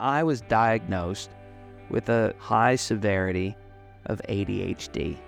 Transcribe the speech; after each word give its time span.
I 0.00 0.22
was 0.22 0.42
diagnosed 0.42 1.30
with 1.90 2.08
a 2.08 2.32
high 2.38 2.76
severity 2.76 3.56
of 4.06 4.22
ADHD. 4.28 5.18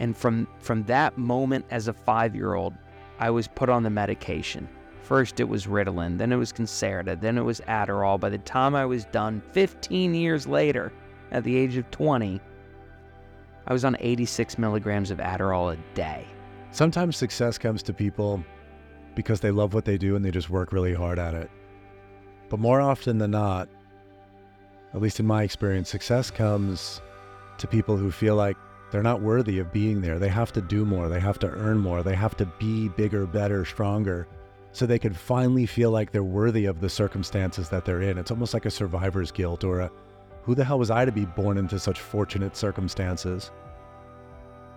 And 0.00 0.16
from, 0.16 0.48
from 0.58 0.84
that 0.84 1.18
moment 1.18 1.66
as 1.70 1.86
a 1.86 1.92
five 1.92 2.34
year 2.34 2.54
old, 2.54 2.72
I 3.18 3.28
was 3.28 3.46
put 3.46 3.68
on 3.68 3.82
the 3.82 3.90
medication. 3.90 4.66
First, 5.02 5.38
it 5.38 5.44
was 5.44 5.66
Ritalin, 5.66 6.16
then 6.16 6.32
it 6.32 6.36
was 6.36 6.50
Concerta, 6.50 7.20
then 7.20 7.36
it 7.36 7.42
was 7.42 7.60
Adderall. 7.68 8.18
By 8.18 8.30
the 8.30 8.38
time 8.38 8.74
I 8.74 8.86
was 8.86 9.04
done, 9.04 9.42
15 9.52 10.14
years 10.14 10.46
later, 10.46 10.90
at 11.30 11.44
the 11.44 11.54
age 11.54 11.76
of 11.76 11.90
20, 11.90 12.40
I 13.66 13.72
was 13.74 13.84
on 13.84 13.98
86 14.00 14.56
milligrams 14.56 15.10
of 15.10 15.18
Adderall 15.18 15.74
a 15.74 15.94
day. 15.94 16.24
Sometimes 16.70 17.18
success 17.18 17.58
comes 17.58 17.82
to 17.82 17.92
people 17.92 18.42
because 19.14 19.40
they 19.40 19.50
love 19.50 19.74
what 19.74 19.84
they 19.84 19.98
do 19.98 20.16
and 20.16 20.24
they 20.24 20.30
just 20.30 20.48
work 20.48 20.72
really 20.72 20.94
hard 20.94 21.18
at 21.18 21.34
it. 21.34 21.50
But 22.48 22.60
more 22.60 22.80
often 22.80 23.18
than 23.18 23.32
not, 23.32 23.68
at 24.94 25.02
least 25.02 25.20
in 25.20 25.26
my 25.26 25.42
experience, 25.42 25.88
success 25.88 26.30
comes 26.30 27.00
to 27.58 27.66
people 27.66 27.96
who 27.96 28.10
feel 28.10 28.36
like 28.36 28.56
they're 28.90 29.02
not 29.02 29.20
worthy 29.20 29.58
of 29.58 29.72
being 29.72 30.00
there. 30.00 30.18
They 30.18 30.28
have 30.28 30.52
to 30.52 30.60
do 30.60 30.84
more, 30.84 31.08
they 31.08 31.20
have 31.20 31.38
to 31.40 31.50
earn 31.50 31.78
more, 31.78 32.02
they 32.02 32.14
have 32.14 32.36
to 32.36 32.46
be 32.46 32.88
bigger, 32.88 33.26
better, 33.26 33.64
stronger 33.64 34.28
so 34.72 34.86
they 34.86 34.98
can 34.98 35.14
finally 35.14 35.66
feel 35.66 35.90
like 35.90 36.10
they're 36.10 36.24
worthy 36.24 36.64
of 36.66 36.80
the 36.80 36.88
circumstances 36.88 37.68
that 37.68 37.84
they're 37.84 38.02
in. 38.02 38.18
It's 38.18 38.32
almost 38.32 38.54
like 38.54 38.66
a 38.66 38.70
survivor's 38.70 39.30
guilt 39.30 39.62
or 39.62 39.80
a 39.80 39.90
who 40.44 40.54
the 40.54 40.64
hell 40.64 40.78
was 40.78 40.90
I 40.90 41.04
to 41.04 41.12
be 41.12 41.24
born 41.24 41.56
into 41.58 41.78
such 41.78 42.00
fortunate 42.00 42.56
circumstances? 42.56 43.50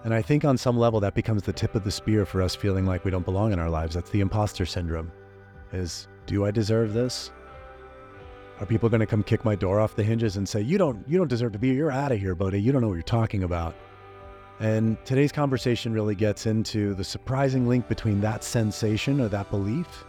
And 0.04 0.14
I 0.14 0.22
think 0.22 0.46
on 0.46 0.58
some 0.58 0.78
level 0.78 1.00
that 1.02 1.14
becomes 1.14 1.44
the 1.44 1.52
tip 1.52 1.76
of 1.76 1.84
the 1.84 1.92
spear 1.92 2.26
for 2.26 2.42
us 2.42 2.56
feeling 2.56 2.86
like 2.86 3.04
we 3.04 3.12
don't 3.12 3.26
belong 3.26 3.52
in 3.52 3.60
our 3.60 3.70
lives. 3.70 3.96
That's 3.96 4.10
the 4.10 4.22
imposter 4.22 4.66
syndrome. 4.66 5.12
Is 5.74 6.08
do 6.26 6.46
I 6.46 6.52
deserve 6.52 6.94
this? 6.94 7.32
Are 8.60 8.66
people 8.66 8.90
going 8.90 9.02
to 9.02 9.06
come 9.06 9.24
kick 9.24 9.46
my 9.46 9.56
door 9.56 9.80
off 9.80 9.96
the 9.96 10.04
hinges 10.04 10.38
and 10.38 10.48
say, 10.48 10.62
"You 10.62 10.78
don't 10.78 11.08
you 11.08 11.18
don't 11.18 11.28
deserve 11.28 11.54
to 11.54 11.60
be 11.60 11.70
here. 11.70 11.78
You're 11.78 11.92
out 11.92 12.12
of 12.12 12.20
here, 12.20 12.36
buddy. 12.36 12.62
You 12.62 12.72
don't 12.72 12.82
know 12.82 12.88
what 12.88 12.96
you're 12.96 13.04
talking 13.04 13.44
about." 13.44 13.76
And 14.60 14.98
today's 15.06 15.32
conversation 15.32 15.94
really 15.94 16.16
gets 16.16 16.48
into 16.48 16.96
the 16.96 17.04
surprising 17.04 17.68
link 17.68 17.88
between 17.88 18.20
that 18.22 18.44
sensation 18.44 19.22
or 19.22 19.28
that 19.28 19.52
belief 19.52 20.06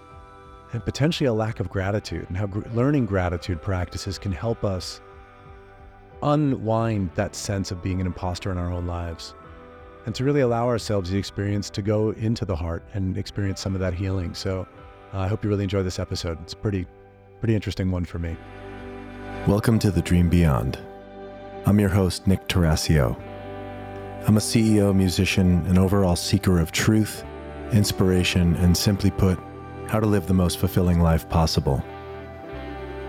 and 0.72 0.83
potentially 0.84 1.27
a 1.27 1.33
lack 1.33 1.61
of 1.61 1.69
gratitude 1.69 2.27
and 2.28 2.37
how 2.37 2.47
gr- 2.47 2.67
learning 2.75 3.05
gratitude 3.06 3.61
practices 3.61 4.19
can 4.19 4.33
help 4.33 4.65
us 4.65 5.00
unwind 6.22 7.11
that 7.15 7.34
sense 7.34 7.70
of 7.70 7.83
being 7.83 8.00
an 8.00 8.06
imposter 8.06 8.50
in 8.50 8.59
our 8.59 8.72
own 8.72 8.87
lives 8.87 9.34
and 10.06 10.15
to 10.15 10.25
really 10.25 10.41
allow 10.41 10.67
ourselves 10.67 11.11
the 11.11 11.19
experience 11.19 11.69
to 11.69 11.83
go 11.83 12.11
into 12.12 12.44
the 12.44 12.56
heart 12.56 12.83
and 12.94 13.19
experience 13.19 13.61
some 13.61 13.75
of 13.75 13.81
that 13.81 13.92
healing. 13.92 14.33
So 14.34 14.67
uh, 15.12 15.19
I 15.19 15.28
hope 15.28 15.44
you 15.44 15.50
really 15.50 15.65
enjoy 15.65 15.83
this 15.83 15.98
episode. 15.98 16.41
It's 16.42 16.55
pretty, 16.55 16.87
pretty 17.39 17.55
interesting 17.55 17.91
one 17.91 18.05
for 18.05 18.19
me. 18.19 18.36
Welcome 19.47 19.78
to 19.81 19.92
the 19.92 20.03
Dream 20.03 20.28
Beyond. 20.28 20.78
I'm 21.67 21.78
your 21.78 21.89
host, 21.89 22.27
Nick 22.27 22.48
Tarascio. 22.48 23.17
I'm 24.27 24.36
a 24.36 24.41
CEO, 24.41 24.94
musician, 24.94 25.64
and 25.66 25.78
overall 25.78 26.16
seeker 26.16 26.59
of 26.59 26.72
truth, 26.72 27.25
inspiration, 27.72 28.56
and 28.56 28.77
simply 28.77 29.12
put, 29.12 29.39
how 29.86 30.00
to 30.00 30.06
live 30.06 30.27
the 30.27 30.34
most 30.34 30.59
fulfilling 30.59 31.00
life 31.00 31.28
possible. 31.28 31.83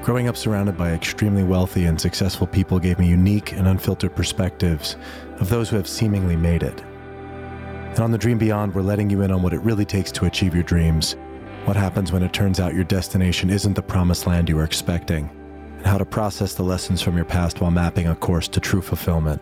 Growing 0.03 0.27
up 0.27 0.38
surrounded 0.38 0.77
by 0.77 0.91
extremely 0.91 1.44
wealthy 1.44 1.85
and 1.85 2.00
successful 2.00 2.45
people 2.45 2.80
gave 2.80 3.00
me 3.00 3.07
unique 3.07 3.53
and 3.53 3.67
unfiltered 3.67 4.16
perspectives 4.16 4.95
of 5.39 5.50
those 5.50 5.69
who 5.69 5.75
have 5.75 5.88
seemingly 5.88 6.35
made 6.35 6.61
it. 6.61 6.81
And 6.81 8.00
on 8.00 8.11
the 8.11 8.17
Dream 8.17 8.38
Beyond, 8.38 8.75
we're 8.75 8.83
letting 8.83 9.09
you 9.09 9.23
in 9.23 9.31
on 9.31 9.41
what 9.41 9.53
it 9.53 9.59
really 9.61 9.85
takes 9.85 10.11
to 10.13 10.25
achieve 10.25 10.53
your 10.53 10.63
dreams, 10.63 11.16
what 11.65 11.75
happens 11.75 12.11
when 12.11 12.23
it 12.23 12.33
turns 12.33 12.59
out 12.59 12.73
your 12.73 12.83
destination 12.83 13.49
isn't 13.49 13.73
the 13.73 13.81
promised 13.81 14.27
land 14.27 14.49
you 14.49 14.55
were 14.55 14.63
expecting, 14.63 15.29
and 15.77 15.85
how 15.85 15.97
to 15.97 16.05
process 16.05 16.53
the 16.55 16.63
lessons 16.63 17.01
from 17.01 17.16
your 17.16 17.25
past 17.25 17.61
while 17.61 17.71
mapping 17.71 18.07
a 18.07 18.16
course 18.16 18.47
to 18.47 18.59
true 18.59 18.81
fulfillment. 18.81 19.41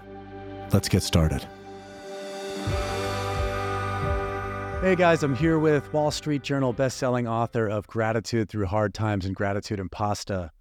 Let's 0.71 0.89
get 0.89 1.03
started. 1.03 1.45
Hey 4.81 4.95
guys, 4.95 5.23
I'm 5.23 5.35
here 5.35 5.57
with 5.57 5.91
Wall 5.91 6.11
Street 6.11 6.43
Journal 6.43 6.73
bestselling 6.73 7.27
author 7.27 7.67
of 7.67 7.87
Gratitude 7.87 8.47
Through 8.47 8.67
Hard 8.67 8.93
Times 8.93 9.25
and 9.25 9.35
Gratitude 9.35 9.79
and 9.79 9.91
Pasta, 9.91 10.51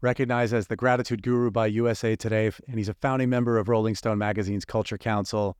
recognized 0.00 0.54
as 0.54 0.68
the 0.68 0.76
Gratitude 0.76 1.22
Guru 1.22 1.50
by 1.50 1.66
USA 1.66 2.16
Today, 2.16 2.50
and 2.68 2.78
he's 2.78 2.88
a 2.88 2.94
founding 2.94 3.28
member 3.28 3.58
of 3.58 3.68
Rolling 3.68 3.94
Stone 3.94 4.16
Magazine's 4.16 4.64
Culture 4.64 4.96
Council. 4.96 5.58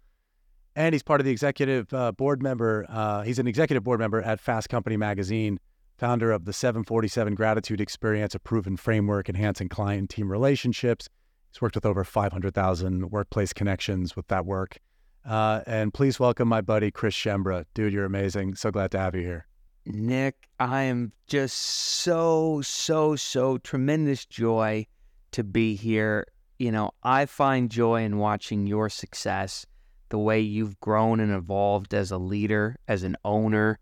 And 0.77 0.95
he's 0.95 1.03
part 1.03 1.23
of 1.23 1.25
the 1.25 1.31
executive 1.31 1.93
uh, 1.95 2.13
board 2.13 2.43
member. 2.43 2.85
Uh, 2.91 3.23
he's 3.23 3.39
an 3.39 3.49
executive 3.49 3.83
board 3.83 3.99
member 3.99 4.21
at 4.21 4.39
Fast 4.39 4.69
Company 4.69 4.99
Magazine, 4.99 5.59
founder 5.97 6.31
of 6.31 6.45
the 6.45 6.53
747 6.53 7.35
Gratitude 7.35 7.81
Experience, 7.81 8.35
a 8.35 8.39
proven 8.39 8.77
framework 8.77 9.31
enhancing 9.31 9.71
client 9.71 10.11
team 10.11 10.31
relationships. 10.31 11.09
He's 11.51 11.63
worked 11.63 11.77
with 11.77 11.87
over 11.87 12.05
500,000 12.05 13.11
workplace 13.11 13.55
connections 13.55 14.15
with 14.15 14.29
that 14.29 14.45
work. 14.45 14.77
Uh, 15.25 15.63
and 15.67 15.95
please 15.95 16.21
welcome 16.21 16.47
my 16.47 16.61
buddy 16.61 16.91
Chris 16.91 17.15
Schembra. 17.15 17.65
Dude, 17.73 17.95
you're 17.95 18.05
amazing. 18.05 18.55
So 18.55 18.71
glad 18.71 18.91
to 18.91 18.99
have 18.99 19.15
you 19.15 19.23
here. 19.23 19.47
Nick, 19.87 20.49
I 20.61 20.83
am 20.83 21.13
just 21.27 21.57
so, 21.57 22.61
so, 22.61 23.17
so 23.17 23.57
tremendous 23.59 24.27
joy 24.27 24.87
to 25.33 25.43
be 25.43 25.75
here. 25.75 26.27
You 26.59 26.71
know, 26.71 26.91
I 27.03 27.25
find 27.25 27.71
joy 27.71 28.03
in 28.03 28.19
watching 28.19 28.67
your 28.67 28.91
success, 28.91 29.65
the 30.09 30.19
way 30.19 30.41
you've 30.41 30.79
grown 30.81 31.21
and 31.21 31.33
evolved 31.33 31.95
as 31.95 32.11
a 32.11 32.19
leader, 32.19 32.77
as 32.89 33.03
an 33.03 33.17
owner, 33.25 33.79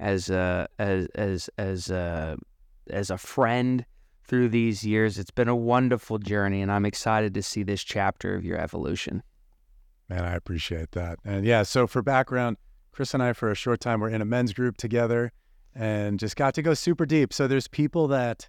as 0.00 0.30
a 0.30 0.68
as 0.78 1.06
as 1.14 1.50
as 1.58 1.90
a 1.90 2.36
as 2.90 3.10
a 3.10 3.18
friend 3.18 3.84
through 4.24 4.48
these 4.48 4.84
years. 4.84 5.18
It's 5.18 5.30
been 5.30 5.48
a 5.48 5.56
wonderful 5.56 6.18
journey, 6.18 6.62
and 6.62 6.70
I'm 6.70 6.86
excited 6.86 7.34
to 7.34 7.42
see 7.42 7.62
this 7.62 7.82
chapter 7.82 8.34
of 8.34 8.44
your 8.44 8.58
evolution. 8.58 9.22
Man, 10.08 10.24
I 10.24 10.34
appreciate 10.34 10.92
that. 10.92 11.18
And 11.24 11.44
yeah, 11.44 11.62
so 11.62 11.86
for 11.86 12.02
background, 12.02 12.56
Chris 12.92 13.12
and 13.14 13.22
I, 13.22 13.32
for 13.32 13.50
a 13.50 13.54
short 13.54 13.80
time, 13.80 14.00
were 14.00 14.08
in 14.08 14.22
a 14.22 14.24
men's 14.24 14.52
group 14.52 14.76
together 14.76 15.32
and 15.74 16.18
just 16.18 16.36
got 16.36 16.54
to 16.54 16.62
go 16.62 16.74
super 16.74 17.04
deep. 17.06 17.32
So 17.32 17.46
there's 17.46 17.68
people 17.68 18.08
that, 18.08 18.48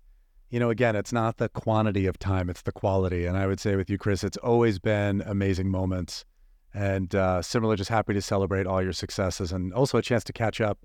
you 0.49 0.59
know, 0.59 0.69
again, 0.69 0.95
it's 0.95 1.11
not 1.11 1.37
the 1.37 1.49
quantity 1.49 2.05
of 2.05 2.17
time, 2.19 2.49
it's 2.49 2.61
the 2.61 2.71
quality. 2.71 3.25
And 3.25 3.37
I 3.37 3.47
would 3.47 3.59
say 3.59 3.75
with 3.75 3.89
you, 3.89 3.97
Chris, 3.97 4.23
it's 4.23 4.37
always 4.37 4.79
been 4.79 5.21
amazing 5.25 5.69
moments. 5.69 6.25
And 6.73 7.13
uh, 7.15 7.41
similar, 7.41 7.75
just 7.75 7.89
happy 7.89 8.13
to 8.13 8.21
celebrate 8.21 8.67
all 8.67 8.81
your 8.81 8.93
successes 8.93 9.51
and 9.51 9.73
also 9.73 9.97
a 9.97 10.01
chance 10.01 10.23
to 10.25 10.33
catch 10.33 10.61
up 10.61 10.77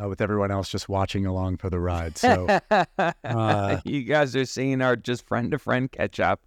uh, 0.00 0.08
with 0.08 0.20
everyone 0.20 0.50
else 0.50 0.68
just 0.68 0.88
watching 0.88 1.26
along 1.26 1.56
for 1.56 1.70
the 1.70 1.80
ride. 1.80 2.16
So 2.16 2.46
uh, 3.24 3.80
you 3.84 4.02
guys 4.02 4.36
are 4.36 4.44
seeing 4.44 4.80
our 4.80 4.96
just 4.96 5.26
friend 5.26 5.50
to 5.50 5.58
friend 5.58 5.90
catch 5.90 6.20
up 6.20 6.40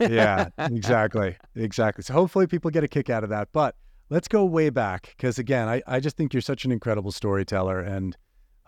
yeah, 0.00 0.48
exactly. 0.58 1.36
Exactly. 1.54 2.02
So 2.04 2.14
hopefully 2.14 2.46
people 2.46 2.70
get 2.70 2.84
a 2.84 2.88
kick 2.88 3.10
out 3.10 3.24
of 3.24 3.30
that. 3.30 3.48
But 3.52 3.74
let's 4.10 4.28
go 4.28 4.44
way 4.44 4.70
back 4.70 5.14
because, 5.16 5.38
again, 5.38 5.68
I, 5.68 5.82
I 5.86 6.00
just 6.00 6.16
think 6.16 6.32
you're 6.32 6.40
such 6.40 6.64
an 6.64 6.72
incredible 6.72 7.12
storyteller. 7.12 7.80
And 7.80 8.16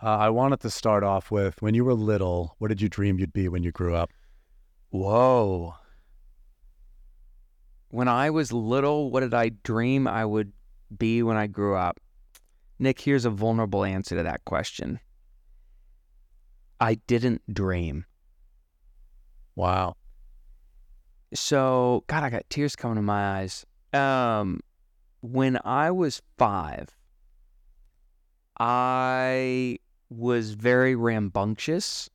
uh, 0.01 0.17
I 0.17 0.29
wanted 0.29 0.59
to 0.61 0.69
start 0.69 1.03
off 1.03 1.31
with 1.31 1.61
when 1.61 1.73
you 1.73 1.85
were 1.85 1.93
little, 1.93 2.55
what 2.57 2.67
did 2.67 2.81
you 2.81 2.89
dream 2.89 3.19
you'd 3.19 3.33
be 3.33 3.47
when 3.47 3.63
you 3.63 3.71
grew 3.71 3.95
up? 3.95 4.11
Whoa. 4.89 5.75
When 7.91 8.07
I 8.07 8.29
was 8.29 8.53
little, 8.53 9.11
what 9.11 9.19
did 9.19 9.33
I 9.33 9.49
dream 9.49 10.07
I 10.07 10.23
would 10.23 10.53
be 10.97 11.21
when 11.23 11.35
I 11.35 11.47
grew 11.47 11.75
up? 11.75 11.99
Nick, 12.79 13.01
here's 13.01 13.25
a 13.25 13.29
vulnerable 13.29 13.83
answer 13.83 14.15
to 14.15 14.23
that 14.23 14.45
question. 14.45 15.01
I 16.79 16.95
didn't 16.95 17.41
dream. 17.53 18.05
Wow. 19.57 19.97
So, 21.33 22.05
God, 22.07 22.23
I 22.23 22.29
got 22.29 22.49
tears 22.49 22.77
coming 22.77 22.95
to 22.95 23.01
my 23.01 23.39
eyes. 23.39 23.65
Um, 23.91 24.61
when 25.19 25.59
I 25.65 25.91
was 25.91 26.21
five, 26.37 26.95
I 28.57 29.79
was 30.09 30.53
very 30.53 30.95
rambunctious. 30.95 32.09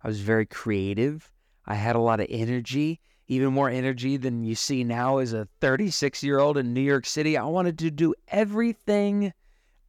I 0.00 0.06
was 0.06 0.20
very 0.20 0.46
creative. 0.46 1.28
I 1.66 1.74
had 1.74 1.96
a 1.96 2.00
lot 2.00 2.20
of 2.20 2.28
energy, 2.30 3.00
even 3.28 3.52
more 3.52 3.70
energy 3.70 4.16
than 4.16 4.44
you 4.44 4.54
see 4.54 4.84
now 4.84 5.18
as 5.18 5.32
a 5.32 5.48
36 5.60 6.22
year 6.22 6.38
old 6.38 6.56
in 6.56 6.74
New 6.74 6.80
York 6.80 7.06
City. 7.06 7.36
I 7.36 7.44
wanted 7.44 7.78
to 7.78 7.90
do 7.90 8.14
everything 8.28 9.32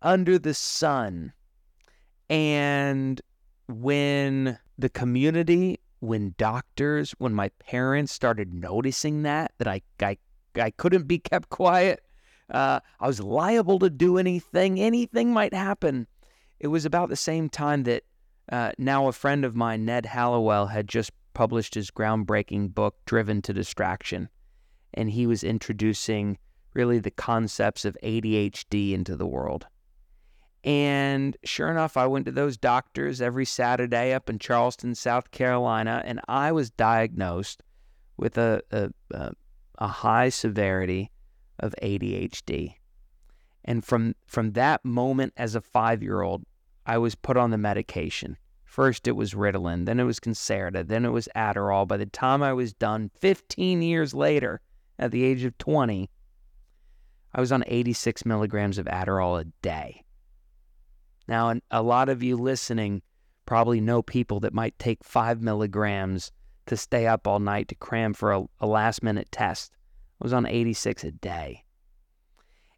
under 0.02 0.38
the 0.38 0.54
sun. 0.54 1.34
And 2.30 3.22
when 3.68 4.60
the 4.78 4.90
community 4.90 5.80
when 6.00 6.34
doctors, 6.38 7.12
when 7.18 7.34
my 7.34 7.50
parents 7.60 8.14
started 8.14 8.54
noticing 8.54 9.24
that, 9.24 9.52
that 9.58 9.68
I, 9.68 9.82
I, 10.02 10.18
I 10.56 10.72
couldn't 10.72 11.08
be 11.08 11.20
kept 11.20 11.50
quiet, 11.50 12.04
uh, 12.50 12.80
I 13.00 13.08
was 13.08 13.20
liable 13.20 13.80
to 13.80 13.90
do 13.90 14.18
anything, 14.18 14.80
anything 14.80 15.34
might 15.34 15.54
happen. 15.54 16.08
It 16.60 16.68
was 16.68 16.86
about 16.86 17.10
the 17.10 17.16
same 17.16 17.50
time 17.50 17.84
that 17.84 18.04
uh, 18.52 18.72
now 18.78 19.08
a 19.08 19.12
friend 19.12 19.46
of 19.46 19.56
mine, 19.56 19.86
Ned 19.86 20.06
Hallowell, 20.06 20.68
had 20.68 20.88
just 20.88 21.12
published 21.40 21.74
his 21.74 21.90
groundbreaking 21.90 22.76
book, 22.76 22.98
Driven 23.06 23.42
to 23.44 23.54
Distraction. 23.54 24.28
And 24.94 25.10
he 25.10 25.26
was 25.26 25.42
introducing 25.42 26.38
really 26.74 27.00
the 27.00 27.12
concepts 27.12 27.86
of 27.86 27.96
ADHD 28.04 28.92
into 28.92 29.16
the 29.16 29.26
world. 29.26 29.66
And 30.66 31.38
sure 31.46 31.72
enough, 31.72 31.96
I 31.96 32.08
went 32.08 32.26
to 32.26 32.34
those 32.34 32.58
doctors 32.58 33.22
every 33.22 33.46
Saturday 33.46 34.12
up 34.14 34.30
in 34.30 34.38
Charleston, 34.38 34.96
South 34.96 35.32
Carolina, 35.32 36.02
and 36.04 36.20
I 36.28 36.52
was 36.52 36.72
diagnosed 36.72 37.64
with 38.18 38.38
a, 38.38 38.62
a, 38.72 38.90
a, 39.12 39.32
a 39.78 39.88
high 39.88 40.28
severity 40.28 41.10
of 41.60 41.74
ADHD. 41.82 42.74
And 43.64 43.86
from, 43.86 44.14
from 44.26 44.52
that 44.52 44.84
moment 44.84 45.32
as 45.38 45.56
a 45.56 45.62
five 45.62 46.04
year 46.04 46.22
old, 46.22 46.44
I 46.86 46.98
was 46.98 47.16
put 47.16 47.38
on 47.38 47.52
the 47.52 47.58
medication. 47.58 48.36
First, 48.70 49.08
it 49.08 49.14
was 49.14 49.34
Ritalin, 49.34 49.88
then 49.88 50.00
it 50.00 50.04
was 50.04 50.20
Concerta, 50.20 50.88
then 50.88 51.04
it 51.04 51.10
was 51.10 51.28
Adderall. 51.36 51.88
By 51.88 51.98
the 51.98 52.06
time 52.06 52.44
I 52.44 52.54
was 52.54 52.72
done, 52.72 53.10
15 53.20 53.82
years 53.82 54.14
later, 54.14 54.62
at 55.00 55.10
the 55.10 55.24
age 55.24 55.44
of 55.44 55.58
20, 55.58 56.08
I 57.34 57.42
was 57.42 57.52
on 57.52 57.64
86 57.66 58.28
milligrams 58.28 58.78
of 58.78 58.86
Adderall 58.86 59.42
a 59.42 59.46
day. 59.64 60.04
Now, 61.28 61.56
a 61.72 61.82
lot 61.82 62.10
of 62.10 62.22
you 62.22 62.38
listening 62.38 63.02
probably 63.48 63.82
know 63.82 64.04
people 64.04 64.40
that 64.42 64.54
might 64.54 64.78
take 64.78 65.04
five 65.04 65.42
milligrams 65.42 66.32
to 66.68 66.78
stay 66.78 67.08
up 67.08 67.26
all 67.26 67.40
night 67.40 67.70
to 67.70 67.76
cram 67.76 68.14
for 68.14 68.32
a, 68.34 68.44
a 68.60 68.68
last 68.68 69.02
minute 69.02 69.32
test. 69.32 69.72
I 70.22 70.26
was 70.26 70.34
on 70.34 70.46
86 70.46 71.04
a 71.06 71.12
day. 71.12 71.64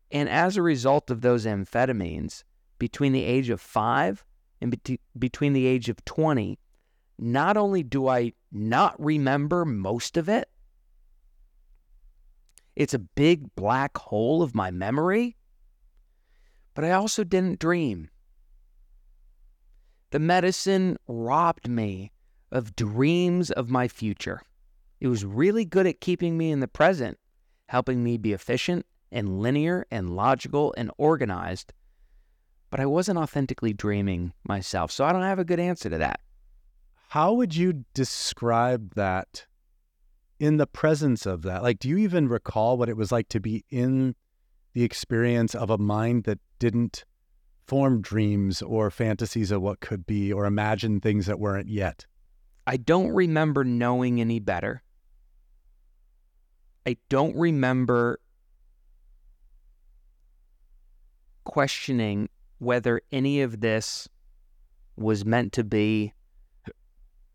And 0.09 0.29
as 0.29 0.55
a 0.55 0.61
result 0.61 1.11
of 1.11 1.19
those 1.19 1.45
amphetamines, 1.45 2.45
between 2.79 3.11
the 3.11 3.25
age 3.25 3.49
of 3.49 3.59
five 3.59 4.23
and 4.62 4.81
be- 4.84 5.00
between 5.18 5.54
the 5.54 5.66
age 5.66 5.90
of 5.90 6.04
20, 6.06 6.60
not 7.18 7.58
only 7.58 7.84
do 7.84 8.08
I 8.08 8.34
not 8.52 9.00
remember 9.00 9.66
most 9.66 10.18
of 10.18 10.30
it, 10.30 10.50
it's 12.75 12.94
a 12.94 13.00
big 13.00 13.54
black 13.56 13.98
hole 13.98 14.42
of 14.42 14.56
my 14.56 14.72
memory, 14.72 15.36
but 16.74 16.86
I 16.86 16.92
also 16.92 17.24
didn't 17.24 17.60
dream. 17.60 18.10
The 20.12 20.19
medicine 20.19 20.98
robbed 21.08 21.69
me 21.69 22.12
of 22.52 22.75
dreams 22.75 23.52
of 23.52 23.69
my 23.69 23.88
future. 23.88 24.42
It 25.00 25.08
was 25.08 25.25
really 25.25 25.66
good 25.66 25.88
at 25.88 26.02
keeping 26.02 26.38
me 26.38 26.52
in 26.52 26.60
the 26.60 26.68
present, 26.68 27.18
helping 27.69 28.04
me 28.04 28.18
be 28.18 28.34
efficient 28.34 28.86
and 29.12 29.42
linear 29.42 29.86
and 29.90 30.16
logical 30.16 30.74
and 30.78 30.92
organized. 30.98 31.74
But 32.71 32.79
I 32.79 32.85
wasn't 32.85 33.19
authentically 33.19 33.73
dreaming 33.73 34.33
myself, 34.45 34.91
so 34.91 35.03
I 35.03 35.12
don't 35.12 35.21
have 35.21 35.39
a 35.39 35.45
good 35.45 35.59
answer 35.59 35.89
to 35.89 35.97
that. 36.00 36.21
How 37.09 37.33
would 37.33 37.53
you 37.53 37.83
describe 37.94 38.95
that 38.95 39.45
in 40.39 40.56
the 40.56 40.65
presence 40.65 41.25
of 41.25 41.41
that? 41.41 41.62
Like, 41.62 41.79
do 41.79 41.89
you 41.89 41.97
even 41.97 42.29
recall 42.29 42.77
what 42.77 42.88
it 42.88 42.95
was 42.95 43.12
like 43.12 43.27
to 43.29 43.41
be 43.41 43.65
in 43.69 44.15
the 44.71 44.83
experience 44.83 45.53
of 45.53 45.69
a 45.69 45.77
mind 45.77 46.23
that 46.23 46.39
didn't 46.59 47.03
form 47.68 48.01
dreams 48.01 48.62
or 48.62 48.89
fantasies 48.89 49.51
of 49.51 49.62
what 49.62 49.81
could 49.81 50.06
be 50.06 50.31
or 50.31 50.45
imagine 50.45 51.01
things 51.01 51.25
that 51.25 51.39
weren't 51.39 51.67
yet? 51.67 52.06
I 52.65 52.77
don't 52.77 53.09
remember 53.09 53.65
knowing 53.65 54.21
any 54.21 54.39
better. 54.39 54.81
I 56.85 56.95
don't 57.09 57.35
remember 57.35 58.21
questioning 61.44 62.29
whether 62.62 63.02
any 63.12 63.42
of 63.42 63.60
this 63.60 64.08
was 64.96 65.25
meant 65.25 65.52
to 65.52 65.63
be 65.63 66.13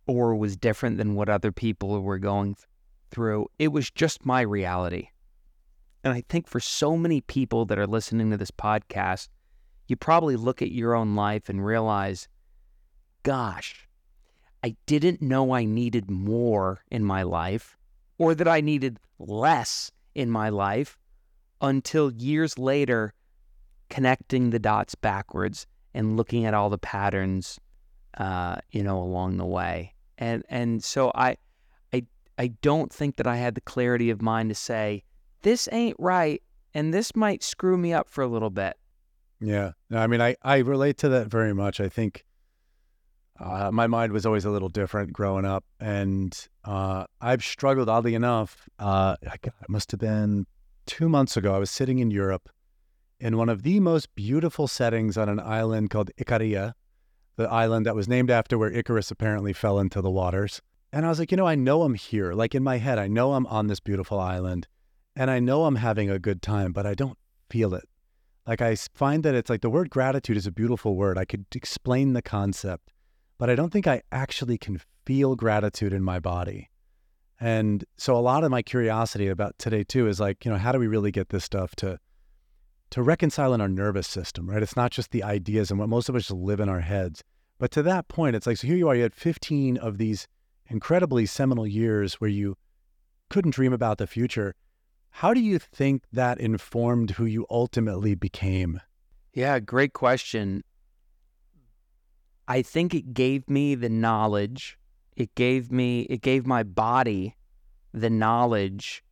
or 0.06 0.37
was 0.37 0.56
different 0.56 0.99
than 0.99 1.17
what 1.17 1.28
other 1.28 1.50
people 1.50 2.00
were 2.00 2.20
going 2.20 2.56
through. 3.11 3.49
It 3.58 3.69
was 3.69 3.90
just 3.90 4.25
my 4.25 4.43
reality. 4.43 5.08
And 6.05 6.14
I 6.14 6.23
think 6.28 6.46
for 6.46 6.61
so 6.61 6.96
many 6.96 7.23
people 7.23 7.64
that 7.64 7.76
are 7.76 7.88
listening 7.88 8.31
to 8.31 8.37
this 8.37 8.52
podcast, 8.52 9.26
you 9.88 9.96
probably 9.96 10.37
look 10.37 10.62
at 10.62 10.70
your 10.70 10.94
own 10.94 11.17
life 11.17 11.49
and 11.49 11.67
realize, 11.67 12.28
gosh, 13.25 13.88
I 14.62 14.76
didn't 14.87 15.20
know 15.20 15.52
I 15.52 15.64
needed 15.64 16.08
more 16.08 16.84
in 16.88 17.05
my 17.05 17.25
life 17.25 17.76
or 18.19 18.37
that 18.37 18.46
I 18.46 18.61
needed 18.61 19.00
less 19.19 19.90
in 20.14 20.31
my 20.31 20.50
life 20.50 20.96
until 21.61 22.12
years 22.12 22.61
later, 22.61 23.12
connecting 23.88 24.50
the 24.50 24.58
dots 24.58 24.94
backwards 24.94 25.66
and 25.94 26.16
looking 26.16 26.44
at 26.44 26.54
all 26.54 26.70
the 26.70 26.78
patterns, 26.78 27.58
uh, 28.18 28.56
you 28.70 28.82
know, 28.82 28.98
along 28.98 29.36
the 29.36 29.46
way. 29.46 29.94
And 30.18 30.44
and 30.48 30.82
so 30.82 31.12
I, 31.14 31.36
I 31.92 32.04
I 32.38 32.48
don't 32.62 32.92
think 32.92 33.16
that 33.16 33.26
I 33.26 33.36
had 33.36 33.54
the 33.54 33.60
clarity 33.60 34.10
of 34.10 34.22
mind 34.22 34.48
to 34.50 34.54
say 34.54 35.02
this 35.42 35.68
ain't 35.72 35.96
right 35.98 36.42
and 36.74 36.92
this 36.92 37.16
might 37.16 37.42
screw 37.42 37.78
me 37.78 37.94
up 37.94 38.10
for 38.10 38.22
a 38.22 38.26
little 38.26 38.50
bit. 38.50 38.76
Yeah. 39.40 39.72
No, 39.90 39.98
I 39.98 40.06
mean, 40.06 40.20
I, 40.20 40.36
I 40.42 40.58
relate 40.58 40.98
to 40.98 41.08
that 41.10 41.28
very 41.28 41.54
much. 41.54 41.80
I 41.80 41.88
think 41.88 42.24
uh, 43.40 43.70
my 43.72 43.86
mind 43.86 44.12
was 44.12 44.26
always 44.26 44.44
a 44.44 44.50
little 44.50 44.68
different 44.68 45.12
growing 45.12 45.44
up. 45.44 45.64
And 45.80 46.36
uh, 46.64 47.04
I've 47.20 47.42
struggled, 47.42 47.88
oddly 47.88 48.14
enough. 48.14 48.68
Uh, 48.78 49.16
it 49.22 49.52
must 49.68 49.90
have 49.90 50.00
been 50.00 50.46
two 50.86 51.08
months 51.08 51.36
ago. 51.36 51.54
I 51.54 51.58
was 51.58 51.70
sitting 51.70 51.98
in 51.98 52.10
Europe 52.10 52.48
in 53.18 53.36
one 53.36 53.48
of 53.48 53.62
the 53.62 53.80
most 53.80 54.14
beautiful 54.14 54.68
settings 54.68 55.16
on 55.16 55.28
an 55.28 55.40
island 55.40 55.90
called 55.90 56.10
Icaria, 56.18 56.74
the 57.36 57.50
island 57.50 57.86
that 57.86 57.94
was 57.94 58.08
named 58.08 58.30
after 58.30 58.58
where 58.58 58.70
Icarus 58.70 59.10
apparently 59.10 59.52
fell 59.52 59.78
into 59.78 60.00
the 60.00 60.10
waters. 60.10 60.60
And 60.92 61.04
I 61.04 61.08
was 61.08 61.18
like, 61.18 61.30
you 61.30 61.36
know, 61.36 61.46
I 61.46 61.54
know 61.54 61.82
I'm 61.82 61.94
here. 61.94 62.32
Like 62.32 62.54
in 62.54 62.62
my 62.62 62.78
head, 62.78 62.98
I 62.98 63.08
know 63.08 63.34
I'm 63.34 63.46
on 63.46 63.66
this 63.66 63.80
beautiful 63.80 64.20
island 64.20 64.66
and 65.14 65.30
I 65.30 65.40
know 65.40 65.64
I'm 65.64 65.76
having 65.76 66.10
a 66.10 66.18
good 66.18 66.42
time, 66.42 66.72
but 66.72 66.86
I 66.86 66.94
don't 66.94 67.18
feel 67.50 67.74
it. 67.74 67.88
Like 68.46 68.62
I 68.62 68.76
find 68.76 69.22
that 69.24 69.34
it's 69.34 69.50
like 69.50 69.62
the 69.62 69.70
word 69.70 69.90
gratitude 69.90 70.36
is 70.36 70.46
a 70.46 70.52
beautiful 70.52 70.94
word. 70.94 71.18
I 71.18 71.24
could 71.24 71.46
explain 71.54 72.12
the 72.12 72.22
concept, 72.22 72.92
but 73.38 73.50
I 73.50 73.54
don't 73.54 73.72
think 73.72 73.86
I 73.86 74.02
actually 74.12 74.56
can 74.56 74.80
feel 75.04 75.34
gratitude 75.34 75.92
in 75.92 76.04
my 76.04 76.20
body. 76.20 76.70
And 77.40 77.84
so 77.96 78.16
a 78.16 78.20
lot 78.20 78.44
of 78.44 78.50
my 78.50 78.62
curiosity 78.62 79.28
about 79.28 79.58
today 79.58 79.84
too 79.84 80.06
is 80.06 80.20
like, 80.20 80.44
you 80.44 80.50
know, 80.50 80.58
how 80.58 80.72
do 80.72 80.78
we 80.78 80.86
really 80.86 81.10
get 81.10 81.30
this 81.30 81.44
stuff 81.44 81.74
to 81.76 81.98
to 82.90 83.02
reconcile 83.02 83.52
in 83.52 83.60
our 83.60 83.68
nervous 83.68 84.06
system, 84.06 84.48
right? 84.48 84.62
It's 84.62 84.76
not 84.76 84.90
just 84.90 85.10
the 85.10 85.22
ideas 85.22 85.70
and 85.70 85.78
what 85.78 85.88
most 85.88 86.08
of 86.08 86.14
us 86.14 86.22
just 86.22 86.32
live 86.32 86.60
in 86.60 86.68
our 86.68 86.80
heads. 86.80 87.22
But 87.58 87.70
to 87.72 87.82
that 87.82 88.08
point, 88.08 88.36
it's 88.36 88.46
like, 88.46 88.58
so 88.58 88.66
here 88.66 88.76
you 88.76 88.88
are, 88.88 88.94
you 88.94 89.02
had 89.02 89.14
15 89.14 89.76
of 89.78 89.98
these 89.98 90.28
incredibly 90.68 91.26
seminal 91.26 91.66
years 91.66 92.14
where 92.14 92.30
you 92.30 92.56
couldn't 93.30 93.54
dream 93.54 93.72
about 93.72 93.98
the 93.98 94.06
future. 94.06 94.54
How 95.10 95.32
do 95.32 95.40
you 95.40 95.58
think 95.58 96.02
that 96.12 96.38
informed 96.38 97.12
who 97.12 97.24
you 97.24 97.46
ultimately 97.48 98.14
became? 98.14 98.80
Yeah, 99.32 99.58
great 99.58 99.92
question. 99.92 100.62
I 102.48 102.62
think 102.62 102.94
it 102.94 103.14
gave 103.14 103.48
me 103.48 103.74
the 103.74 103.88
knowledge. 103.88 104.78
It 105.16 105.34
gave 105.34 105.72
me, 105.72 106.02
it 106.02 106.20
gave 106.20 106.46
my 106.46 106.62
body 106.62 107.36
the 107.92 108.10
knowledge 108.10 109.02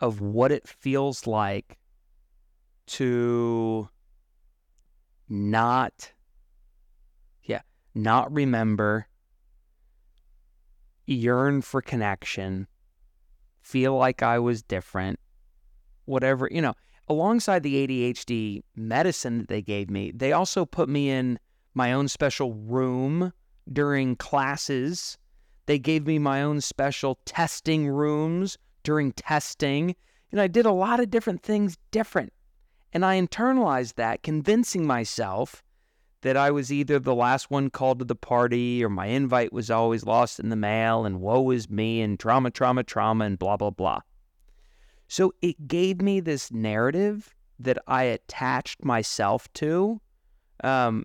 of 0.00 0.20
what 0.20 0.52
it 0.52 0.66
feels 0.68 1.26
like 1.26 1.76
to 2.88 3.88
not, 5.28 6.12
yeah, 7.44 7.62
not 7.94 8.32
remember, 8.32 9.06
yearn 11.06 11.62
for 11.62 11.80
connection, 11.80 12.66
feel 13.60 13.96
like 13.96 14.22
I 14.22 14.38
was 14.38 14.62
different, 14.62 15.18
whatever, 16.04 16.48
you 16.50 16.62
know, 16.62 16.74
alongside 17.08 17.62
the 17.62 17.86
ADHD 17.86 18.62
medicine 18.76 19.38
that 19.38 19.48
they 19.48 19.62
gave 19.62 19.90
me, 19.90 20.12
they 20.14 20.32
also 20.32 20.64
put 20.64 20.88
me 20.88 21.10
in 21.10 21.38
my 21.74 21.92
own 21.92 22.08
special 22.08 22.54
room 22.54 23.32
during 23.72 24.16
classes. 24.16 25.18
They 25.66 25.78
gave 25.78 26.06
me 26.06 26.18
my 26.18 26.42
own 26.42 26.60
special 26.60 27.18
testing 27.24 27.88
rooms 27.88 28.58
during 28.82 29.12
testing. 29.12 29.94
And 30.32 30.40
I 30.40 30.46
did 30.46 30.66
a 30.66 30.72
lot 30.72 31.00
of 31.00 31.10
different 31.10 31.42
things 31.42 31.76
different. 31.90 32.32
And 32.92 33.04
I 33.04 33.20
internalized 33.20 33.94
that, 33.94 34.22
convincing 34.22 34.86
myself 34.86 35.62
that 36.22 36.36
I 36.36 36.50
was 36.50 36.72
either 36.72 36.98
the 36.98 37.14
last 37.14 37.50
one 37.50 37.70
called 37.70 38.00
to 38.00 38.04
the 38.04 38.14
party 38.14 38.82
or 38.82 38.88
my 38.88 39.06
invite 39.06 39.52
was 39.52 39.70
always 39.70 40.04
lost 40.04 40.40
in 40.40 40.48
the 40.48 40.56
mail 40.56 41.04
and 41.04 41.20
woe 41.20 41.50
is 41.50 41.70
me 41.70 42.00
and 42.00 42.18
trauma, 42.18 42.50
trauma, 42.50 42.82
trauma, 42.82 43.24
and 43.24 43.38
blah, 43.38 43.56
blah, 43.56 43.70
blah. 43.70 44.00
So 45.06 45.32
it 45.42 45.68
gave 45.68 46.02
me 46.02 46.20
this 46.20 46.50
narrative 46.50 47.34
that 47.60 47.78
I 47.86 48.04
attached 48.04 48.84
myself 48.84 49.52
to 49.54 50.00
um, 50.64 51.04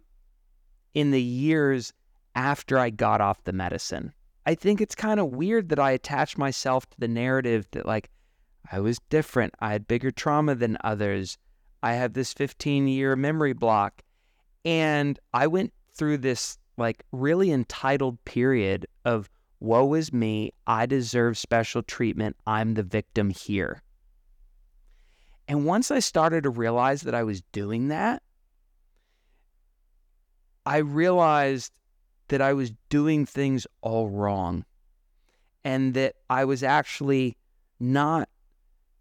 in 0.94 1.12
the 1.12 1.22
years 1.22 1.94
after 2.36 2.80
I 2.80 2.90
got 2.90 3.22
off 3.22 3.44
the 3.44 3.54
medicine. 3.54 4.14
I 4.46 4.56
think 4.56 4.82
it's 4.82 4.96
kind 4.96 5.20
of 5.20 5.28
weird 5.28 5.70
that 5.70 5.80
I 5.80 5.92
attached 5.92 6.38
myself 6.38 6.90
to 6.90 7.00
the 7.00 7.08
narrative 7.08 7.68
that, 7.72 7.86
like, 7.86 8.10
I 8.72 8.80
was 8.80 9.00
different. 9.10 9.54
I 9.60 9.72
had 9.72 9.88
bigger 9.88 10.12
trauma 10.12 10.56
than 10.56 10.78
others. 10.84 11.38
I 11.84 11.94
have 11.96 12.14
this 12.14 12.34
15 12.34 12.88
year 12.88 13.16
memory 13.16 13.54
block. 13.54 14.02
And 14.66 15.20
I 15.34 15.48
went 15.48 15.74
through 15.94 16.20
this, 16.20 16.58
like, 16.78 17.04
really 17.12 17.52
entitled 17.52 18.24
period 18.24 18.88
of 19.04 19.30
woe 19.60 19.94
is 19.94 20.14
me. 20.14 20.54
I 20.66 20.86
deserve 20.86 21.38
special 21.38 21.84
treatment. 21.84 22.38
I'm 22.48 22.74
the 22.74 22.84
victim 22.84 23.30
here. 23.30 23.84
And 25.50 25.66
once 25.66 25.92
I 25.92 26.00
started 26.00 26.44
to 26.44 26.50
realize 26.50 27.02
that 27.02 27.14
I 27.14 27.24
was 27.24 27.42
doing 27.52 27.90
that, 27.90 28.24
I 30.66 30.78
realized 30.78 31.74
that 32.30 32.42
I 32.42 32.54
was 32.54 32.72
doing 32.88 33.26
things 33.26 33.68
all 33.82 34.10
wrong 34.10 34.64
and 35.66 35.94
that 35.96 36.16
I 36.30 36.46
was 36.46 36.64
actually 36.64 37.36
not 37.82 38.30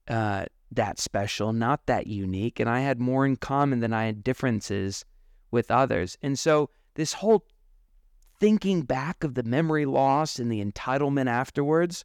uh, 0.08 0.46
that 0.76 0.98
special, 0.98 1.52
not 1.52 1.86
that 1.86 2.06
unique, 2.06 2.60
and 2.60 2.68
I 2.68 2.80
had 2.80 3.00
more 3.00 3.26
in 3.26 3.36
common 3.36 3.80
than 3.80 3.92
I 3.92 4.06
had 4.06 4.24
differences 4.24 5.04
with 5.50 5.70
others. 5.70 6.16
And 6.22 6.38
so 6.38 6.70
this 6.94 7.14
whole 7.14 7.44
thinking 8.40 8.82
back 8.82 9.22
of 9.22 9.34
the 9.34 9.42
memory 9.42 9.86
loss 9.86 10.38
and 10.38 10.50
the 10.50 10.64
entitlement 10.64 11.28
afterwards 11.28 12.04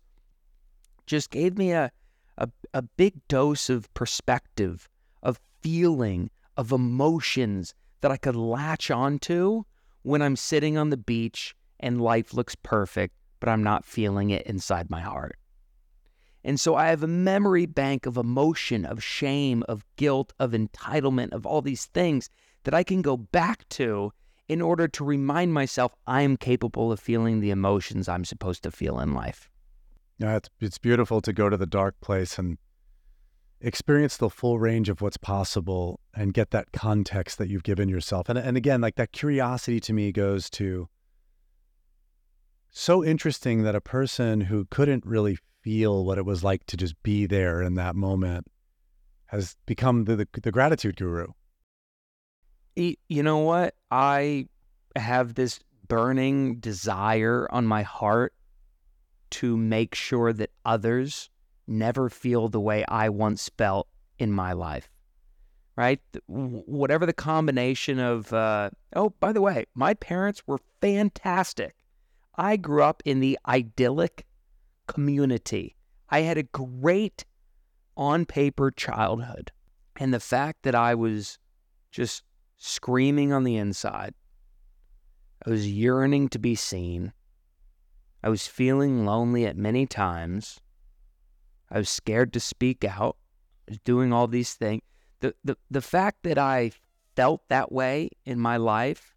just 1.05 1.31
gave 1.31 1.57
me 1.57 1.71
a, 1.71 1.91
a, 2.37 2.49
a 2.73 2.81
big 2.81 3.27
dose 3.27 3.69
of 3.69 3.91
perspective, 3.93 4.87
of 5.23 5.39
feeling, 5.61 6.29
of 6.55 6.71
emotions 6.71 7.73
that 8.01 8.11
I 8.11 8.17
could 8.17 8.35
latch 8.35 8.91
onto 8.91 9.63
when 10.03 10.21
I'm 10.21 10.35
sitting 10.35 10.77
on 10.77 10.89
the 10.89 10.97
beach 10.97 11.55
and 11.79 12.01
life 12.01 12.33
looks 12.33 12.55
perfect, 12.55 13.15
but 13.39 13.49
I'm 13.49 13.63
not 13.63 13.85
feeling 13.85 14.29
it 14.29 14.45
inside 14.45 14.89
my 14.89 15.01
heart. 15.01 15.37
And 16.43 16.59
so 16.59 16.75
I 16.75 16.87
have 16.87 17.03
a 17.03 17.07
memory 17.07 17.65
bank 17.65 18.05
of 18.05 18.17
emotion, 18.17 18.85
of 18.85 19.03
shame, 19.03 19.63
of 19.67 19.83
guilt, 19.95 20.33
of 20.39 20.51
entitlement, 20.51 21.33
of 21.33 21.45
all 21.45 21.61
these 21.61 21.85
things 21.85 22.29
that 22.63 22.73
I 22.73 22.83
can 22.83 23.01
go 23.01 23.17
back 23.17 23.67
to 23.69 24.11
in 24.47 24.61
order 24.61 24.87
to 24.87 25.03
remind 25.03 25.53
myself 25.53 25.93
I 26.05 26.21
am 26.21 26.37
capable 26.37 26.91
of 26.91 26.99
feeling 26.99 27.39
the 27.39 27.51
emotions 27.51 28.07
I'm 28.07 28.25
supposed 28.25 28.63
to 28.63 28.71
feel 28.71 28.99
in 28.99 29.13
life. 29.13 29.49
Yeah, 30.19 30.37
it's, 30.37 30.49
it's 30.59 30.77
beautiful 30.77 31.21
to 31.21 31.33
go 31.33 31.49
to 31.49 31.57
the 31.57 31.65
dark 31.65 31.99
place 32.01 32.39
and 32.39 32.57
experience 33.59 34.17
the 34.17 34.29
full 34.29 34.59
range 34.59 34.89
of 34.89 35.01
what's 35.01 35.17
possible 35.17 35.99
and 36.13 36.33
get 36.33 36.51
that 36.51 36.71
context 36.71 37.37
that 37.37 37.49
you've 37.49 37.63
given 37.63 37.89
yourself. 37.89 38.29
And, 38.29 38.37
and 38.37 38.55
again, 38.55 38.81
like 38.81 38.95
that 38.95 39.11
curiosity 39.11 39.79
to 39.81 39.93
me 39.93 40.11
goes 40.11 40.49
to 40.51 40.87
so 42.69 43.03
interesting 43.03 43.63
that 43.63 43.75
a 43.75 43.81
person 43.81 44.41
who 44.41 44.65
couldn't 44.65 45.05
really 45.05 45.39
feel 45.67 46.05
what 46.05 46.17
it 46.17 46.23
was 46.25 46.45
like 46.45 46.65
to 46.65 46.77
just 46.77 46.95
be 47.03 47.25
there 47.25 47.61
in 47.61 47.73
that 47.73 47.93
moment 47.93 48.47
has 49.25 49.57
become 49.65 50.05
the, 50.05 50.15
the, 50.15 50.27
the 50.41 50.49
gratitude 50.49 50.95
guru. 50.95 51.27
You 52.77 53.21
know 53.21 53.39
what? 53.39 53.75
I 53.91 54.47
have 54.95 55.33
this 55.33 55.59
burning 55.89 56.59
desire 56.61 57.49
on 57.51 57.67
my 57.67 57.81
heart 57.81 58.33
to 59.31 59.57
make 59.57 59.93
sure 59.93 60.31
that 60.31 60.51
others 60.63 61.29
never 61.67 62.09
feel 62.09 62.47
the 62.47 62.61
way 62.61 62.85
I 62.87 63.09
once 63.09 63.51
felt 63.57 63.89
in 64.19 64.31
my 64.31 64.53
life. 64.53 64.87
Right? 65.75 65.99
Whatever 66.27 67.05
the 67.05 67.11
combination 67.11 67.99
of, 67.99 68.31
uh, 68.31 68.69
oh, 68.95 69.09
by 69.19 69.33
the 69.33 69.41
way, 69.41 69.65
my 69.75 69.95
parents 69.95 70.43
were 70.47 70.61
fantastic. 70.79 71.75
I 72.37 72.55
grew 72.55 72.83
up 72.83 73.03
in 73.03 73.19
the 73.19 73.37
idyllic 73.45 74.26
community. 74.87 75.75
I 76.09 76.21
had 76.21 76.37
a 76.37 76.43
great 76.43 77.25
on 77.95 78.25
paper 78.25 78.71
childhood. 78.71 79.51
And 79.97 80.13
the 80.13 80.19
fact 80.19 80.63
that 80.63 80.75
I 80.75 80.95
was 80.95 81.39
just 81.91 82.23
screaming 82.57 83.33
on 83.33 83.43
the 83.43 83.57
inside, 83.57 84.13
I 85.45 85.49
was 85.49 85.69
yearning 85.69 86.29
to 86.29 86.39
be 86.39 86.55
seen, 86.55 87.13
I 88.23 88.29
was 88.29 88.47
feeling 88.47 89.05
lonely 89.05 89.45
at 89.45 89.57
many 89.57 89.85
times. 89.85 90.59
I 91.69 91.77
was 91.77 91.89
scared 91.89 92.33
to 92.33 92.39
speak 92.39 92.83
out. 92.83 93.17
I 93.67 93.71
was 93.71 93.79
doing 93.79 94.11
all 94.11 94.27
these 94.27 94.53
things. 94.53 94.81
The, 95.19 95.35
the, 95.43 95.57
the 95.69 95.81
fact 95.81 96.23
that 96.23 96.37
I 96.37 96.71
felt 97.15 97.47
that 97.49 97.71
way 97.71 98.09
in 98.25 98.39
my 98.39 98.57
life 98.57 99.15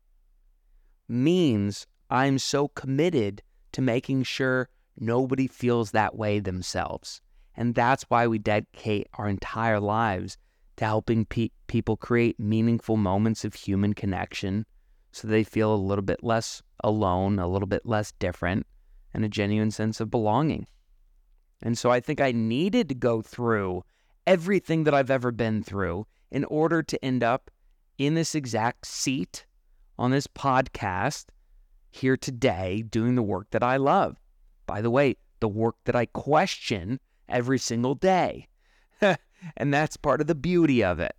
means 1.08 1.86
I'm 2.08 2.38
so 2.38 2.68
committed 2.68 3.42
to 3.72 3.82
making 3.82 4.24
sure 4.24 4.68
nobody 5.00 5.46
feels 5.46 5.90
that 5.90 6.16
way 6.16 6.38
themselves. 6.38 7.20
And 7.56 7.74
that's 7.74 8.04
why 8.04 8.26
we 8.26 8.38
dedicate 8.38 9.08
our 9.14 9.28
entire 9.28 9.80
lives 9.80 10.38
to 10.76 10.84
helping 10.84 11.24
pe- 11.24 11.50
people 11.66 11.96
create 11.96 12.38
meaningful 12.38 12.96
moments 12.96 13.44
of 13.44 13.54
human 13.54 13.94
connection 13.94 14.64
so 15.12 15.26
they 15.26 15.44
feel 15.44 15.74
a 15.74 15.76
little 15.76 16.04
bit 16.04 16.22
less 16.22 16.62
alone, 16.84 17.38
a 17.38 17.48
little 17.48 17.66
bit 17.66 17.84
less 17.84 18.12
different, 18.12 18.66
and 19.12 19.24
a 19.24 19.28
genuine 19.28 19.70
sense 19.70 20.00
of 20.00 20.10
belonging. 20.10 20.66
And 21.62 21.76
so 21.76 21.90
I 21.90 22.00
think 22.00 22.20
I 22.20 22.32
needed 22.32 22.88
to 22.88 22.94
go 22.94 23.20
through 23.20 23.84
everything 24.26 24.84
that 24.84 24.94
I've 24.94 25.10
ever 25.10 25.32
been 25.32 25.62
through 25.62 26.06
in 26.30 26.44
order 26.44 26.82
to 26.82 27.04
end 27.04 27.22
up 27.24 27.50
in 27.98 28.14
this 28.14 28.34
exact 28.34 28.86
seat 28.86 29.44
on 29.98 30.10
this 30.10 30.26
podcast 30.26 31.26
here 31.90 32.16
today 32.16 32.82
doing 32.88 33.16
the 33.16 33.22
work 33.22 33.50
that 33.50 33.62
I 33.62 33.76
love. 33.76 34.16
By 34.70 34.80
the 34.80 34.90
way, 34.90 35.16
the 35.40 35.48
work 35.48 35.74
that 35.84 35.96
I 35.96 36.06
question 36.06 37.00
every 37.28 37.58
single 37.58 37.96
day. 37.96 38.46
and 39.56 39.74
that's 39.74 39.96
part 39.96 40.20
of 40.20 40.28
the 40.28 40.34
beauty 40.36 40.84
of 40.84 41.00
it. 41.00 41.16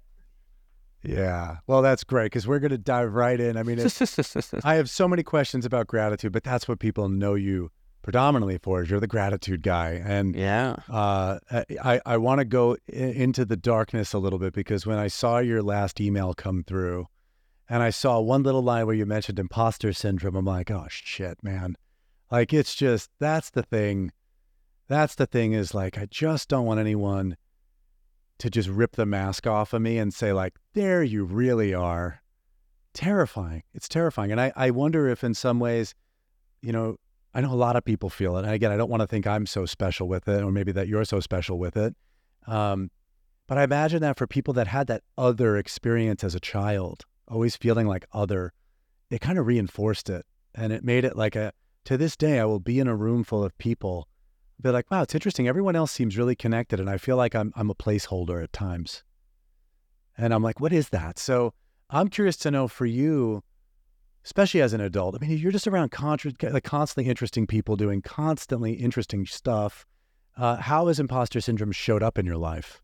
Yeah. 1.04 1.58
Well, 1.68 1.82
that's 1.82 2.06
great 2.06 2.28
because 2.28 2.48
we're 2.48 2.60
going 2.60 2.72
to 2.72 2.78
dive 2.78 3.14
right 3.14 3.38
in. 3.38 3.58
I 3.58 3.64
mean, 3.64 3.78
I 4.64 4.76
have 4.76 4.90
so 4.90 5.06
many 5.06 5.22
questions 5.22 5.66
about 5.66 5.88
gratitude, 5.88 6.32
but 6.32 6.46
that's 6.46 6.66
what 6.66 6.80
people 6.80 7.10
know 7.10 7.34
you 7.34 7.72
predominantly 8.04 8.58
for 8.58 8.84
is 8.84 8.90
you're 8.90 9.02
the 9.02 9.06
gratitude 9.08 9.64
guy. 9.64 10.02
And 10.02 10.34
yeah, 10.34 10.78
uh, 10.90 11.40
I, 11.84 12.00
I 12.06 12.16
want 12.16 12.40
to 12.40 12.46
go 12.46 12.78
into 12.88 13.44
the 13.44 13.58
darkness 13.58 14.14
a 14.14 14.18
little 14.18 14.40
bit 14.40 14.54
because 14.54 14.86
when 14.86 14.98
I 14.98 15.10
saw 15.10 15.40
your 15.40 15.62
last 15.62 16.00
email 16.00 16.34
come 16.34 16.64
through 16.64 17.08
and 17.68 17.84
I 17.84 17.90
saw 17.90 18.22
one 18.22 18.44
little 18.44 18.64
line 18.64 18.86
where 18.86 18.96
you 18.96 19.06
mentioned 19.06 19.40
imposter 19.40 19.92
syndrome, 19.92 20.38
I'm 20.38 20.46
like, 20.46 20.72
oh 20.72 20.86
shit, 20.90 21.44
man. 21.44 21.76
Like 22.32 22.54
it's 22.54 22.74
just, 22.74 23.10
that's 23.20 23.50
the 23.50 23.64
thing. 23.64 24.12
That's 24.88 25.16
the 25.16 25.26
thing 25.26 25.54
is 25.54 25.74
like, 25.74 25.98
I 25.98 26.08
just 26.10 26.50
don't 26.50 26.66
want 26.66 26.80
anyone 26.80 27.38
to 28.40 28.50
just 28.50 28.70
rip 28.70 28.94
the 28.94 29.06
mask 29.06 29.46
off 29.46 29.74
of 29.74 29.82
me 29.82 29.98
and 29.98 30.14
say 30.14 30.34
like, 30.34 30.56
there 30.74 31.04
you 31.04 31.26
really 31.26 31.74
are. 31.74 32.22
Terrifying. 32.94 33.64
It's 33.74 33.88
terrifying. 33.88 34.32
And 34.32 34.42
I, 34.42 34.52
I 34.56 34.72
wonder 34.72 35.08
if 35.08 35.24
in 35.24 35.34
some 35.34 35.60
ways, 35.60 35.94
you 36.62 36.72
know, 36.72 36.98
I 37.34 37.42
know 37.42 37.54
a 37.54 37.56
lot 37.56 37.76
of 37.76 37.86
people 37.86 38.10
feel 38.10 38.36
it. 38.38 38.44
And 38.44 38.54
again, 38.54 38.72
I 38.72 38.78
don't 38.78 38.90
want 38.90 39.02
to 39.02 39.08
think 39.08 39.26
I'm 39.28 39.46
so 39.46 39.66
special 39.66 40.08
with 40.08 40.28
it, 40.28 40.44
or 40.44 40.52
maybe 40.52 40.72
that 40.74 40.88
you're 40.88 41.06
so 41.06 41.20
special 41.20 41.58
with 41.58 41.78
it. 41.78 41.96
Um, 42.48 42.92
but 43.48 43.58
I 43.58 43.64
imagine 43.64 44.02
that 44.02 44.18
for 44.18 44.28
people 44.28 44.54
that 44.56 44.68
had 44.68 44.88
that 44.88 45.04
other 45.18 45.56
experience 45.56 46.24
as 46.24 46.36
a 46.36 46.40
child, 46.40 47.04
always 47.28 47.56
feeling 47.56 47.88
like 47.88 48.06
other, 48.12 48.52
it 49.10 49.22
kind 49.22 49.38
of 49.40 49.48
reinforced 49.48 50.10
it. 50.10 50.26
And 50.56 50.74
it 50.74 50.84
made 50.84 51.06
it 51.06 51.16
like 51.16 51.38
a, 51.38 51.54
to 51.86 51.98
this 51.98 52.16
day, 52.16 52.40
I 52.40 52.46
will 52.46 52.60
be 52.60 52.80
in 52.80 52.88
a 52.88 52.96
room 52.96 53.24
full 53.24 53.44
of 53.44 53.58
people, 53.58 54.08
be 54.62 54.70
like, 54.70 54.90
wow, 54.92 55.02
it's 55.02 55.16
interesting. 55.16 55.48
Everyone 55.48 55.76
else 55.76 55.92
seems 55.92 56.18
really 56.18 56.36
connected. 56.36 56.80
And 56.80 56.90
I 56.90 56.98
feel 56.98 57.18
like 57.18 57.36
I'm, 57.36 57.52
I'm 57.56 57.70
a 57.70 57.76
placeholder 57.76 58.44
at 58.44 58.54
times. 58.54 59.04
And 60.18 60.34
I'm 60.34 60.44
like, 60.44 60.60
what 60.60 60.74
is 60.74 60.90
that? 60.90 61.18
So 61.18 61.54
I'm 61.90 62.08
curious 62.08 62.38
to 62.38 62.52
know 62.52 62.68
for 62.68 62.86
you, 62.86 63.44
especially 64.24 64.62
as 64.62 64.74
an 64.74 64.82
adult. 64.82 65.16
I 65.16 65.26
mean, 65.26 65.38
you're 65.38 65.52
just 65.52 65.68
around 65.68 65.92
contra- 65.92 66.34
like 66.44 66.64
constantly 66.64 67.10
interesting 67.10 67.48
people 67.48 67.76
doing 67.76 68.02
constantly 68.02 68.74
interesting 68.74 69.26
stuff. 69.26 69.86
Uh, 70.38 70.58
how 70.58 70.88
has 70.88 71.00
imposter 71.00 71.42
syndrome 71.42 71.72
showed 71.72 72.04
up 72.04 72.18
in 72.18 72.26
your 72.26 72.38
life? 72.38 72.82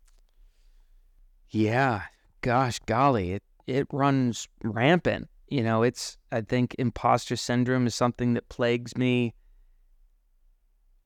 Yeah, 1.50 2.04
gosh, 2.42 2.80
golly, 2.86 3.34
it 3.34 3.44
it 3.68 3.88
runs 3.92 4.48
rampant. 4.63 5.30
You 5.48 5.63
know, 5.63 5.84
it's 5.84 6.18
I 6.32 6.42
think 6.42 6.75
imposter 6.77 7.36
syndrome 7.36 7.88
is 7.88 7.96
something 7.96 8.34
that 8.34 8.50
plagues 8.50 8.98
me 8.98 9.34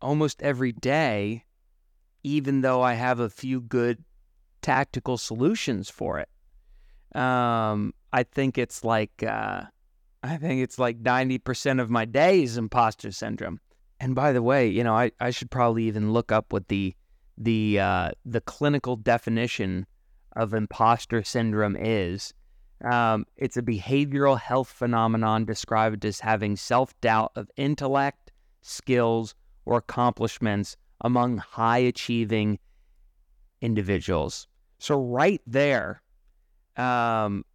almost 0.01 0.41
every 0.41 0.71
day, 0.71 1.45
even 2.23 2.61
though 2.61 2.81
I 2.81 2.93
have 2.93 3.19
a 3.19 3.29
few 3.29 3.61
good 3.61 4.03
tactical 4.61 5.17
solutions 5.17 5.89
for 5.89 6.19
it. 6.19 6.29
Um, 7.19 7.93
I 8.13 8.23
think 8.23 8.57
it's 8.57 8.83
like 8.83 9.23
uh, 9.23 9.63
I 10.23 10.37
think 10.37 10.61
it's 10.61 10.77
like 10.77 11.01
90% 11.01 11.81
of 11.81 11.89
my 11.89 12.05
day 12.05 12.43
is 12.43 12.57
imposter 12.57 13.11
syndrome. 13.11 13.59
And 13.99 14.15
by 14.15 14.31
the 14.31 14.41
way, 14.41 14.67
you 14.67 14.83
know, 14.83 14.95
I, 14.95 15.11
I 15.19 15.31
should 15.31 15.51
probably 15.51 15.83
even 15.83 16.13
look 16.13 16.31
up 16.31 16.51
what 16.53 16.67
the 16.67 16.95
the 17.37 17.79
uh, 17.79 18.11
the 18.25 18.41
clinical 18.41 18.95
definition 18.95 19.85
of 20.35 20.53
imposter 20.53 21.23
syndrome 21.23 21.75
is. 21.75 22.33
Um, 22.89 23.25
it's 23.37 23.57
a 23.57 23.61
behavioral 23.61 24.39
health 24.39 24.69
phenomenon 24.69 25.45
described 25.45 26.03
as 26.05 26.19
having 26.19 26.55
self 26.55 26.99
doubt 27.01 27.31
of 27.35 27.49
intellect, 27.57 28.31
skills, 28.61 29.35
or 29.65 29.77
accomplishments 29.77 30.77
among 31.01 31.37
high 31.37 31.79
achieving 31.79 32.59
individuals. 33.61 34.47
So, 34.79 34.99
right 34.99 35.41
there, 35.45 36.01
um, 36.77 37.45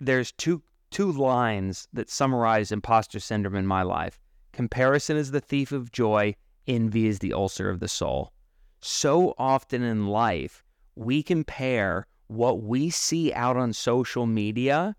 there's 0.00 0.32
two 0.32 0.62
two 0.90 1.12
lines 1.12 1.86
that 1.92 2.10
summarize 2.10 2.72
imposter 2.72 3.20
syndrome 3.20 3.54
in 3.54 3.66
my 3.66 3.82
life. 3.82 4.18
Comparison 4.52 5.16
is 5.16 5.30
the 5.30 5.40
thief 5.40 5.70
of 5.70 5.92
joy, 5.92 6.34
envy 6.66 7.06
is 7.06 7.20
the 7.20 7.32
ulcer 7.32 7.70
of 7.70 7.78
the 7.78 7.88
soul. 7.88 8.32
So 8.80 9.34
often 9.38 9.82
in 9.82 10.08
life, 10.08 10.64
we 10.96 11.22
compare 11.22 12.07
what 12.28 12.62
we 12.62 12.90
see 12.90 13.32
out 13.32 13.56
on 13.56 13.72
social 13.72 14.26
media 14.26 14.94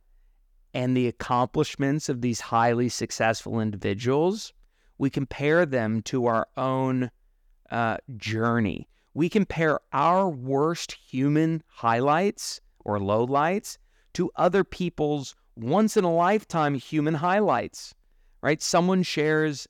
and 0.73 0.95
the 0.95 1.07
accomplishments 1.07 2.09
of 2.09 2.21
these 2.21 2.39
highly 2.39 2.89
successful 2.89 3.59
individuals, 3.59 4.53
we 4.97 5.09
compare 5.09 5.65
them 5.65 6.01
to 6.03 6.25
our 6.25 6.47
own 6.57 7.09
uh, 7.71 7.97
journey. 8.17 8.87
We 9.13 9.29
compare 9.29 9.79
our 9.93 10.29
worst 10.29 10.91
human 10.91 11.63
highlights 11.67 12.61
or 12.85 12.99
lowlights 12.99 13.77
to 14.13 14.31
other 14.35 14.63
people's 14.63 15.35
once 15.55 15.97
in 15.97 16.03
a 16.03 16.13
lifetime 16.13 16.75
human 16.75 17.13
highlights, 17.13 17.93
right? 18.41 18.61
Someone 18.61 19.03
shares, 19.03 19.67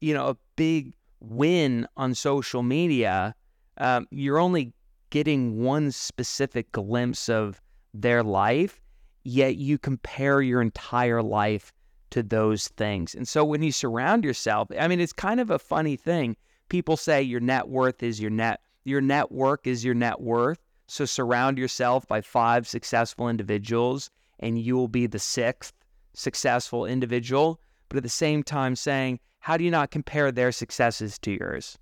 you 0.00 0.14
know, 0.14 0.28
a 0.28 0.36
big 0.56 0.94
win 1.20 1.86
on 1.96 2.14
social 2.14 2.62
media. 2.62 3.34
Um, 3.78 4.06
you're 4.10 4.38
only 4.38 4.72
getting 5.12 5.62
one 5.62 5.92
specific 5.92 6.72
glimpse 6.72 7.28
of 7.28 7.60
their 7.92 8.22
life, 8.22 8.80
yet 9.24 9.56
you 9.56 9.76
compare 9.76 10.40
your 10.40 10.62
entire 10.62 11.22
life 11.22 11.70
to 12.08 12.22
those 12.22 12.68
things. 12.68 13.14
And 13.14 13.28
so 13.28 13.44
when 13.44 13.62
you 13.62 13.72
surround 13.72 14.24
yourself, 14.24 14.68
I 14.80 14.88
mean, 14.88 15.00
it's 15.00 15.12
kind 15.12 15.38
of 15.38 15.50
a 15.50 15.58
funny 15.58 15.96
thing. 15.96 16.34
People 16.70 16.96
say 16.96 17.20
your 17.20 17.40
net 17.40 17.68
worth 17.68 18.02
is 18.02 18.22
your 18.22 18.30
net, 18.30 18.60
your 18.84 19.02
network 19.02 19.66
is 19.66 19.84
your 19.84 19.92
net 19.94 20.18
worth. 20.22 20.58
So 20.86 21.04
surround 21.04 21.58
yourself 21.58 22.08
by 22.08 22.22
five 22.22 22.66
successful 22.66 23.28
individuals 23.28 24.10
and 24.40 24.58
you 24.58 24.76
will 24.76 24.88
be 24.88 25.06
the 25.06 25.18
sixth 25.18 25.74
successful 26.14 26.86
individual. 26.86 27.60
But 27.90 27.98
at 27.98 28.02
the 28.02 28.08
same 28.08 28.42
time, 28.42 28.76
saying, 28.76 29.20
how 29.40 29.58
do 29.58 29.64
you 29.64 29.70
not 29.70 29.90
compare 29.90 30.32
their 30.32 30.52
successes 30.52 31.18
to 31.18 31.32
yours? 31.32 31.78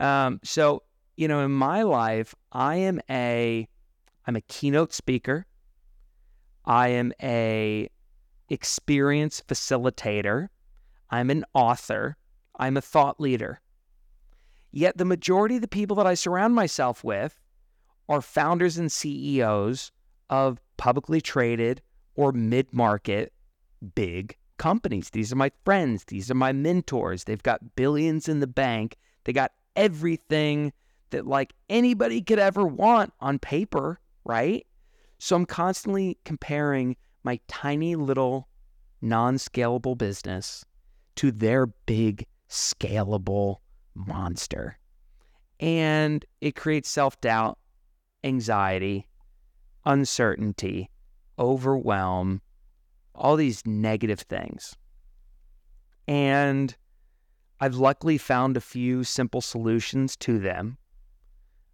Um, 0.00 0.40
so, 0.42 0.82
you 1.16 1.28
know, 1.28 1.40
in 1.40 1.50
my 1.50 1.82
life, 1.82 2.34
I 2.50 2.76
am 2.76 3.00
a, 3.08 3.68
I'm 4.26 4.36
a 4.36 4.40
keynote 4.42 4.92
speaker. 4.92 5.46
I 6.64 6.88
am 6.88 7.12
a 7.22 7.88
experience 8.48 9.42
facilitator. 9.46 10.48
I'm 11.10 11.30
an 11.30 11.44
author. 11.54 12.16
I'm 12.58 12.76
a 12.76 12.82
thought 12.82 13.20
leader. 13.20 13.60
Yet 14.70 14.96
the 14.96 15.04
majority 15.04 15.56
of 15.56 15.62
the 15.62 15.68
people 15.68 15.96
that 15.96 16.06
I 16.06 16.14
surround 16.14 16.54
myself 16.54 17.04
with 17.04 17.38
are 18.08 18.22
founders 18.22 18.78
and 18.78 18.90
CEOs 18.90 19.92
of 20.30 20.60
publicly 20.76 21.20
traded 21.20 21.82
or 22.14 22.32
mid 22.32 22.72
market 22.72 23.32
big 23.94 24.36
companies. 24.56 25.10
These 25.10 25.32
are 25.32 25.36
my 25.36 25.50
friends. 25.64 26.04
These 26.04 26.30
are 26.30 26.34
my 26.34 26.52
mentors. 26.52 27.24
They've 27.24 27.42
got 27.42 27.74
billions 27.76 28.28
in 28.28 28.40
the 28.40 28.46
bank. 28.46 28.96
They 29.24 29.32
got 29.32 29.52
everything 29.76 30.72
that 31.12 31.26
like 31.26 31.54
anybody 31.70 32.20
could 32.20 32.38
ever 32.38 32.66
want 32.66 33.12
on 33.20 33.38
paper, 33.38 34.00
right? 34.24 34.66
So 35.18 35.36
I'm 35.36 35.46
constantly 35.46 36.18
comparing 36.24 36.96
my 37.22 37.38
tiny 37.46 37.94
little 37.94 38.48
non 39.00 39.36
scalable 39.36 39.96
business 39.96 40.64
to 41.16 41.30
their 41.30 41.66
big 41.66 42.26
scalable 42.48 43.56
monster. 43.94 44.78
And 45.60 46.24
it 46.40 46.56
creates 46.56 46.90
self 46.90 47.20
doubt, 47.20 47.58
anxiety, 48.24 49.06
uncertainty, 49.84 50.90
overwhelm, 51.38 52.40
all 53.14 53.36
these 53.36 53.64
negative 53.66 54.20
things. 54.20 54.74
And 56.08 56.74
I've 57.60 57.76
luckily 57.76 58.18
found 58.18 58.56
a 58.56 58.60
few 58.60 59.04
simple 59.04 59.40
solutions 59.40 60.16
to 60.16 60.40
them. 60.40 60.78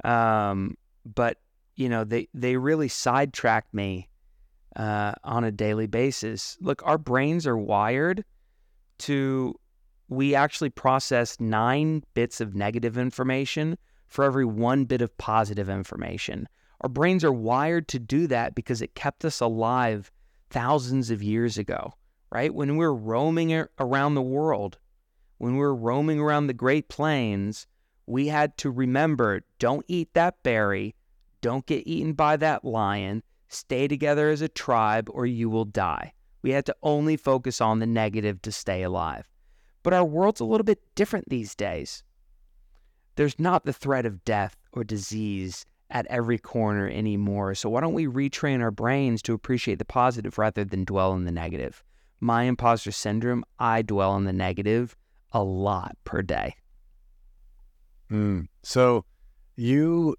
Um, 0.04 0.76
but 1.04 1.38
you 1.76 1.88
know, 1.88 2.04
they 2.04 2.28
they 2.34 2.56
really 2.56 2.88
sidetrack 2.88 3.66
me 3.72 4.08
uh, 4.76 5.12
on 5.24 5.44
a 5.44 5.52
daily 5.52 5.86
basis. 5.86 6.56
Look, 6.60 6.82
our 6.84 6.98
brains 6.98 7.46
are 7.46 7.56
wired 7.56 8.24
to 8.98 9.54
we 10.08 10.34
actually 10.34 10.70
process 10.70 11.38
nine 11.38 12.02
bits 12.14 12.40
of 12.40 12.54
negative 12.54 12.96
information 12.96 13.76
for 14.06 14.24
every 14.24 14.44
one 14.44 14.84
bit 14.84 15.02
of 15.02 15.16
positive 15.18 15.68
information. 15.68 16.48
Our 16.80 16.88
brains 16.88 17.24
are 17.24 17.32
wired 17.32 17.88
to 17.88 17.98
do 17.98 18.26
that 18.28 18.54
because 18.54 18.80
it 18.80 18.94
kept 18.94 19.24
us 19.24 19.40
alive 19.40 20.10
thousands 20.50 21.10
of 21.10 21.22
years 21.22 21.58
ago, 21.58 21.92
right? 22.30 22.54
When 22.54 22.72
we 22.72 22.78
we're 22.78 22.92
roaming 22.92 23.66
around 23.78 24.14
the 24.14 24.22
world, 24.22 24.78
when 25.38 25.52
we 25.52 25.58
we're 25.58 25.74
roaming 25.74 26.20
around 26.20 26.46
the 26.46 26.54
Great 26.54 26.88
Plains, 26.88 27.66
we 28.08 28.28
had 28.28 28.56
to 28.58 28.70
remember 28.70 29.42
don't 29.58 29.84
eat 29.88 30.14
that 30.14 30.42
berry, 30.42 30.94
don't 31.40 31.66
get 31.66 31.86
eaten 31.86 32.14
by 32.14 32.36
that 32.36 32.64
lion. 32.64 33.22
Stay 33.48 33.86
together 33.88 34.30
as 34.30 34.42
a 34.42 34.48
tribe 34.48 35.08
or 35.12 35.26
you 35.26 35.48
will 35.48 35.64
die. 35.64 36.12
We 36.42 36.50
had 36.50 36.66
to 36.66 36.76
only 36.82 37.16
focus 37.16 37.60
on 37.60 37.78
the 37.78 37.86
negative 37.86 38.40
to 38.42 38.52
stay 38.52 38.82
alive. 38.82 39.28
But 39.82 39.92
our 39.92 40.04
world's 40.04 40.40
a 40.40 40.44
little 40.44 40.64
bit 40.64 40.80
different 40.94 41.28
these 41.28 41.54
days. 41.54 42.02
There's 43.16 43.38
not 43.38 43.64
the 43.64 43.72
threat 43.72 44.06
of 44.06 44.24
death 44.24 44.56
or 44.72 44.84
disease 44.84 45.66
at 45.90 46.06
every 46.06 46.38
corner 46.38 46.88
anymore. 46.88 47.54
So 47.54 47.68
why 47.68 47.80
don't 47.80 47.94
we 47.94 48.06
retrain 48.06 48.60
our 48.60 48.70
brains 48.70 49.22
to 49.22 49.32
appreciate 49.34 49.78
the 49.78 49.84
positive 49.84 50.38
rather 50.38 50.64
than 50.64 50.84
dwell 50.84 51.14
in 51.14 51.24
the 51.24 51.32
negative? 51.32 51.82
My 52.20 52.44
imposter 52.44 52.92
syndrome, 52.92 53.44
I 53.58 53.82
dwell 53.82 54.16
in 54.16 54.24
the 54.24 54.32
negative 54.32 54.96
a 55.32 55.42
lot 55.42 55.96
per 56.04 56.22
day. 56.22 56.54
Mm. 58.10 58.48
So 58.62 59.04
you 59.56 60.16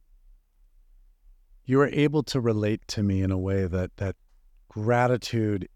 you 1.66 1.78
were 1.78 1.90
able 1.90 2.24
to 2.24 2.42
relate 2.42 2.82
to 2.88 3.04
me 3.04 3.22
in 3.22 3.32
a 3.32 3.38
way 3.38 3.68
that 3.68 3.96
that 3.98 4.16
gratitude 4.70 5.70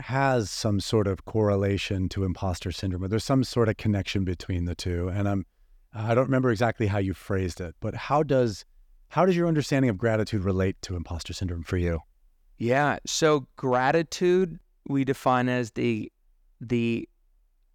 has 0.00 0.50
some 0.50 0.80
sort 0.80 1.06
of 1.06 1.24
correlation 1.24 2.08
to 2.08 2.24
imposter 2.24 2.72
syndrome 2.72 3.04
or 3.04 3.08
there's 3.08 3.24
some 3.24 3.44
sort 3.44 3.68
of 3.68 3.76
connection 3.76 4.24
between 4.24 4.64
the 4.64 4.74
two 4.74 5.08
and 5.08 5.28
i'm 5.28 5.46
i 5.94 6.14
don't 6.14 6.24
remember 6.24 6.50
exactly 6.50 6.88
how 6.88 6.98
you 6.98 7.14
phrased 7.14 7.60
it 7.60 7.74
but 7.80 7.94
how 7.94 8.22
does 8.22 8.64
how 9.08 9.24
does 9.24 9.36
your 9.36 9.46
understanding 9.46 9.88
of 9.88 9.96
gratitude 9.96 10.42
relate 10.42 10.76
to 10.82 10.96
imposter 10.96 11.32
syndrome 11.32 11.62
for 11.62 11.76
you 11.76 12.00
yeah 12.58 12.98
so 13.06 13.46
gratitude 13.56 14.58
we 14.88 15.04
define 15.04 15.48
as 15.48 15.70
the 15.72 16.10
the 16.60 17.08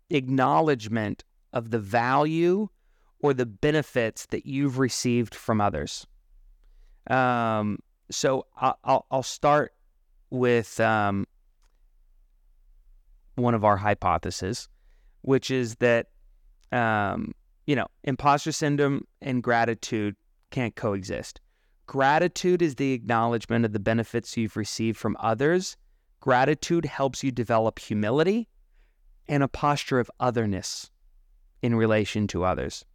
acknowledgement 0.10 1.24
of 1.54 1.72
the 1.72 1.80
value 1.80 2.68
or 3.22 3.34
the 3.34 3.46
benefits 3.46 4.26
that 4.28 4.46
you've 4.46 4.80
received 4.80 5.36
from 5.36 5.60
others 5.62 6.08
um, 7.10 7.80
so 8.12 8.46
I'll, 8.58 9.06
I'll 9.12 9.24
start 9.24 9.74
with 10.30 10.80
um, 10.80 11.26
one 13.36 13.56
of 13.56 13.64
our 13.64 13.78
hypotheses, 13.78 14.70
which 15.22 15.52
is 15.52 15.76
that 15.76 16.08
um, 16.72 17.34
you 17.66 17.76
know 17.76 17.88
imposter 18.04 18.52
syndrome 18.52 19.06
and 19.22 19.42
gratitude 19.42 20.16
can't 20.52 20.76
coexist. 20.76 21.42
Gratitude 21.88 22.62
is 22.62 22.76
the 22.76 22.94
acknowledgement 22.94 23.66
of 23.66 23.74
the 23.74 23.80
benefits 23.80 24.38
you've 24.38 24.56
received 24.56 24.98
from 24.98 25.18
others. 25.20 25.76
Gratitude 26.20 26.86
helps 26.86 27.24
you 27.24 27.32
develop 27.32 27.80
humility 27.80 28.48
and 29.28 29.42
a 29.42 29.48
posture 29.48 30.00
of 30.00 30.12
otherness 30.20 30.92
in 31.64 31.74
relation 31.74 32.28
to 32.28 32.44
others. 32.44 32.86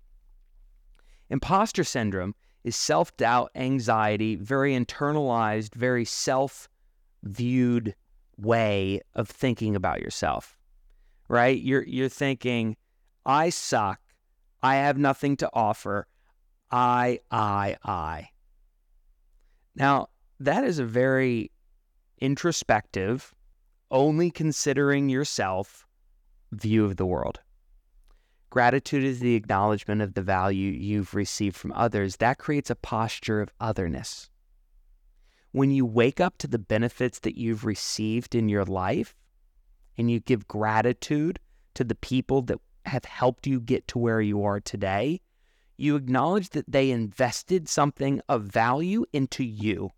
Imposter 1.34 1.82
syndrome 1.82 2.32
is 2.62 2.76
self 2.76 3.16
doubt, 3.16 3.50
anxiety, 3.56 4.36
very 4.36 4.72
internalized, 4.72 5.74
very 5.74 6.04
self 6.04 6.68
viewed 7.24 7.96
way 8.38 9.00
of 9.14 9.28
thinking 9.28 9.74
about 9.74 10.00
yourself, 10.00 10.56
right? 11.26 11.60
You're, 11.60 11.82
you're 11.82 12.08
thinking, 12.08 12.76
I 13.26 13.50
suck. 13.50 14.00
I 14.62 14.76
have 14.76 14.96
nothing 14.96 15.36
to 15.38 15.50
offer. 15.52 16.06
I, 16.70 17.18
I, 17.32 17.78
I. 17.82 18.28
Now, 19.74 20.06
that 20.38 20.62
is 20.62 20.78
a 20.78 20.84
very 20.84 21.50
introspective, 22.20 23.34
only 23.90 24.30
considering 24.30 25.08
yourself 25.08 25.84
view 26.52 26.84
of 26.84 26.94
the 26.94 27.06
world. 27.06 27.40
Gratitude 28.54 29.02
is 29.02 29.18
the 29.18 29.34
acknowledgement 29.34 30.00
of 30.00 30.14
the 30.14 30.22
value 30.22 30.70
you've 30.70 31.12
received 31.12 31.56
from 31.56 31.72
others. 31.72 32.18
That 32.18 32.38
creates 32.38 32.70
a 32.70 32.76
posture 32.76 33.40
of 33.40 33.52
otherness. 33.58 34.30
When 35.50 35.72
you 35.72 35.84
wake 35.84 36.20
up 36.20 36.38
to 36.38 36.46
the 36.46 36.60
benefits 36.60 37.18
that 37.18 37.36
you've 37.36 37.64
received 37.64 38.32
in 38.32 38.48
your 38.48 38.64
life 38.64 39.16
and 39.98 40.08
you 40.08 40.20
give 40.20 40.46
gratitude 40.46 41.40
to 41.74 41.82
the 41.82 41.96
people 41.96 42.42
that 42.42 42.60
have 42.86 43.06
helped 43.06 43.48
you 43.48 43.58
get 43.58 43.88
to 43.88 43.98
where 43.98 44.20
you 44.20 44.44
are 44.44 44.60
today, 44.60 45.20
you 45.76 45.96
acknowledge 45.96 46.50
that 46.50 46.70
they 46.70 46.92
invested 46.92 47.68
something 47.68 48.20
of 48.28 48.44
value 48.44 49.04
into 49.12 49.42
you. 49.42 49.90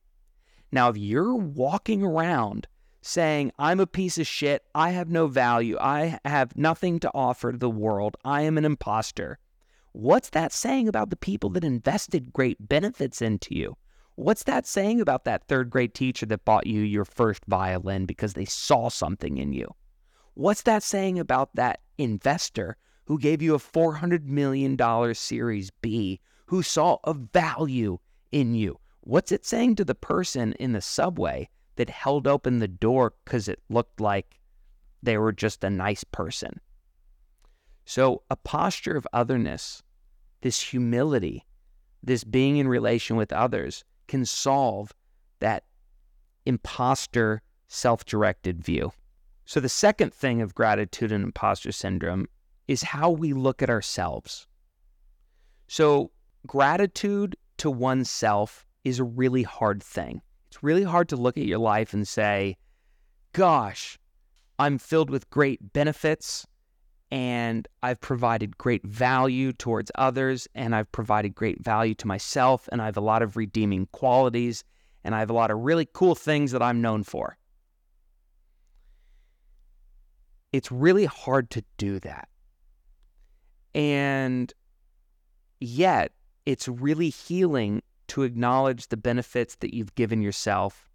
Now, 0.72 0.88
if 0.88 0.96
you're 0.96 1.34
walking 1.34 2.02
around 2.02 2.68
saying, 3.06 3.52
I'm 3.58 3.80
a 3.80 3.86
piece 3.86 4.18
of 4.18 4.26
shit. 4.26 4.64
I 4.74 4.90
have 4.90 5.08
no 5.08 5.26
value. 5.26 5.78
I 5.80 6.18
have 6.24 6.56
nothing 6.56 6.98
to 7.00 7.10
offer 7.14 7.52
to 7.52 7.58
the 7.58 7.70
world. 7.70 8.16
I 8.24 8.42
am 8.42 8.58
an 8.58 8.64
imposter. 8.64 9.38
What's 9.92 10.30
that 10.30 10.52
saying 10.52 10.88
about 10.88 11.10
the 11.10 11.16
people 11.16 11.48
that 11.50 11.64
invested 11.64 12.32
great 12.32 12.68
benefits 12.68 13.22
into 13.22 13.54
you? 13.54 13.76
What's 14.16 14.44
that 14.44 14.66
saying 14.66 15.00
about 15.00 15.24
that 15.24 15.46
third 15.46 15.70
grade 15.70 15.94
teacher 15.94 16.26
that 16.26 16.44
bought 16.44 16.66
you 16.66 16.80
your 16.80 17.04
first 17.04 17.44
violin 17.46 18.06
because 18.06 18.34
they 18.34 18.44
saw 18.44 18.88
something 18.88 19.38
in 19.38 19.52
you? 19.52 19.74
What's 20.34 20.62
that 20.62 20.82
saying 20.82 21.18
about 21.18 21.54
that 21.54 21.80
investor 21.98 22.76
who 23.04 23.18
gave 23.18 23.40
you 23.40 23.54
a 23.54 23.58
$400 23.58 24.24
million 24.24 24.76
Series 25.14 25.70
B 25.82 26.20
who 26.46 26.62
saw 26.62 26.98
a 27.04 27.14
value 27.14 27.98
in 28.32 28.54
you? 28.54 28.78
What's 29.00 29.32
it 29.32 29.46
saying 29.46 29.76
to 29.76 29.84
the 29.84 29.94
person 29.94 30.52
in 30.54 30.72
the 30.72 30.80
subway 30.80 31.48
that 31.76 31.90
held 31.90 32.26
open 32.26 32.58
the 32.58 32.68
door 32.68 33.14
because 33.24 33.48
it 33.48 33.60
looked 33.68 34.00
like 34.00 34.40
they 35.02 35.18
were 35.18 35.32
just 35.32 35.62
a 35.64 35.70
nice 35.70 36.04
person? 36.04 36.60
So, 37.84 38.22
a 38.30 38.36
posture 38.36 38.96
of 38.96 39.06
otherness, 39.12 39.82
this 40.40 40.60
humility, 40.60 41.46
this 42.02 42.24
being 42.24 42.56
in 42.56 42.66
relation 42.66 43.16
with 43.16 43.32
others 43.32 43.84
can 44.08 44.24
solve 44.24 44.92
that 45.38 45.64
imposter 46.46 47.42
self 47.68 48.04
directed 48.04 48.62
view. 48.62 48.92
So, 49.44 49.60
the 49.60 49.68
second 49.68 50.12
thing 50.12 50.42
of 50.42 50.54
gratitude 50.54 51.12
and 51.12 51.22
imposter 51.22 51.70
syndrome 51.70 52.26
is 52.66 52.82
how 52.82 53.10
we 53.10 53.32
look 53.32 53.62
at 53.62 53.70
ourselves. 53.70 54.48
So, 55.68 56.10
gratitude 56.46 57.36
to 57.58 57.70
oneself 57.70 58.66
is 58.84 58.98
a 58.98 59.04
really 59.04 59.42
hard 59.42 59.82
thing. 59.82 60.22
It's 60.56 60.62
really 60.62 60.84
hard 60.84 61.10
to 61.10 61.16
look 61.16 61.36
at 61.36 61.44
your 61.44 61.58
life 61.58 61.92
and 61.92 62.08
say, 62.08 62.56
gosh, 63.34 63.98
I'm 64.58 64.78
filled 64.78 65.10
with 65.10 65.28
great 65.28 65.74
benefits 65.74 66.46
and 67.10 67.68
I've 67.82 68.00
provided 68.00 68.56
great 68.56 68.82
value 68.82 69.52
towards 69.52 69.92
others 69.96 70.48
and 70.54 70.74
I've 70.74 70.90
provided 70.90 71.34
great 71.34 71.62
value 71.62 71.94
to 71.96 72.06
myself 72.06 72.70
and 72.72 72.80
I 72.80 72.86
have 72.86 72.96
a 72.96 73.02
lot 73.02 73.20
of 73.20 73.36
redeeming 73.36 73.86
qualities 73.92 74.64
and 75.04 75.14
I 75.14 75.18
have 75.18 75.28
a 75.28 75.34
lot 75.34 75.50
of 75.50 75.58
really 75.58 75.86
cool 75.92 76.14
things 76.14 76.52
that 76.52 76.62
I'm 76.62 76.80
known 76.80 77.02
for. 77.02 77.36
It's 80.54 80.72
really 80.72 81.04
hard 81.04 81.50
to 81.50 81.62
do 81.76 82.00
that. 82.00 82.28
And 83.74 84.50
yet, 85.60 86.12
it's 86.46 86.66
really 86.66 87.10
healing 87.10 87.82
to 88.08 88.22
acknowledge 88.22 88.88
the 88.88 88.96
benefits 88.96 89.56
that 89.56 89.74
you've 89.74 89.94
given 89.94 90.22
yourself, 90.22 90.88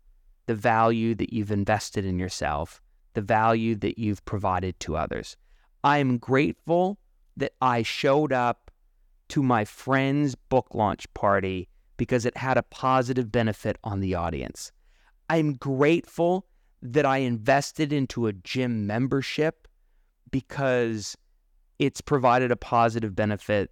the 0.46 0.56
value 0.56 1.16
that 1.16 1.34
you've 1.34 1.52
invested 1.52 2.06
in 2.06 2.20
yourself, 2.20 2.82
the 3.14 3.22
value 3.22 3.76
that 3.76 3.98
you've 3.98 4.24
provided 4.26 4.80
to 4.82 4.96
others. 4.96 5.36
I'm 5.84 6.18
grateful 6.18 7.00
that 7.38 7.54
I 7.62 7.84
showed 7.84 8.32
up 8.32 8.72
to 9.30 9.42
my 9.42 9.66
friend's 9.66 10.36
book 10.36 10.68
launch 10.74 11.12
party 11.14 11.70
because 11.98 12.26
it 12.26 12.36
had 12.36 12.58
a 12.58 12.64
positive 12.64 13.32
benefit 13.32 13.78
on 13.84 14.00
the 14.00 14.16
audience. 14.16 14.72
I'm 15.30 15.54
grateful 15.54 16.46
that 16.82 17.06
I 17.06 17.18
invested 17.18 17.94
into 17.94 18.28
a 18.28 18.34
gym 18.34 18.88
membership 18.88 19.68
because 20.32 21.16
it's 21.80 22.02
provided 22.02 22.52
a 22.52 22.56
positive 22.56 23.16
benefit 23.16 23.72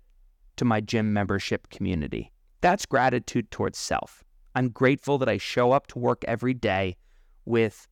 to 0.57 0.65
my 0.65 0.81
gym 0.81 1.13
membership 1.13 1.69
community. 1.69 2.31
That's 2.61 2.85
gratitude 2.85 3.51
towards 3.51 3.77
self. 3.77 4.23
I'm 4.55 4.69
grateful 4.69 5.17
that 5.19 5.29
I 5.29 5.37
show 5.37 5.71
up 5.71 5.87
to 5.87 5.99
work 5.99 6.23
every 6.27 6.53
day 6.53 6.97
with 7.45 7.87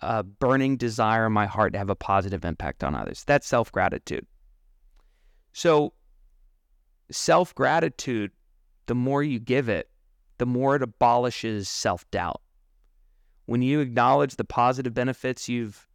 a 0.00 0.22
burning 0.22 0.76
desire 0.76 1.26
in 1.26 1.32
my 1.32 1.46
heart 1.46 1.72
to 1.72 1.78
have 1.78 1.90
a 1.90 1.96
positive 1.96 2.44
impact 2.44 2.84
on 2.84 2.94
others. 2.94 3.24
That's 3.26 3.46
self 3.46 3.70
gratitude. 3.72 4.26
So, 5.52 5.92
self 7.10 7.54
gratitude, 7.54 8.30
the 8.86 8.94
more 8.94 9.22
you 9.22 9.38
give 9.38 9.68
it, 9.68 9.90
the 10.38 10.46
more 10.46 10.76
it 10.76 10.82
abolishes 10.82 11.68
self 11.68 12.08
doubt. 12.10 12.40
When 13.46 13.62
you 13.62 13.80
acknowledge 13.80 14.36
the 14.36 14.44
positive 14.44 14.94
benefits 14.94 15.48
you've 15.48 15.88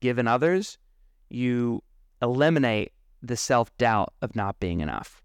given 0.00 0.28
others, 0.28 0.78
you 1.30 1.82
eliminate 2.20 2.92
the 3.22 3.36
self 3.36 3.76
doubt 3.78 4.12
of 4.20 4.36
not 4.36 4.60
being 4.60 4.80
enough. 4.80 5.22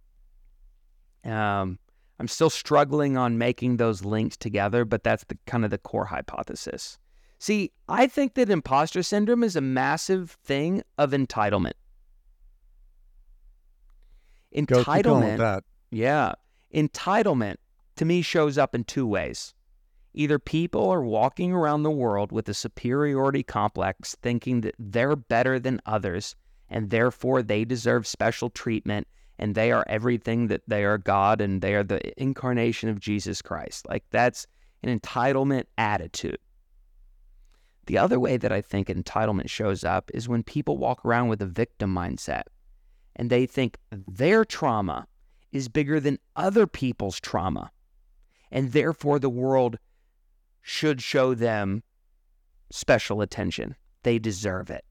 Um, 1.26 1.80
I'm 2.19 2.28
still 2.28 2.49
struggling 2.49 3.17
on 3.17 3.38
making 3.38 3.78
those 3.78 4.06
links 4.06 4.38
together, 4.38 4.86
but 4.86 5.04
that's 5.04 5.23
the 5.26 5.38
kind 5.45 5.65
of 5.65 5.71
the 5.71 5.78
core 5.78 6.06
hypothesis. 6.06 6.97
See, 7.39 7.71
I 7.89 8.08
think 8.08 8.36
that 8.36 8.49
imposter 8.49 9.04
syndrome 9.04 9.43
is 9.43 9.56
a 9.56 9.62
massive 9.62 10.38
thing 10.43 10.84
of 10.97 11.12
entitlement. 11.12 11.73
Entitlement. 14.56 15.38
Go, 15.38 15.60
yeah. 15.91 16.34
Entitlement 16.73 17.56
to 17.95 18.06
me 18.06 18.21
shows 18.21 18.58
up 18.58 18.73
in 18.73 18.84
two 18.84 19.06
ways. 19.06 19.54
Either 20.13 20.38
people 20.38 20.89
are 20.89 21.04
walking 21.04 21.52
around 21.52 21.84
the 21.84 21.91
world 21.91 22.32
with 22.32 22.47
a 22.47 22.54
superiority 22.54 23.41
complex, 23.41 24.15
thinking 24.21 24.62
that 24.62 24.76
they're 24.78 25.15
better 25.15 25.60
than 25.60 25.82
others, 25.86 26.36
and 26.69 26.91
therefore 26.91 27.41
they 27.41 27.65
deserve 27.65 28.06
special 28.06 28.49
treatment, 28.49 29.08
and 29.39 29.56
they 29.56 29.72
are 29.72 29.86
everything 29.88 30.48
that 30.48 30.62
they 30.67 30.84
are 30.84 30.98
God, 30.98 31.41
and 31.41 31.62
they 31.62 31.76
are 31.76 31.84
the 31.84 32.22
incarnation 32.22 32.89
of 32.89 33.00
Jesus 33.00 33.41
Christ. 33.41 33.88
Like 33.88 34.04
that's 34.12 34.48
an 34.84 35.00
entitlement 35.00 35.65
attitude. 35.78 36.38
The 37.86 37.98
other 37.98 38.19
way 38.19 38.38
that 38.38 38.52
I 38.52 38.62
think 38.62 38.88
entitlement 38.88 39.50
shows 39.50 39.84
up 39.84 40.10
is 40.13 40.30
when 40.30 40.43
people 40.43 40.78
walk 40.78 41.04
around 41.06 41.28
with 41.28 41.41
a 41.41 41.46
victim 41.46 41.93
mindset 41.93 42.43
and 43.15 43.30
they 43.30 43.46
think 43.46 43.78
their 44.08 44.46
trauma 44.46 45.08
is 45.52 45.67
bigger 45.69 46.00
than 46.00 46.19
other 46.36 46.65
people's 46.65 47.19
trauma. 47.19 47.72
And 48.52 48.72
therefore, 48.72 49.19
the 49.19 49.30
world 49.30 49.78
should 50.62 51.02
show 51.02 51.34
them 51.34 51.84
special 52.72 53.22
attention. 53.22 53.76
They 54.04 54.19
deserve 54.19 54.69
it. 54.69 54.86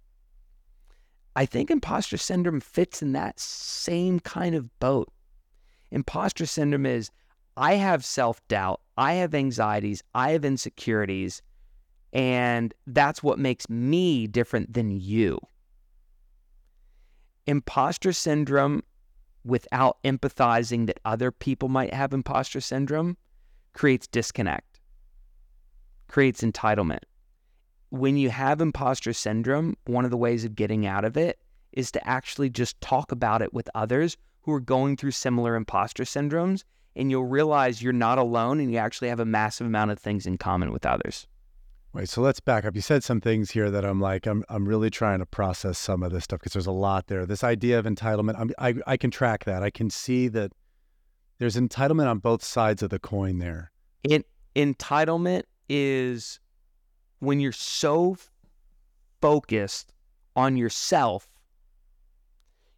I 1.35 1.47
think 1.47 1.71
imposter 1.71 2.17
syndrome 2.17 2.61
fits 2.61 3.03
in 3.03 3.13
that 3.13 3.41
same 3.41 4.21
kind 4.21 4.55
of 4.55 4.79
boat. 4.79 5.11
Imposter 5.91 6.47
syndrome 6.47 6.87
is 6.87 7.11
I 7.57 7.75
have 7.75 8.05
self 8.05 8.47
doubt, 8.49 8.81
I 8.97 9.15
have 9.15 9.35
anxieties, 9.35 10.03
I 10.15 10.31
have 10.33 10.45
insecurities 10.45 11.43
and 12.13 12.75
that's 12.87 13.23
what 13.23 13.39
makes 13.39 13.69
me 13.71 14.27
different 14.27 14.73
than 14.73 14.91
you. 14.91 15.39
Imposter 17.47 18.13
syndrome, 18.13 18.83
without 19.45 19.99
empathizing 20.05 20.87
that 20.87 21.01
other 21.05 21.33
people 21.33 21.69
might 21.69 21.93
have 21.93 22.13
imposter 22.13 22.61
syndrome, 22.61 23.17
creates 23.73 24.07
disconnect, 24.07 24.81
creates 26.09 26.43
entitlement. 26.43 27.01
When 27.93 28.17
you 28.17 28.31
have 28.31 28.63
imposter 28.63 29.13
syndrome, 29.13 29.77
one 29.85 30.07
of 30.07 30.11
the 30.11 30.17
ways 30.17 30.47
of 30.47 30.57
getting 30.57 30.87
out 30.87 31.05
of 31.05 31.19
it 31.19 31.39
is 31.73 31.93
to 31.93 32.09
actually 32.09 32.49
just 32.49 32.81
talk 32.81 33.13
about 33.13 33.43
it 33.43 33.53
with 33.53 33.69
others 33.75 34.17
who 34.41 34.53
are 34.55 34.61
going 34.61 34.97
through 34.97 35.11
similar 35.11 35.57
imposter 35.57 36.05
syndromes, 36.05 36.65
and 36.97 37.11
you'll 37.11 37.27
realize 37.27 37.83
you're 37.83 37.93
not 37.93 38.17
alone 38.17 38.61
and 38.61 38.73
you 38.73 38.79
actually 38.79 39.09
have 39.09 39.21
a 39.21 39.27
massive 39.27 39.67
amount 39.67 39.91
of 39.91 39.99
things 39.99 40.27
in 40.27 40.39
common 40.39 40.73
with 40.73 40.87
others. 40.87 41.27
Wait, 41.93 42.09
so 42.09 42.23
let's 42.23 42.41
back 42.41 42.65
up. 42.65 42.75
You 42.75 42.81
said 42.81 43.05
some 43.05 43.21
things 43.21 43.51
here 43.51 43.71
that 43.71 43.85
I'm 43.85 44.01
like, 44.01 44.27
I'm, 44.27 44.43
I'm 44.49 44.67
really 44.67 44.89
trying 44.89 45.19
to 45.19 45.27
process 45.27 45.79
some 45.79 46.03
of 46.03 46.13
this 46.13 46.25
stuff 46.25 46.41
because 46.41 46.55
there's 46.55 46.67
a 46.67 46.73
lot 46.73 47.09
there. 47.09 47.27
This 47.27 47.45
idea 47.45 47.79
of 47.79 47.85
entitlement, 47.85 48.37
I'm, 48.39 48.53
I, 48.59 48.75
I 48.87 48.97
can 48.97 49.11
track 49.11 49.45
that. 49.45 49.63
I 49.63 49.69
can 49.69 49.91
see 49.91 50.29
that 50.29 50.53
there's 51.39 51.57
entitlement 51.57 52.07
on 52.07 52.21
both 52.21 52.43
sides 52.43 52.83
of 52.83 52.89
the 52.89 52.99
coin 52.99 53.39
there. 53.39 53.71
It, 54.03 54.27
entitlement 54.57 55.43
is 55.69 56.41
when 57.23 57.41
you're 57.41 57.53
so 57.53 58.17
focused 59.21 59.93
on 60.37 60.57
yourself, 60.57 61.29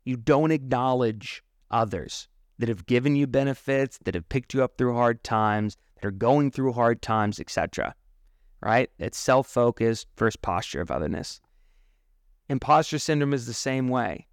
you 0.05 0.17
don't 0.17 0.51
acknowledge 0.51 1.43
others 1.71 2.29
that 2.59 2.69
have 2.69 2.87
given 2.87 3.17
you 3.17 3.27
benefits, 3.27 3.99
that 4.05 4.15
have 4.15 4.29
picked 4.29 4.55
you 4.55 4.63
up 4.63 4.77
through 4.77 4.95
hard 4.95 5.25
times, 5.25 5.77
that 5.97 6.07
are 6.07 6.13
going 6.13 6.51
through 6.51 6.73
hard 6.73 7.03
times, 7.03 7.41
etc 7.41 7.95
right? 8.65 8.91
It's 8.99 9.19
self 9.19 9.47
focused 9.47 10.09
first 10.17 10.43
posture 10.43 10.81
of 10.81 10.91
otherness. 10.91 11.41
Imposter 12.49 12.99
syndrome 12.99 13.35
is 13.35 13.47
the 13.47 13.55
same 13.55 13.89
way. 13.89 14.27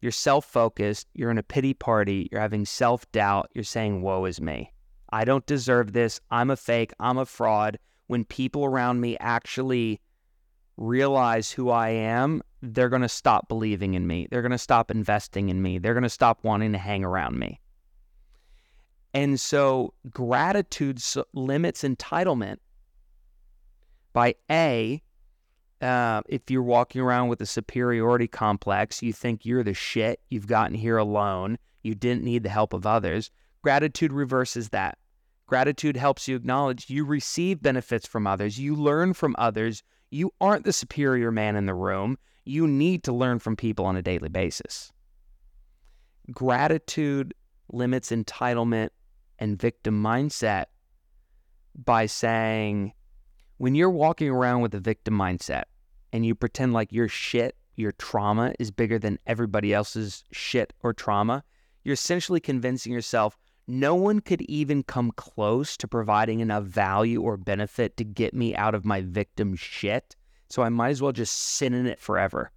You're 0.00 0.12
self 0.12 0.44
focused, 0.44 1.08
you're 1.14 1.30
in 1.30 1.38
a 1.38 1.42
pity 1.42 1.74
party, 1.74 2.28
you're 2.30 2.40
having 2.40 2.64
self 2.64 3.10
doubt, 3.12 3.50
you're 3.54 3.64
saying, 3.64 4.02
Woe 4.02 4.24
is 4.24 4.40
me. 4.40 4.72
I 5.12 5.24
don't 5.24 5.44
deserve 5.44 5.92
this. 5.92 6.20
I'm 6.30 6.50
a 6.50 6.56
fake, 6.56 6.92
I'm 6.98 7.18
a 7.18 7.26
fraud. 7.26 7.78
When 8.12 8.26
people 8.26 8.66
around 8.66 9.00
me 9.00 9.16
actually 9.20 9.98
realize 10.76 11.50
who 11.50 11.70
I 11.70 11.88
am, 11.88 12.42
they're 12.60 12.90
going 12.90 13.00
to 13.00 13.08
stop 13.08 13.48
believing 13.48 13.94
in 13.94 14.06
me. 14.06 14.28
They're 14.30 14.42
going 14.42 14.52
to 14.52 14.58
stop 14.58 14.90
investing 14.90 15.48
in 15.48 15.62
me. 15.62 15.78
They're 15.78 15.94
going 15.94 16.02
to 16.02 16.10
stop 16.10 16.44
wanting 16.44 16.72
to 16.72 16.78
hang 16.78 17.04
around 17.04 17.38
me. 17.38 17.58
And 19.14 19.40
so 19.40 19.94
gratitude 20.10 21.02
limits 21.32 21.84
entitlement 21.84 22.58
by 24.12 24.34
A, 24.50 25.00
uh, 25.80 26.20
if 26.28 26.50
you're 26.50 26.62
walking 26.62 27.00
around 27.00 27.28
with 27.28 27.40
a 27.40 27.46
superiority 27.46 28.28
complex, 28.28 29.02
you 29.02 29.14
think 29.14 29.46
you're 29.46 29.64
the 29.64 29.72
shit, 29.72 30.20
you've 30.28 30.46
gotten 30.46 30.74
here 30.74 30.98
alone, 30.98 31.56
you 31.82 31.94
didn't 31.94 32.24
need 32.24 32.42
the 32.42 32.50
help 32.50 32.74
of 32.74 32.84
others. 32.84 33.30
Gratitude 33.62 34.12
reverses 34.12 34.68
that. 34.68 34.98
Gratitude 35.52 35.98
helps 35.98 36.26
you 36.26 36.34
acknowledge 36.34 36.88
you 36.88 37.04
receive 37.04 37.60
benefits 37.60 38.06
from 38.06 38.26
others, 38.26 38.58
you 38.58 38.74
learn 38.74 39.12
from 39.12 39.36
others, 39.36 39.82
you 40.10 40.32
aren't 40.40 40.64
the 40.64 40.72
superior 40.72 41.30
man 41.30 41.56
in 41.56 41.66
the 41.66 41.74
room. 41.74 42.16
You 42.46 42.66
need 42.66 43.04
to 43.04 43.12
learn 43.12 43.38
from 43.38 43.54
people 43.54 43.84
on 43.84 43.94
a 43.94 44.00
daily 44.00 44.30
basis. 44.30 44.90
Gratitude 46.30 47.34
limits 47.70 48.10
entitlement 48.10 48.88
and 49.38 49.60
victim 49.60 50.02
mindset 50.02 50.64
by 51.74 52.06
saying, 52.06 52.94
when 53.58 53.74
you're 53.74 53.90
walking 53.90 54.30
around 54.30 54.62
with 54.62 54.74
a 54.74 54.80
victim 54.80 55.18
mindset 55.18 55.64
and 56.14 56.24
you 56.24 56.34
pretend 56.34 56.72
like 56.72 56.94
your 56.94 57.08
shit, 57.08 57.56
your 57.76 57.92
trauma 57.92 58.54
is 58.58 58.70
bigger 58.70 58.98
than 58.98 59.18
everybody 59.26 59.74
else's 59.74 60.24
shit 60.32 60.72
or 60.82 60.94
trauma, 60.94 61.44
you're 61.84 61.92
essentially 61.92 62.40
convincing 62.40 62.90
yourself 62.90 63.36
no 63.66 63.94
one 63.94 64.20
could 64.20 64.42
even 64.42 64.82
come 64.82 65.12
close 65.12 65.76
to 65.76 65.88
providing 65.88 66.40
enough 66.40 66.64
value 66.64 67.22
or 67.22 67.36
benefit 67.36 67.96
to 67.96 68.04
get 68.04 68.34
me 68.34 68.54
out 68.56 68.74
of 68.74 68.84
my 68.84 69.00
victim 69.02 69.54
shit. 69.54 70.16
So 70.48 70.62
I 70.62 70.68
might 70.68 70.90
as 70.90 71.00
well 71.00 71.12
just 71.12 71.36
sit 71.36 71.72
in 71.72 71.86
it 71.86 72.00
forever. 72.00 72.50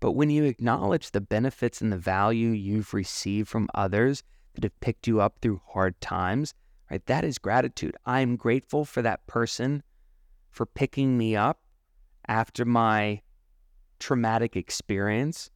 But 0.00 0.12
when 0.12 0.28
you 0.28 0.44
acknowledge 0.44 1.10
the 1.10 1.20
benefits 1.20 1.80
and 1.80 1.92
the 1.92 1.96
value 1.96 2.50
you've 2.50 2.92
received 2.92 3.48
from 3.48 3.68
others 3.74 4.22
that 4.54 4.64
have 4.64 4.78
picked 4.80 5.06
you 5.06 5.20
up 5.20 5.38
through 5.40 5.60
hard 5.68 5.98
times, 6.00 6.52
right? 6.90 7.04
That 7.06 7.24
is 7.24 7.38
gratitude. 7.38 7.96
I'm 8.04 8.36
grateful 8.36 8.84
for 8.84 9.02
that 9.02 9.26
person 9.26 9.82
for 10.50 10.66
picking 10.66 11.16
me 11.16 11.36
up 11.36 11.60
after 12.28 12.64
my 12.64 13.22
traumatic 13.98 14.56
experience. 14.56 15.50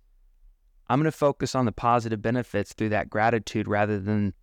I'm 0.91 0.99
going 0.99 1.05
to 1.05 1.17
focus 1.17 1.55
on 1.55 1.67
the 1.67 1.73
positive 1.73 2.21
benefits 2.21 2.73
through 2.73 2.89
that 2.89 3.09
gratitude 3.09 3.69
rather 3.69 4.01
than 4.01 4.35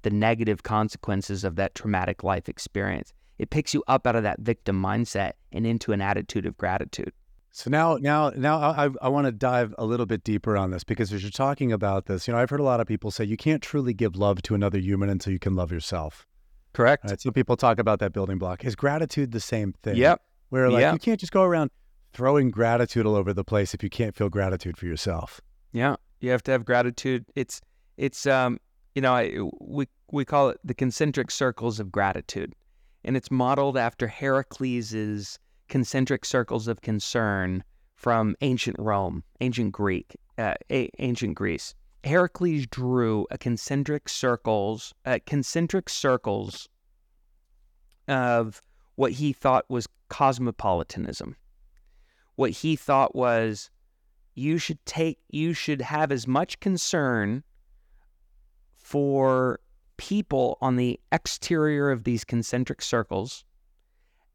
the 0.00 0.08
negative 0.08 0.62
consequences 0.62 1.44
of 1.44 1.56
that 1.56 1.74
traumatic 1.74 2.24
life 2.24 2.48
experience. 2.48 3.12
It 3.38 3.50
picks 3.50 3.74
you 3.74 3.84
up 3.86 4.06
out 4.06 4.16
of 4.16 4.22
that 4.22 4.40
victim 4.40 4.80
mindset 4.82 5.32
and 5.52 5.66
into 5.66 5.92
an 5.92 6.00
attitude 6.00 6.46
of 6.46 6.56
gratitude. 6.56 7.12
So 7.52 7.68
now, 7.68 7.98
now, 7.98 8.30
now, 8.30 8.58
I, 8.60 8.88
I 9.02 9.08
want 9.08 9.26
to 9.26 9.32
dive 9.32 9.74
a 9.76 9.84
little 9.84 10.06
bit 10.06 10.24
deeper 10.24 10.56
on 10.56 10.70
this 10.70 10.84
because 10.84 11.12
as 11.12 11.20
you're 11.22 11.30
talking 11.30 11.70
about 11.70 12.06
this, 12.06 12.26
you 12.26 12.32
know, 12.32 12.40
I've 12.40 12.48
heard 12.48 12.60
a 12.60 12.64
lot 12.64 12.80
of 12.80 12.86
people 12.86 13.10
say 13.10 13.24
you 13.24 13.36
can't 13.36 13.62
truly 13.62 13.92
give 13.92 14.16
love 14.16 14.40
to 14.42 14.54
another 14.54 14.78
human 14.78 15.10
until 15.10 15.34
you 15.34 15.38
can 15.38 15.54
love 15.54 15.70
yourself. 15.70 16.26
Correct. 16.72 17.04
Right? 17.10 17.20
So 17.20 17.30
people 17.30 17.58
talk 17.58 17.78
about 17.78 17.98
that 17.98 18.14
building 18.14 18.38
block. 18.38 18.64
Is 18.64 18.74
gratitude 18.74 19.32
the 19.32 19.40
same 19.40 19.74
thing? 19.82 19.96
Yep. 19.96 20.22
Where 20.48 20.70
like 20.70 20.80
Yep. 20.80 20.92
you 20.94 20.98
can't 20.98 21.20
just 21.20 21.32
go 21.32 21.42
around 21.42 21.70
throwing 22.14 22.50
gratitude 22.50 23.04
all 23.04 23.16
over 23.16 23.34
the 23.34 23.44
place 23.44 23.74
if 23.74 23.82
you 23.82 23.90
can't 23.90 24.16
feel 24.16 24.30
gratitude 24.30 24.78
for 24.78 24.86
yourself. 24.86 25.42
Yeah, 25.72 25.96
you 26.20 26.30
have 26.30 26.42
to 26.44 26.52
have 26.52 26.64
gratitude. 26.64 27.24
It's 27.34 27.60
it's 27.96 28.26
um 28.26 28.58
you 28.94 29.02
know 29.02 29.14
I, 29.14 29.38
we 29.60 29.86
we 30.12 30.24
call 30.24 30.48
it 30.48 30.58
the 30.64 30.74
concentric 30.74 31.30
circles 31.30 31.78
of 31.80 31.92
gratitude, 31.92 32.54
and 33.04 33.16
it's 33.16 33.30
modeled 33.30 33.76
after 33.76 34.08
Hierocles's 34.08 35.38
concentric 35.68 36.24
circles 36.24 36.66
of 36.66 36.80
concern 36.80 37.62
from 37.94 38.34
ancient 38.40 38.76
Rome, 38.78 39.22
ancient 39.40 39.72
Greek, 39.72 40.16
uh, 40.38 40.54
a- 40.70 40.90
ancient 40.98 41.34
Greece. 41.34 41.74
Hierocles 42.04 42.66
drew 42.66 43.26
a 43.30 43.38
concentric 43.38 44.08
circles, 44.08 44.94
uh, 45.04 45.18
concentric 45.26 45.88
circles 45.88 46.68
of 48.08 48.62
what 48.96 49.12
he 49.12 49.32
thought 49.32 49.64
was 49.68 49.86
cosmopolitanism. 50.08 51.36
What 52.36 52.50
he 52.50 52.74
thought 52.74 53.14
was 53.14 53.70
you 54.34 54.58
should 54.58 54.84
take 54.86 55.18
you 55.30 55.52
should 55.52 55.80
have 55.80 56.12
as 56.12 56.26
much 56.26 56.60
concern 56.60 57.42
for 58.76 59.60
people 59.96 60.56
on 60.60 60.76
the 60.76 60.98
exterior 61.12 61.90
of 61.90 62.04
these 62.04 62.24
concentric 62.24 62.80
circles 62.80 63.44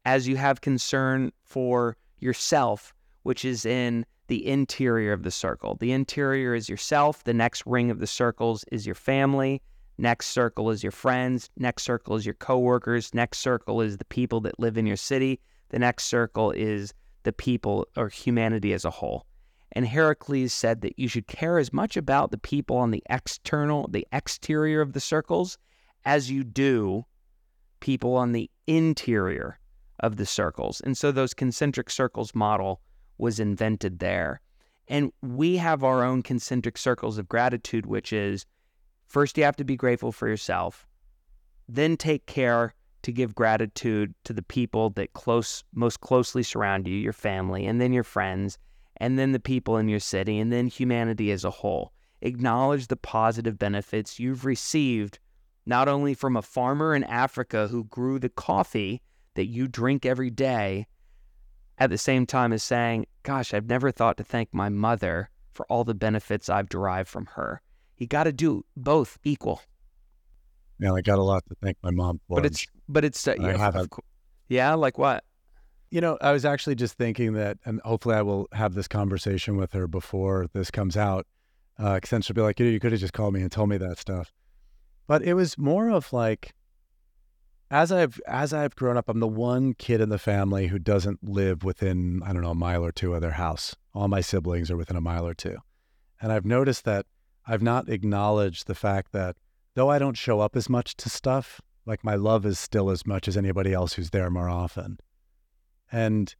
as 0.04 0.28
you 0.28 0.36
have 0.36 0.60
concern 0.60 1.32
for 1.42 1.96
yourself 2.18 2.94
which 3.24 3.44
is 3.44 3.66
in 3.66 4.06
the 4.28 4.46
interior 4.46 5.12
of 5.12 5.22
the 5.22 5.30
circle. 5.30 5.76
The 5.76 5.92
interior 5.92 6.54
is 6.54 6.68
yourself 6.68 7.24
the 7.24 7.34
next 7.34 7.64
ring 7.66 7.90
of 7.90 7.98
the 7.98 8.06
circles 8.06 8.64
is 8.70 8.86
your 8.86 8.94
family 8.94 9.62
next 9.98 10.28
circle 10.28 10.70
is 10.70 10.82
your 10.82 10.92
friends 10.92 11.50
next 11.56 11.82
circle 11.82 12.16
is 12.16 12.26
your 12.26 12.34
coworkers 12.34 13.14
next 13.14 13.38
circle 13.38 13.80
is 13.80 13.96
the 13.96 14.04
people 14.04 14.40
that 14.42 14.60
live 14.60 14.76
in 14.76 14.86
your 14.86 14.96
city 14.96 15.40
the 15.70 15.78
next 15.78 16.04
circle 16.04 16.50
is 16.50 16.92
the 17.22 17.32
people 17.32 17.86
or 17.96 18.08
humanity 18.08 18.72
as 18.72 18.84
a 18.84 18.90
whole 18.90 19.24
and 19.76 19.86
Hierocles 19.86 20.54
said 20.54 20.80
that 20.80 20.98
you 20.98 21.06
should 21.06 21.26
care 21.26 21.58
as 21.58 21.70
much 21.70 21.98
about 21.98 22.30
the 22.30 22.38
people 22.38 22.78
on 22.78 22.92
the 22.92 23.02
external, 23.10 23.86
the 23.88 24.06
exterior 24.10 24.80
of 24.80 24.94
the 24.94 25.00
circles, 25.00 25.58
as 26.06 26.30
you 26.30 26.44
do 26.44 27.04
people 27.80 28.14
on 28.14 28.32
the 28.32 28.50
interior 28.66 29.58
of 30.00 30.16
the 30.16 30.24
circles. 30.24 30.80
And 30.80 30.96
so 30.96 31.12
those 31.12 31.34
concentric 31.34 31.90
circles 31.90 32.34
model 32.34 32.80
was 33.18 33.38
invented 33.38 33.98
there. 33.98 34.40
And 34.88 35.12
we 35.20 35.58
have 35.58 35.84
our 35.84 36.02
own 36.02 36.22
concentric 36.22 36.78
circles 36.78 37.18
of 37.18 37.28
gratitude, 37.28 37.84
which 37.84 38.14
is 38.14 38.46
first 39.06 39.36
you 39.36 39.44
have 39.44 39.56
to 39.56 39.64
be 39.64 39.76
grateful 39.76 40.10
for 40.10 40.26
yourself, 40.26 40.86
then 41.68 41.98
take 41.98 42.24
care 42.24 42.72
to 43.02 43.12
give 43.12 43.34
gratitude 43.34 44.14
to 44.24 44.32
the 44.32 44.42
people 44.42 44.88
that 44.90 45.12
close 45.12 45.64
most 45.74 46.00
closely 46.00 46.42
surround 46.42 46.88
you, 46.88 46.96
your 46.96 47.12
family, 47.12 47.66
and 47.66 47.78
then 47.78 47.92
your 47.92 48.04
friends 48.04 48.56
and 48.98 49.18
then 49.18 49.32
the 49.32 49.40
people 49.40 49.76
in 49.76 49.88
your 49.88 50.00
city, 50.00 50.38
and 50.38 50.52
then 50.52 50.66
humanity 50.66 51.30
as 51.30 51.44
a 51.44 51.50
whole. 51.50 51.92
Acknowledge 52.22 52.86
the 52.86 52.96
positive 52.96 53.58
benefits 53.58 54.18
you've 54.18 54.44
received, 54.44 55.18
not 55.66 55.88
only 55.88 56.14
from 56.14 56.36
a 56.36 56.42
farmer 56.42 56.94
in 56.94 57.04
Africa 57.04 57.68
who 57.68 57.84
grew 57.84 58.18
the 58.18 58.28
coffee 58.28 59.02
that 59.34 59.46
you 59.46 59.68
drink 59.68 60.06
every 60.06 60.30
day, 60.30 60.86
at 61.78 61.90
the 61.90 61.98
same 61.98 62.26
time 62.26 62.52
as 62.52 62.62
saying, 62.62 63.06
Gosh, 63.22 63.52
I've 63.52 63.66
never 63.66 63.90
thought 63.90 64.16
to 64.16 64.24
thank 64.24 64.52
my 64.52 64.68
mother 64.68 65.30
for 65.52 65.66
all 65.66 65.84
the 65.84 65.94
benefits 65.94 66.48
I've 66.48 66.68
derived 66.68 67.08
from 67.08 67.26
her. 67.34 67.60
You 67.98 68.06
got 68.06 68.24
to 68.24 68.32
do 68.32 68.64
both 68.76 69.18
equal. 69.24 69.60
Man, 70.78 70.92
I 70.92 71.00
got 71.00 71.18
a 71.18 71.22
lot 71.22 71.44
to 71.48 71.54
thank 71.62 71.76
my 71.82 71.90
mom 71.90 72.20
for. 72.28 72.36
But 72.36 72.46
it's, 72.46 72.66
but 72.88 73.04
it's, 73.04 73.26
uh, 73.26 73.34
I 73.40 73.52
yeah, 73.52 73.58
have 73.58 73.76
of 73.76 73.90
yeah, 74.48 74.74
like 74.74 74.98
what? 74.98 75.24
You 75.90 76.00
know, 76.00 76.18
I 76.20 76.32
was 76.32 76.44
actually 76.44 76.74
just 76.74 76.94
thinking 76.94 77.34
that, 77.34 77.58
and 77.64 77.80
hopefully 77.84 78.16
I 78.16 78.22
will 78.22 78.48
have 78.52 78.74
this 78.74 78.88
conversation 78.88 79.56
with 79.56 79.72
her 79.72 79.86
before 79.86 80.46
this 80.52 80.70
comes 80.70 80.96
out. 80.96 81.26
Uh, 81.78 81.94
because 81.96 82.10
then 82.10 82.22
she'll 82.22 82.34
be 82.34 82.40
like, 82.40 82.58
you, 82.58 82.66
know, 82.66 82.72
you 82.72 82.80
could 82.80 82.92
have 82.92 83.00
just 83.00 83.12
called 83.12 83.34
me 83.34 83.42
and 83.42 83.52
told 83.52 83.68
me 83.68 83.76
that 83.76 83.98
stuff. 83.98 84.32
But 85.06 85.22
it 85.22 85.34
was 85.34 85.58
more 85.58 85.90
of 85.90 86.12
like, 86.12 86.54
as 87.70 87.92
I've 87.92 88.20
as 88.26 88.52
I've 88.52 88.76
grown 88.76 88.96
up, 88.96 89.08
I'm 89.08 89.20
the 89.20 89.26
one 89.26 89.74
kid 89.74 90.00
in 90.00 90.08
the 90.08 90.18
family 90.18 90.68
who 90.68 90.78
doesn't 90.78 91.22
live 91.22 91.64
within 91.64 92.22
I 92.24 92.32
don't 92.32 92.42
know 92.42 92.50
a 92.50 92.54
mile 92.54 92.84
or 92.84 92.92
two 92.92 93.14
of 93.14 93.20
their 93.20 93.32
house. 93.32 93.74
All 93.94 94.08
my 94.08 94.20
siblings 94.20 94.70
are 94.70 94.76
within 94.76 94.96
a 94.96 95.00
mile 95.00 95.26
or 95.26 95.34
two, 95.34 95.58
and 96.20 96.32
I've 96.32 96.44
noticed 96.44 96.84
that 96.84 97.06
I've 97.46 97.62
not 97.62 97.88
acknowledged 97.88 98.66
the 98.66 98.74
fact 98.74 99.12
that 99.12 99.36
though 99.74 99.90
I 99.90 99.98
don't 99.98 100.16
show 100.16 100.40
up 100.40 100.56
as 100.56 100.68
much 100.68 100.96
to 100.96 101.10
stuff, 101.10 101.60
like 101.84 102.04
my 102.04 102.14
love 102.14 102.46
is 102.46 102.58
still 102.58 102.90
as 102.90 103.06
much 103.06 103.28
as 103.28 103.36
anybody 103.36 103.72
else 103.72 103.94
who's 103.94 104.10
there 104.10 104.30
more 104.30 104.48
often 104.48 104.98
and 105.90 106.34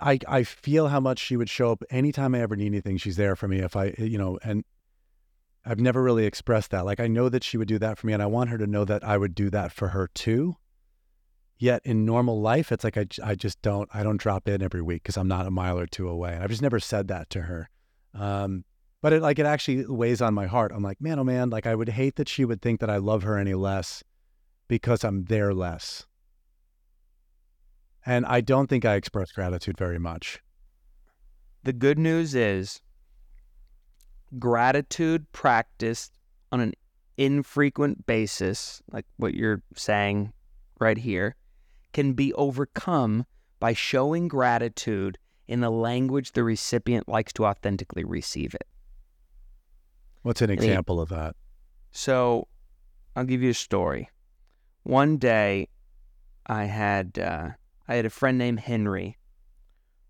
I 0.00 0.18
I 0.28 0.42
feel 0.42 0.88
how 0.88 1.00
much 1.00 1.18
she 1.18 1.36
would 1.36 1.48
show 1.48 1.72
up 1.72 1.82
anytime 1.90 2.34
I 2.34 2.40
ever 2.40 2.56
need 2.56 2.66
anything. 2.66 2.96
She's 2.96 3.16
there 3.16 3.36
for 3.36 3.48
me 3.48 3.58
if 3.60 3.76
I 3.76 3.94
you 3.98 4.18
know, 4.18 4.38
and 4.42 4.64
I've 5.64 5.80
never 5.80 6.02
really 6.02 6.26
expressed 6.26 6.70
that. 6.70 6.84
Like 6.84 7.00
I 7.00 7.06
know 7.06 7.28
that 7.28 7.44
she 7.44 7.56
would 7.56 7.68
do 7.68 7.78
that 7.78 7.98
for 7.98 8.06
me, 8.06 8.12
and 8.12 8.22
I 8.22 8.26
want 8.26 8.50
her 8.50 8.58
to 8.58 8.66
know 8.66 8.84
that 8.84 9.04
I 9.04 9.18
would 9.18 9.34
do 9.34 9.50
that 9.50 9.72
for 9.72 9.88
her 9.88 10.08
too. 10.14 10.56
Yet 11.58 11.80
in 11.84 12.04
normal 12.04 12.40
life, 12.40 12.70
it's 12.70 12.84
like 12.84 12.98
I 12.98 13.06
I 13.24 13.34
just 13.34 13.60
don't 13.62 13.88
I 13.94 14.02
don't 14.02 14.18
drop 14.18 14.48
in 14.48 14.62
every 14.62 14.82
week 14.82 15.02
because 15.02 15.16
I'm 15.16 15.28
not 15.28 15.46
a 15.46 15.50
mile 15.50 15.78
or 15.78 15.86
two 15.86 16.08
away. 16.08 16.34
And 16.34 16.42
I've 16.42 16.50
just 16.50 16.62
never 16.62 16.80
said 16.80 17.08
that 17.08 17.30
to 17.30 17.42
her. 17.42 17.70
Um, 18.14 18.64
but 19.02 19.12
it 19.12 19.22
like 19.22 19.38
it 19.38 19.46
actually 19.46 19.86
weighs 19.86 20.20
on 20.20 20.34
my 20.34 20.46
heart. 20.46 20.72
I'm 20.74 20.82
like, 20.82 21.00
man, 21.00 21.18
oh 21.18 21.24
man, 21.24 21.50
like 21.50 21.66
I 21.66 21.74
would 21.74 21.88
hate 21.88 22.16
that 22.16 22.28
she 22.28 22.44
would 22.44 22.60
think 22.60 22.80
that 22.80 22.90
I 22.90 22.96
love 22.96 23.22
her 23.22 23.38
any 23.38 23.54
less 23.54 24.02
because 24.68 25.04
I'm 25.04 25.24
there 25.24 25.54
less. 25.54 26.06
And 28.06 28.24
I 28.26 28.40
don't 28.40 28.68
think 28.68 28.84
I 28.84 28.94
express 28.94 29.32
gratitude 29.32 29.76
very 29.76 29.98
much. 29.98 30.40
The 31.64 31.72
good 31.72 31.98
news 31.98 32.36
is 32.36 32.80
gratitude 34.38 35.30
practiced 35.32 36.12
on 36.52 36.60
an 36.60 36.74
infrequent 37.16 38.06
basis, 38.06 38.80
like 38.92 39.04
what 39.16 39.34
you're 39.34 39.62
saying 39.74 40.32
right 40.78 40.98
here, 40.98 41.34
can 41.92 42.12
be 42.12 42.32
overcome 42.34 43.26
by 43.58 43.72
showing 43.72 44.28
gratitude 44.28 45.18
in 45.48 45.60
the 45.60 45.70
language 45.70 46.32
the 46.32 46.44
recipient 46.44 47.08
likes 47.08 47.32
to 47.32 47.44
authentically 47.46 48.04
receive 48.04 48.54
it. 48.54 48.66
What's 50.22 50.42
an 50.42 50.50
example 50.50 51.00
of 51.00 51.08
that? 51.08 51.34
So 51.90 52.46
I'll 53.14 53.24
give 53.24 53.42
you 53.42 53.50
a 53.50 53.54
story. 53.54 54.10
One 54.82 55.16
day 55.16 55.68
I 56.46 56.64
had 56.64 57.18
uh, 57.18 57.50
I 57.88 57.94
had 57.94 58.06
a 58.06 58.10
friend 58.10 58.38
named 58.38 58.60
Henry 58.60 59.16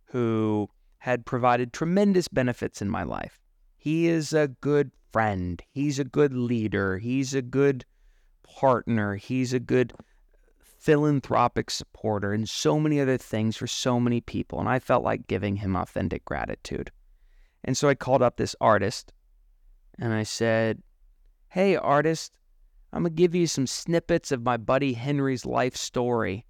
who 0.07 0.69
had 0.99 1.27
provided 1.27 1.73
tremendous 1.73 2.29
benefits 2.29 2.81
in 2.81 2.89
my 2.89 3.03
life. 3.03 3.39
He 3.77 4.07
is 4.07 4.33
a 4.33 4.49
good 4.61 4.91
friend. 5.12 5.62
He's 5.71 5.99
a 5.99 6.05
good 6.05 6.33
leader. 6.33 6.99
He's 6.99 7.35
a 7.35 7.43
good 7.43 7.85
partner. 8.43 9.17
He's 9.17 9.53
a 9.53 9.61
good 9.61 9.93
philanthropic 10.59 11.71
supporter 11.71 12.33
and 12.33 12.49
so 12.49 12.79
many 12.79 13.01
other 13.01 13.17
things 13.17 13.57
for 13.57 13.67
so 13.67 13.99
many 13.99 14.21
people. 14.21 14.61
And 14.61 14.69
I 14.69 14.79
felt 14.79 15.05
like 15.05 15.27
giving 15.27 15.57
him 15.57 15.77
authentic 15.77 16.25
gratitude. 16.25 16.91
And 17.65 17.77
so 17.77 17.89
I 17.89 17.95
called 17.95 18.23
up 18.23 18.37
this 18.37 18.55
artist 18.61 19.12
and 19.99 20.12
I 20.12 20.23
said, 20.23 20.83
Hey, 21.49 21.77
artist, 21.77 22.37
I'm 22.93 23.03
going 23.03 23.15
to 23.15 23.23
give 23.23 23.35
you 23.35 23.47
some 23.47 23.67
snippets 23.67 24.31
of 24.33 24.43
my 24.43 24.57
buddy 24.57 24.93
Henry's 24.93 25.45
life 25.47 25.77
story. 25.77 26.45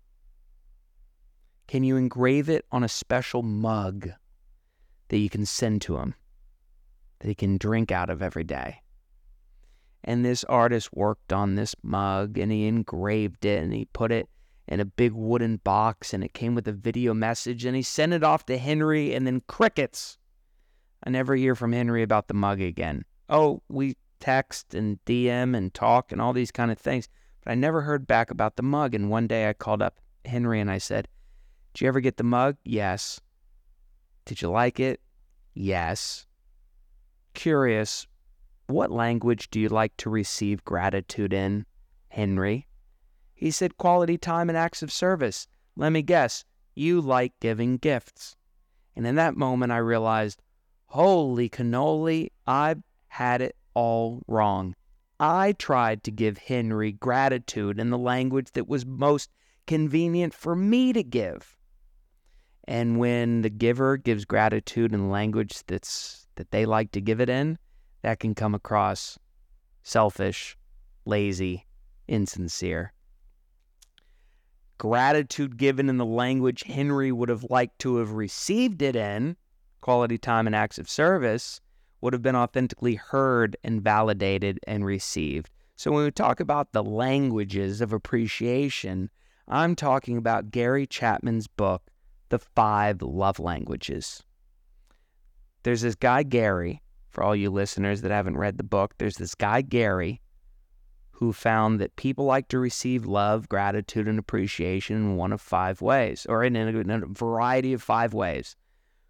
Can 1.67 1.83
you 1.83 1.97
engrave 1.97 2.49
it 2.49 2.65
on 2.71 2.85
a 2.85 2.89
special 2.89 3.43
mug 3.43 4.11
that 5.09 5.19
you 5.19 5.29
can 5.29 5.45
send 5.45 5.83
to 5.83 5.97
him 5.97 6.15
that 7.19 7.29
he 7.29 7.35
can 7.35 7.59
drink 7.59 7.91
out 7.91 8.11
of 8.11 8.23
every 8.23 8.45
day? 8.45 8.83
And 10.05 10.25
this 10.25 10.45
artist 10.45 10.93
worked 10.93 11.33
on 11.33 11.57
this 11.57 11.75
mug 11.83 12.39
and 12.39 12.53
he 12.53 12.67
engraved 12.67 13.45
it 13.45 13.63
and 13.63 13.73
he 13.73 13.87
put 13.87 14.13
it 14.13 14.29
in 14.69 14.79
a 14.79 14.85
big 14.85 15.13
wooden 15.13 15.57
box 15.57 16.15
and 16.15 16.23
it 16.23 16.35
came 16.35 16.55
with 16.55 16.69
a 16.69 16.73
video 16.73 17.13
message 17.13 17.65
and 17.65 17.75
he 17.75 17.83
sent 17.83 18.13
it 18.13 18.23
off 18.23 18.47
to 18.47 18.59
Henry 18.59 19.13
and 19.15 19.27
then 19.27 19.43
crickets. 19.49 20.19
I 21.05 21.11
never 21.11 21.35
hear 21.35 21.57
from 21.57 21.73
Henry 21.73 22.03
about 22.03 22.29
the 22.29 22.35
mug 22.35 22.61
again. 22.61 23.05
Oh, 23.29 23.63
we 23.69 23.97
text 24.21 24.75
and 24.75 25.05
DM 25.05 25.57
and 25.57 25.75
talk 25.75 26.13
and 26.13 26.21
all 26.21 26.33
these 26.33 26.53
kind 26.53 26.71
of 26.71 26.79
things, 26.79 27.09
but 27.45 27.51
I 27.51 27.55
never 27.57 27.83
heard 27.83 28.07
back 28.07 28.31
about 28.31 28.55
the 28.55 28.63
mug. 28.63 28.95
And 28.95 29.11
one 29.11 29.27
day 29.27 29.49
I 29.49 29.53
called 29.53 29.83
up 29.83 29.99
Henry 30.25 30.61
and 30.61 30.71
I 30.71 30.79
said, 30.79 31.09
Did 31.77 31.83
you 31.83 31.89
ever 31.89 32.01
get 32.01 32.17
the 32.17 32.25
mug? 32.25 32.57
Yes. 32.65 33.21
Did 34.25 34.41
you 34.41 34.49
like 34.49 34.81
it? 34.81 34.99
Yes. 35.53 36.25
Curious, 37.35 38.07
what 38.67 38.91
language 38.91 39.51
do 39.51 39.61
you 39.61 39.69
like 39.69 39.95
to 39.99 40.09
receive 40.09 40.65
gratitude 40.65 41.35
in, 41.35 41.67
Henry? 42.09 42.67
He 43.35 43.51
said, 43.51 43.77
Quality 43.77 44.17
time 44.17 44.49
and 44.49 44.57
acts 44.57 44.83
of 44.83 44.91
service. 44.91 45.49
Let 45.77 45.93
me 45.93 46.01
guess, 46.01 46.47
you 46.75 46.99
like 47.03 47.39
giving 47.41 47.77
gifts. 47.77 48.39
And 48.97 49.07
in 49.07 49.17
that 49.17 49.37
moment, 49.37 49.71
I 49.71 49.77
realized, 49.77 50.41
holy 50.87 51.51
cannoli, 51.51 52.31
I've 52.47 52.83
had 53.09 53.43
it 53.43 53.55
all 53.75 54.23
wrong. 54.27 54.75
I 55.21 55.53
tried 55.53 56.05
to 56.05 56.11
give 56.11 56.39
Henry 56.39 56.93
gratitude 56.93 57.79
in 57.79 57.91
the 57.91 57.99
language 57.99 58.53
that 58.53 58.67
was 58.67 58.87
most 58.87 59.31
convenient 59.67 60.33
for 60.33 60.57
me 60.57 60.95
to 60.95 61.03
give. 61.03 61.56
And 62.69 62.99
when 62.99 63.43
the 63.43 63.51
giver 63.51 63.97
gives 63.97 64.25
gratitude 64.25 64.93
in 64.93 65.11
language 65.11 65.63
that's 65.67 66.27
that 66.35 66.51
they 66.51 66.67
like 66.67 66.91
to 66.93 67.01
give 67.01 67.21
it 67.21 67.29
in, 67.29 67.59
that 68.03 68.21
can 68.21 68.35
come 68.35 68.55
across 68.55 69.19
selfish, 69.83 70.57
lazy, 71.05 71.67
insincere. 72.09 72.93
Gratitude 74.79 75.57
given 75.57 75.89
in 75.89 75.97
the 75.97 76.05
language 76.05 76.65
Henry 76.65 77.11
would 77.11 77.29
have 77.29 77.47
liked 77.49 77.79
to 77.79 77.97
have 77.97 78.13
received 78.13 78.83
it 78.83 78.95
in, 78.95 79.37
quality 79.81 80.19
time 80.19 80.47
and 80.47 80.55
acts 80.55 80.79
of 80.79 80.91
service, 80.91 81.61
would 82.01 82.13
have 82.13 82.23
been 82.23 82.37
authentically 82.37 82.97
heard 82.97 83.57
and 83.65 83.81
validated 83.81 84.59
and 84.67 84.85
received. 84.85 85.51
So 85.77 85.93
when 85.93 86.05
we 86.05 86.11
talk 86.11 86.41
about 86.41 86.73
the 86.73 86.83
languages 86.83 87.81
of 87.81 87.93
appreciation, 87.93 89.11
I'm 89.49 89.77
talking 89.77 90.17
about 90.19 90.51
Gary 90.51 90.87
Chapman's 90.87 91.47
book, 91.47 91.91
The 92.29 92.39
Five 92.39 93.03
Love 93.03 93.39
Languages. 93.39 94.23
There's 95.63 95.83
this 95.83 95.95
guy, 95.95 96.23
Gary, 96.23 96.83
for 97.11 97.25
all 97.25 97.35
you 97.35 97.51
listeners 97.51 98.03
that 98.03 98.11
haven't 98.11 98.37
read 98.37 98.59
the 98.59 98.65
book, 98.65 98.95
there's 98.99 99.17
this 99.17 99.35
guy, 99.35 99.63
Gary, 99.63 100.21
who 101.11 101.33
found 101.33 101.81
that 101.81 101.97
people 101.97 102.27
like 102.27 102.49
to 102.49 102.59
receive 102.59 103.07
love, 103.07 103.49
gratitude, 103.49 104.07
and 104.07 104.19
appreciation 104.19 104.97
in 104.97 105.17
one 105.17 105.33
of 105.33 105.41
five 105.41 105.81
ways, 105.81 106.27
or 106.29 106.45
in 106.45 106.57
a, 106.57 107.07
variety 107.09 107.73
of 107.73 107.83
five 107.83 108.13
ways 108.13 108.55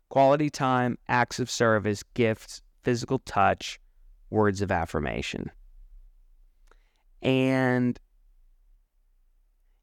quality 0.09 0.49
time, 0.49 0.97
acts 1.09 1.41
of 1.41 1.51
service, 1.51 2.05
gifts, 2.15 2.63
physical 2.85 3.19
touch, 3.21 3.81
words 4.31 4.63
of 4.63 4.71
affirmation. 4.71 5.51
And 7.23 7.99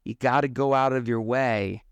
you 0.04 0.14
got 0.14 0.40
to 0.40 0.48
go 0.48 0.72
out 0.72 0.94
of 0.94 1.08
your 1.08 1.20
way 1.20 1.82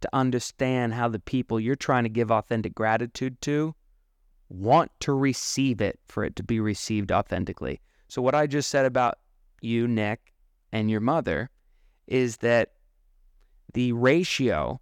to 0.00 0.08
understand 0.12 0.94
how 0.94 1.08
the 1.08 1.18
people 1.18 1.58
you're 1.58 1.76
trying 1.76 2.04
to 2.04 2.10
give 2.10 2.30
authentic 2.30 2.74
gratitude 2.74 3.40
to 3.42 3.74
want 4.48 4.90
to 5.00 5.12
receive 5.12 5.80
it 5.80 5.98
for 6.06 6.24
it 6.24 6.36
to 6.36 6.42
be 6.42 6.60
received 6.60 7.12
authentically. 7.12 7.80
So, 8.08 8.22
what 8.22 8.34
I 8.34 8.46
just 8.46 8.70
said 8.70 8.86
about 8.86 9.18
you, 9.60 9.86
Nick, 9.86 10.32
and 10.72 10.90
your 10.90 11.00
mother 11.00 11.50
is 12.06 12.38
that 12.38 12.72
the 13.74 13.92
ratio 13.92 14.80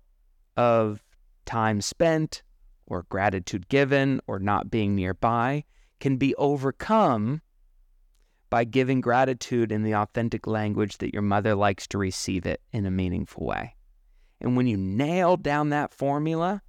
of 0.57 1.03
time 1.45 1.81
spent 1.81 2.43
or 2.87 3.05
gratitude 3.09 3.69
given 3.69 4.21
or 4.27 4.39
not 4.39 4.71
being 4.71 4.95
nearby 4.95 5.65
can 5.99 6.17
be 6.17 6.35
overcome 6.37 7.41
by 8.49 8.65
giving 8.65 9.01
gratitude 9.01 9.73
in 9.73 9.83
the 9.83 9.95
authentic 9.95 10.47
language 10.47 10.99
that 10.99 11.13
your 11.13 11.23
mother 11.23 11.55
likes 11.55 11.87
to 11.89 11.99
receive 11.99 12.47
it 12.47 12.61
in 12.73 12.87
a 12.87 12.91
meaningful 12.91 13.45
way. 13.45 13.76
And 14.41 14.57
when 14.57 14.67
you 14.67 14.77
nail 14.77 15.37
down 15.37 15.71
that 15.71 15.93
formula, 15.93 16.63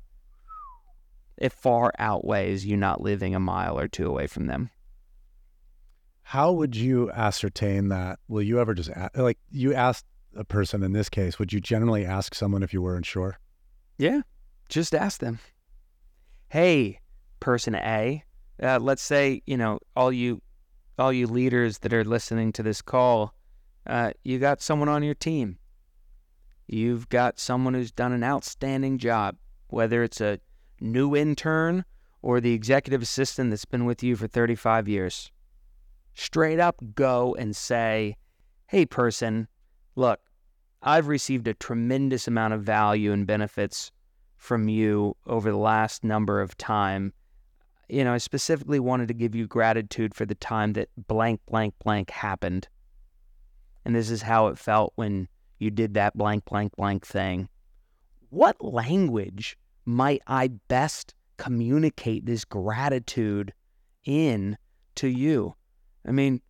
it 1.37 1.53
far 1.53 1.91
outweighs 1.99 2.65
you 2.65 2.77
not 2.77 3.01
living 3.01 3.35
a 3.35 3.39
mile 3.39 3.77
or 3.77 3.87
two 3.87 4.07
away 4.07 4.27
from 4.27 4.47
them. 4.47 4.69
How 6.23 6.51
would 6.51 6.75
you 6.75 7.11
ascertain 7.11 7.89
that? 7.89 8.19
Will 8.27 8.41
you 8.41 8.59
ever 8.59 8.73
just 8.73 8.89
like 9.15 9.37
you 9.49 9.73
asked 9.73 10.05
a 10.35 10.43
person 10.43 10.83
in 10.83 10.91
this 10.91 11.09
case? 11.09 11.39
Would 11.39 11.53
you 11.53 11.61
generally 11.61 12.05
ask 12.05 12.35
someone 12.35 12.63
if 12.63 12.73
you 12.73 12.81
weren't 12.81 13.05
sure? 13.05 13.39
Yeah, 13.97 14.21
just 14.67 14.93
ask 14.93 15.19
them. 15.19 15.39
Hey, 16.49 16.99
person 17.39 17.75
A, 17.75 18.23
uh, 18.61 18.79
let's 18.79 19.01
say 19.01 19.41
you 19.45 19.55
know 19.55 19.79
all 19.95 20.11
you 20.11 20.41
all 20.99 21.13
you 21.13 21.27
leaders 21.27 21.77
that 21.79 21.93
are 21.93 22.03
listening 22.03 22.51
to 22.53 22.63
this 22.63 22.81
call, 22.81 23.33
uh, 23.85 24.11
you 24.23 24.39
got 24.39 24.61
someone 24.61 24.89
on 24.89 25.03
your 25.03 25.15
team. 25.15 25.57
You've 26.67 27.07
got 27.07 27.39
someone 27.39 27.73
who's 27.73 27.91
done 27.91 28.11
an 28.11 28.23
outstanding 28.23 28.97
job, 28.97 29.37
whether 29.69 30.03
it's 30.03 30.19
a 30.19 30.39
new 30.81 31.15
intern 31.15 31.85
or 32.21 32.41
the 32.41 32.53
executive 32.53 33.01
assistant 33.01 33.49
that's 33.49 33.65
been 33.65 33.85
with 33.85 34.03
you 34.03 34.15
for 34.17 34.27
35 34.27 34.87
years. 34.87 35.31
Straight 36.13 36.59
up 36.59 36.75
go 36.93 37.35
and 37.35 37.55
say, 37.55 38.17
hey, 38.67 38.85
person, 38.85 39.47
look, 39.95 40.19
I've 40.81 41.07
received 41.07 41.47
a 41.47 41.53
tremendous 41.53 42.27
amount 42.27 42.53
of 42.53 42.63
value 42.63 43.13
and 43.13 43.25
benefits 43.25 43.91
from 44.35 44.67
you 44.67 45.15
over 45.25 45.51
the 45.51 45.57
last 45.57 46.03
number 46.03 46.41
of 46.41 46.57
time. 46.57 47.13
You 47.87 48.03
know, 48.03 48.13
I 48.13 48.17
specifically 48.17 48.79
wanted 48.79 49.07
to 49.07 49.13
give 49.13 49.33
you 49.33 49.47
gratitude 49.47 50.13
for 50.13 50.25
the 50.25 50.35
time 50.35 50.73
that 50.73 50.89
blank, 51.07 51.39
blank, 51.47 51.75
blank 51.81 52.09
happened. 52.09 52.67
And 53.85 53.95
this 53.95 54.09
is 54.09 54.21
how 54.21 54.47
it 54.47 54.57
felt 54.57 54.91
when 54.95 55.29
you 55.59 55.71
did 55.71 55.93
that 55.95 56.17
blank, 56.17 56.45
blank, 56.45 56.75
blank 56.75 57.05
thing. 57.05 57.49
What 58.29 58.63
language 58.63 59.57
might 59.85 60.21
I 60.27 60.49
best 60.67 61.13
communicate 61.37 62.25
this 62.25 62.45
gratitude 62.45 63.53
in 64.05 64.57
to 64.95 65.07
you? 65.07 65.55
I 66.05 66.11
mean, 66.11 66.41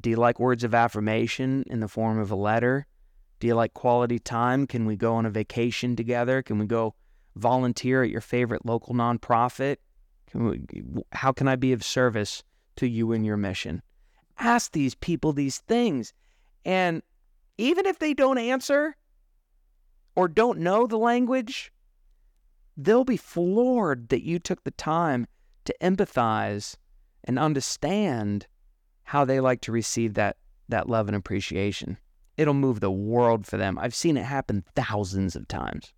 do 0.00 0.10
you 0.10 0.16
like 0.16 0.40
words 0.40 0.64
of 0.64 0.74
affirmation 0.74 1.64
in 1.68 1.80
the 1.80 1.88
form 1.88 2.18
of 2.18 2.30
a 2.30 2.36
letter? 2.36 2.86
Do 3.40 3.46
you 3.46 3.54
like 3.54 3.74
quality 3.74 4.18
time? 4.18 4.66
Can 4.66 4.86
we 4.86 4.96
go 4.96 5.14
on 5.14 5.26
a 5.26 5.30
vacation 5.30 5.96
together? 5.96 6.42
Can 6.42 6.58
we 6.58 6.66
go 6.66 6.94
volunteer 7.36 8.02
at 8.02 8.10
your 8.10 8.20
favorite 8.20 8.64
local 8.64 8.94
nonprofit? 8.94 9.76
Can 10.30 10.44
we, 10.44 10.62
how 11.12 11.32
can 11.32 11.48
I 11.48 11.56
be 11.56 11.72
of 11.72 11.84
service 11.84 12.42
to 12.76 12.88
you 12.88 13.12
and 13.12 13.24
your 13.24 13.36
mission? 13.36 13.82
Ask 14.38 14.72
these 14.72 14.94
people 14.94 15.32
these 15.32 15.58
things. 15.58 16.12
And 16.64 17.02
even 17.58 17.86
if 17.86 17.98
they 17.98 18.14
don't 18.14 18.38
answer 18.38 18.96
or 20.16 20.28
don't 20.28 20.58
know 20.58 20.86
the 20.86 20.98
language, 20.98 21.72
they'll 22.76 23.04
be 23.04 23.16
floored 23.16 24.08
that 24.08 24.22
you 24.22 24.38
took 24.38 24.64
the 24.64 24.70
time 24.72 25.26
to 25.64 25.74
empathize 25.80 26.76
and 27.24 27.38
understand 27.38 28.46
how 29.04 29.24
they 29.24 29.40
like 29.40 29.60
to 29.62 29.72
receive 29.72 30.14
that 30.14 30.36
that 30.68 30.88
love 30.88 31.08
and 31.08 31.16
appreciation. 31.16 31.98
It'll 32.36 32.54
move 32.54 32.80
the 32.80 32.90
world 32.90 33.46
for 33.46 33.56
them. 33.56 33.78
I've 33.78 33.94
seen 33.94 34.16
it 34.16 34.24
happen 34.24 34.64
thousands 34.74 35.36
of 35.36 35.46
times. 35.46 35.92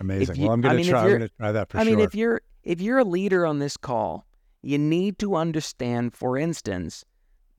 Amazing. 0.00 0.36
You, 0.36 0.44
well, 0.44 0.52
I'm 0.52 0.60
going 0.60 0.82
to 0.82 0.88
try. 0.88 1.02
I'm 1.02 1.08
going 1.08 1.20
to 1.20 1.28
try 1.28 1.52
that 1.52 1.70
for 1.70 1.78
I 1.78 1.84
sure. 1.84 1.92
I 1.92 1.96
mean, 1.96 2.04
if 2.04 2.14
you're 2.14 2.40
if 2.64 2.80
you're 2.80 2.98
a 2.98 3.04
leader 3.04 3.46
on 3.46 3.58
this 3.58 3.76
call, 3.76 4.26
you 4.62 4.78
need 4.78 5.18
to 5.20 5.36
understand, 5.36 6.14
for 6.14 6.36
instance, 6.36 7.04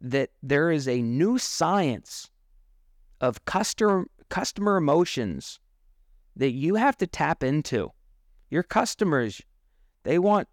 that 0.02 0.32
there 0.42 0.72
is 0.72 0.88
a 0.88 1.02
new 1.02 1.38
science 1.38 2.30
of 3.22 3.46
customer 3.46 4.06
customer 4.30 4.78
emotions 4.78 5.60
that 6.36 6.52
you 6.52 6.76
have 6.76 6.96
to 6.98 7.08
tap 7.08 7.44
into. 7.44 7.92
Your 8.50 8.64
customers, 8.64 9.42
they 10.04 10.20
want 10.20 10.48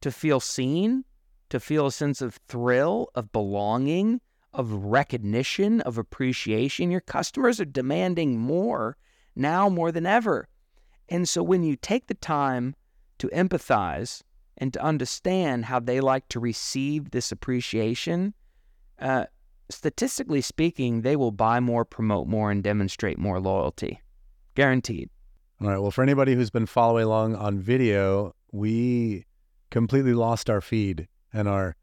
to 0.00 0.10
feel 0.10 0.40
seen, 0.40 1.04
to 1.50 1.60
feel 1.60 1.86
a 1.86 1.92
sense 1.92 2.22
of 2.22 2.40
thrill, 2.48 3.10
of 3.14 3.32
belonging, 3.32 4.20
of 4.52 4.72
recognition, 4.72 5.80
of 5.82 5.98
appreciation. 5.98 6.90
Your 6.90 7.00
customers 7.00 7.60
are 7.60 7.66
demanding 7.66 8.38
more 8.38 8.96
now 9.34 9.68
more 9.68 9.92
than 9.92 10.06
ever. 10.06 10.48
And 11.08 11.28
so 11.28 11.42
when 11.42 11.62
you 11.62 11.76
take 11.76 12.06
the 12.06 12.14
time 12.14 12.74
to 13.18 13.28
empathize 13.28 14.22
and 14.58 14.72
to 14.72 14.82
understand 14.82 15.66
how 15.66 15.80
they 15.80 16.00
like 16.00 16.28
to 16.28 16.40
receive 16.40 17.10
this 17.10 17.32
appreciation, 17.32 18.34
uh, 19.02 19.26
statistically 19.70 20.40
speaking, 20.40 21.02
they 21.02 21.16
will 21.16 21.32
buy 21.32 21.60
more, 21.60 21.84
promote 21.84 22.28
more, 22.28 22.50
and 22.50 22.62
demonstrate 22.62 23.18
more 23.18 23.40
loyalty. 23.40 24.00
Guaranteed. 24.54 25.10
All 25.60 25.68
right. 25.68 25.78
Well, 25.78 25.90
for 25.90 26.02
anybody 26.02 26.34
who's 26.34 26.50
been 26.50 26.66
following 26.66 27.04
along 27.04 27.36
on 27.36 27.58
video, 27.58 28.34
we 28.52 29.26
completely 29.70 30.14
lost 30.14 30.50
our 30.50 30.60
feed 30.60 31.08
and 31.32 31.48
are 31.48 31.76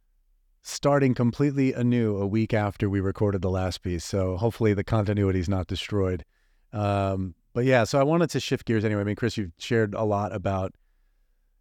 starting 0.61 1.13
completely 1.13 1.73
anew 1.73 2.17
a 2.17 2.27
week 2.27 2.53
after 2.53 2.89
we 2.89 2.99
recorded 2.99 3.41
the 3.41 3.49
last 3.49 3.81
piece. 3.81 4.05
So 4.05 4.37
hopefully 4.37 4.73
the 4.73 4.83
continuity 4.83 5.39
is 5.39 5.49
not 5.49 5.67
destroyed. 5.67 6.23
Um, 6.73 7.33
but 7.53 7.65
yeah, 7.65 7.83
so 7.83 7.99
I 7.99 8.03
wanted 8.03 8.29
to 8.31 8.39
shift 8.39 8.65
gears 8.65 8.85
anyway. 8.85 9.01
I 9.01 9.05
mean, 9.05 9.15
Chris, 9.15 9.37
you've 9.37 9.51
shared 9.57 9.95
a 9.95 10.03
lot 10.03 10.33
about 10.35 10.73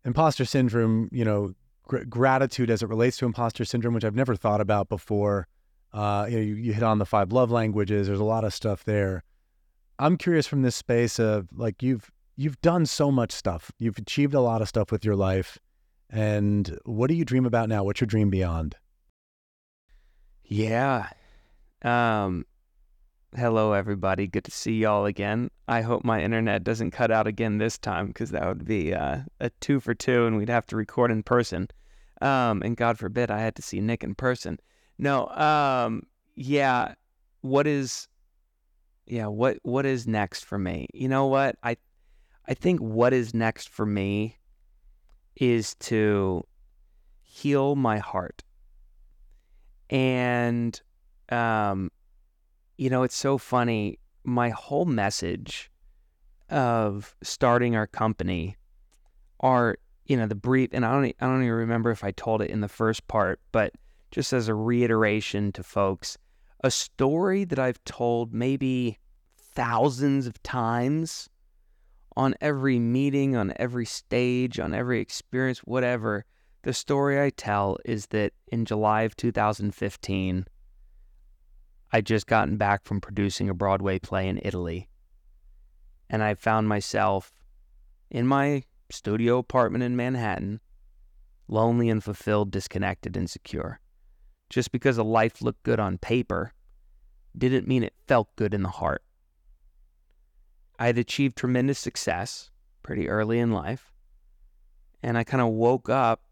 imposter 0.04 0.44
syndrome, 0.44 1.08
you 1.12 1.24
know, 1.24 1.54
gr- 1.88 2.04
gratitude 2.04 2.70
as 2.70 2.82
it 2.82 2.88
relates 2.88 3.16
to 3.16 3.26
imposter 3.26 3.64
syndrome, 3.64 3.94
which 3.94 4.04
I've 4.04 4.14
never 4.14 4.36
thought 4.36 4.60
about 4.60 4.88
before. 4.88 5.48
Uh, 5.92 6.26
you 6.28 6.36
know, 6.36 6.42
you, 6.42 6.54
you 6.54 6.72
hit 6.72 6.84
on 6.84 6.98
the 6.98 7.06
five 7.06 7.32
love 7.32 7.50
languages. 7.50 8.06
There's 8.06 8.20
a 8.20 8.24
lot 8.24 8.44
of 8.44 8.54
stuff 8.54 8.84
there. 8.84 9.24
I'm 9.98 10.16
curious 10.16 10.46
from 10.46 10.62
this 10.62 10.76
space 10.76 11.18
of 11.18 11.48
like 11.56 11.82
you've 11.82 12.10
you've 12.36 12.60
done 12.60 12.86
so 12.86 13.10
much 13.10 13.32
stuff. 13.32 13.72
You've 13.78 13.98
achieved 13.98 14.34
a 14.34 14.40
lot 14.40 14.62
of 14.62 14.68
stuff 14.68 14.92
with 14.92 15.04
your 15.04 15.16
life. 15.16 15.58
And 16.10 16.78
what 16.84 17.08
do 17.08 17.14
you 17.14 17.24
dream 17.24 17.44
about 17.44 17.68
now? 17.68 17.82
What's 17.82 18.00
your 18.00 18.06
dream 18.06 18.30
beyond? 18.30 18.76
Yeah. 20.44 21.08
Um 21.82 22.44
hello 23.38 23.72
everybody. 23.72 24.26
Good 24.26 24.44
to 24.44 24.50
see 24.50 24.72
y'all 24.72 25.06
again. 25.06 25.48
I 25.68 25.82
hope 25.82 26.02
my 26.02 26.20
internet 26.20 26.64
doesn't 26.64 26.90
cut 26.90 27.12
out 27.12 27.28
again 27.28 27.58
this 27.58 27.78
time 27.78 28.08
because 28.08 28.32
that 28.32 28.44
would 28.44 28.64
be 28.64 28.92
uh, 28.92 29.20
a 29.38 29.50
two 29.60 29.78
for 29.78 29.94
two 29.94 30.26
and 30.26 30.36
we'd 30.36 30.48
have 30.48 30.66
to 30.66 30.76
record 30.76 31.12
in 31.12 31.22
person. 31.22 31.68
Um 32.20 32.62
and 32.62 32.76
God 32.76 32.98
forbid 32.98 33.30
I 33.30 33.38
had 33.38 33.54
to 33.54 33.62
see 33.62 33.80
Nick 33.80 34.02
in 34.02 34.16
person. 34.16 34.58
No, 34.98 35.28
um 35.28 36.02
yeah, 36.34 36.94
what 37.42 37.68
is 37.68 38.08
yeah, 39.06 39.26
what 39.26 39.58
what 39.62 39.86
is 39.86 40.08
next 40.08 40.44
for 40.44 40.58
me? 40.58 40.88
You 40.92 41.08
know 41.08 41.26
what? 41.26 41.54
I 41.62 41.76
I 42.48 42.54
think 42.54 42.80
what 42.80 43.12
is 43.12 43.34
next 43.34 43.68
for 43.68 43.86
me 43.86 44.36
is 45.36 45.76
to 45.76 46.44
heal 47.22 47.76
my 47.76 47.98
heart. 47.98 48.42
And 49.90 50.80
um 51.28 51.92
you 52.78 52.88
know, 52.88 53.02
it's 53.02 53.16
so 53.16 53.36
funny. 53.36 53.98
My 54.24 54.50
whole 54.50 54.86
message 54.86 55.70
of 56.48 57.14
starting 57.22 57.76
our 57.76 57.86
company 57.86 58.56
are, 59.40 59.76
you 60.06 60.16
know, 60.16 60.26
the 60.26 60.34
brief 60.34 60.70
and 60.72 60.86
I 60.86 60.92
don't 60.92 61.04
I 61.20 61.26
don't 61.26 61.42
even 61.42 61.52
remember 61.52 61.90
if 61.90 62.02
I 62.02 62.12
told 62.12 62.40
it 62.40 62.50
in 62.50 62.60
the 62.60 62.68
first 62.68 63.06
part, 63.08 63.40
but 63.52 63.74
just 64.10 64.32
as 64.32 64.48
a 64.48 64.54
reiteration 64.54 65.52
to 65.52 65.62
folks, 65.62 66.16
a 66.64 66.70
story 66.70 67.44
that 67.44 67.58
I've 67.58 67.82
told 67.84 68.32
maybe 68.32 68.98
thousands 69.36 70.26
of 70.26 70.42
times 70.42 71.28
on 72.16 72.34
every 72.40 72.78
meeting, 72.78 73.36
on 73.36 73.52
every 73.56 73.86
stage, 73.86 74.58
on 74.58 74.72
every 74.72 75.00
experience, 75.00 75.58
whatever. 75.60 76.24
The 76.62 76.72
story 76.72 77.20
I 77.20 77.30
tell 77.30 77.78
is 77.84 78.06
that 78.06 78.32
in 78.48 78.64
July 78.64 79.02
of 79.02 79.16
2015, 79.16 80.46
I'd 81.92 82.06
just 82.06 82.26
gotten 82.26 82.56
back 82.56 82.84
from 82.84 83.00
producing 83.00 83.48
a 83.48 83.54
Broadway 83.54 83.98
play 83.98 84.28
in 84.28 84.40
Italy. 84.42 84.88
And 86.10 86.22
I 86.22 86.34
found 86.34 86.68
myself 86.68 87.32
in 88.10 88.26
my 88.26 88.64
studio 88.90 89.38
apartment 89.38 89.84
in 89.84 89.96
Manhattan, 89.96 90.60
lonely 91.48 91.88
and 91.88 92.02
fulfilled, 92.02 92.50
disconnected 92.50 93.16
and 93.16 93.28
secure. 93.28 93.80
Just 94.50 94.72
because 94.72 94.98
a 94.98 95.02
life 95.02 95.42
looked 95.42 95.62
good 95.62 95.80
on 95.80 95.98
paper 95.98 96.52
didn't 97.36 97.68
mean 97.68 97.82
it 97.82 97.94
felt 98.06 98.34
good 98.36 98.54
in 98.54 98.62
the 98.62 98.68
heart. 98.68 99.02
I 100.78 100.86
had 100.86 100.98
achieved 100.98 101.36
tremendous 101.36 101.78
success 101.78 102.50
pretty 102.82 103.08
early 103.08 103.38
in 103.38 103.52
life, 103.52 103.92
and 105.02 105.18
I 105.18 105.24
kind 105.24 105.42
of 105.42 105.48
woke 105.48 105.88
up 105.88 106.22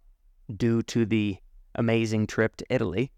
due 0.54 0.82
to 0.84 1.04
the 1.04 1.38
amazing 1.74 2.26
trip 2.26 2.56
to 2.56 2.66
Italy. 2.70 3.12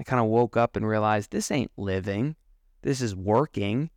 I 0.00 0.02
kind 0.02 0.20
of 0.20 0.28
woke 0.28 0.56
up 0.56 0.76
and 0.76 0.88
realized 0.88 1.30
this 1.30 1.50
ain't 1.50 1.70
living, 1.76 2.34
this 2.80 3.02
is 3.02 3.14
working. 3.14 3.90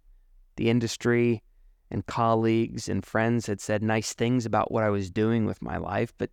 The 0.58 0.70
industry 0.70 1.41
and 1.89 2.06
colleagues 2.06 2.89
and 2.89 3.04
friends 3.04 3.47
had 3.47 3.62
said 3.62 3.82
nice 3.82 4.14
things 4.14 4.45
about 4.45 4.72
what 4.72 4.84
I 4.84 4.89
was 4.89 5.10
doing 5.10 5.45
with 5.45 5.62
my 5.62 5.78
life, 5.78 6.14
but 6.18 6.30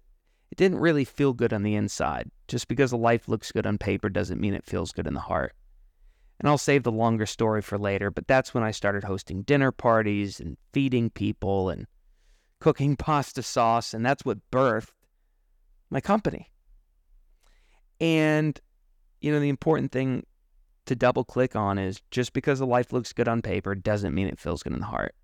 it 0.50 0.58
didn't 0.58 0.80
really 0.80 1.04
feel 1.04 1.32
good 1.32 1.52
on 1.52 1.62
the 1.62 1.76
inside. 1.76 2.30
Just 2.48 2.66
because 2.66 2.90
a 2.90 2.96
life 2.96 3.28
looks 3.28 3.52
good 3.52 3.66
on 3.66 3.78
paper 3.78 4.08
doesn't 4.08 4.40
mean 4.40 4.54
it 4.54 4.66
feels 4.66 4.92
good 4.92 5.06
in 5.06 5.14
the 5.14 5.20
heart. 5.20 5.54
And 6.40 6.48
I'll 6.48 6.58
save 6.58 6.82
the 6.82 6.90
longer 6.90 7.26
story 7.26 7.62
for 7.62 7.78
later, 7.78 8.10
but 8.10 8.26
that's 8.26 8.52
when 8.52 8.64
I 8.64 8.72
started 8.72 9.04
hosting 9.04 9.42
dinner 9.42 9.70
parties 9.70 10.40
and 10.40 10.56
feeding 10.72 11.10
people 11.10 11.70
and 11.70 11.86
cooking 12.58 12.96
pasta 12.98 13.42
sauce, 13.42 13.94
and 13.94 14.04
that's 14.04 14.24
what 14.24 14.38
birthed 14.50 14.90
my 15.90 16.00
company. 16.00 16.50
And, 18.00 18.58
you 19.20 19.32
know, 19.32 19.40
the 19.40 19.48
important 19.48 19.92
thing 19.92 20.24
to 20.86 20.96
double 20.96 21.24
click 21.24 21.54
on 21.54 21.78
is 21.78 22.00
just 22.10 22.32
because 22.32 22.58
the 22.58 22.66
life 22.66 22.92
looks 22.92 23.12
good 23.12 23.28
on 23.28 23.42
paper 23.42 23.74
doesn't 23.74 24.14
mean 24.14 24.26
it 24.26 24.38
feels 24.38 24.62
good 24.62 24.72
in 24.72 24.80
the 24.80 24.86
heart. 24.86 25.14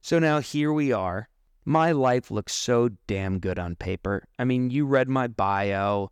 So 0.00 0.18
now 0.18 0.40
here 0.40 0.72
we 0.72 0.92
are 0.92 1.28
my 1.64 1.92
life 1.92 2.30
looks 2.30 2.54
so 2.54 2.90
damn 3.06 3.38
good 3.38 3.58
on 3.58 3.74
paper. 3.76 4.24
I 4.38 4.44
mean, 4.44 4.70
you 4.70 4.84
read 4.86 5.08
my 5.08 5.28
bio. 5.28 6.10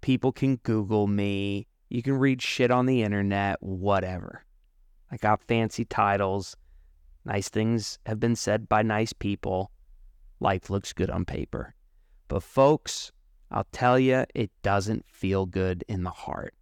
People 0.00 0.32
can 0.32 0.56
Google 0.56 1.06
me. 1.06 1.68
You 1.88 2.02
can 2.02 2.14
read 2.14 2.42
shit 2.42 2.70
on 2.70 2.86
the 2.86 3.02
internet, 3.02 3.62
whatever. 3.62 4.44
I 5.10 5.16
got 5.16 5.42
fancy 5.42 5.84
titles. 5.84 6.56
Nice 7.24 7.48
things 7.48 7.98
have 8.06 8.18
been 8.18 8.36
said 8.36 8.68
by 8.68 8.82
nice 8.82 9.12
people. 9.12 9.70
Life 10.40 10.68
looks 10.68 10.92
good 10.92 11.10
on 11.10 11.24
paper. 11.24 11.74
But, 12.26 12.42
folks, 12.42 13.12
I'll 13.50 13.66
tell 13.72 13.98
you, 13.98 14.24
it 14.34 14.50
doesn't 14.62 15.06
feel 15.08 15.46
good 15.46 15.84
in 15.88 16.02
the 16.02 16.10
heart. 16.10 16.54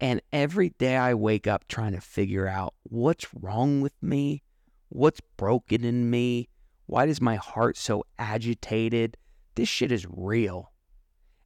And 0.00 0.22
every 0.32 0.70
day 0.70 0.96
I 0.96 1.12
wake 1.14 1.46
up 1.46 1.68
trying 1.68 1.92
to 1.92 2.00
figure 2.00 2.48
out 2.48 2.74
what's 2.84 3.26
wrong 3.34 3.82
with 3.82 3.92
me, 4.02 4.42
what's 4.88 5.20
broken 5.36 5.84
in 5.84 6.08
me, 6.08 6.48
why 6.86 7.04
is 7.06 7.20
my 7.20 7.36
heart 7.36 7.76
so 7.76 8.04
agitated? 8.18 9.16
This 9.54 9.68
shit 9.68 9.92
is 9.92 10.06
real. 10.10 10.72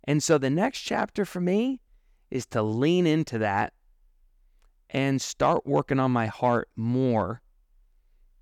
And 0.05 0.22
so 0.22 0.38
the 0.38 0.50
next 0.50 0.80
chapter 0.80 1.24
for 1.24 1.40
me 1.40 1.80
is 2.30 2.46
to 2.46 2.62
lean 2.62 3.07
into 3.07 3.38
that 3.38 3.72
and 4.90 5.20
start 5.20 5.66
working 5.66 5.98
on 5.98 6.12
my 6.12 6.26
heart 6.26 6.68
more 6.76 7.42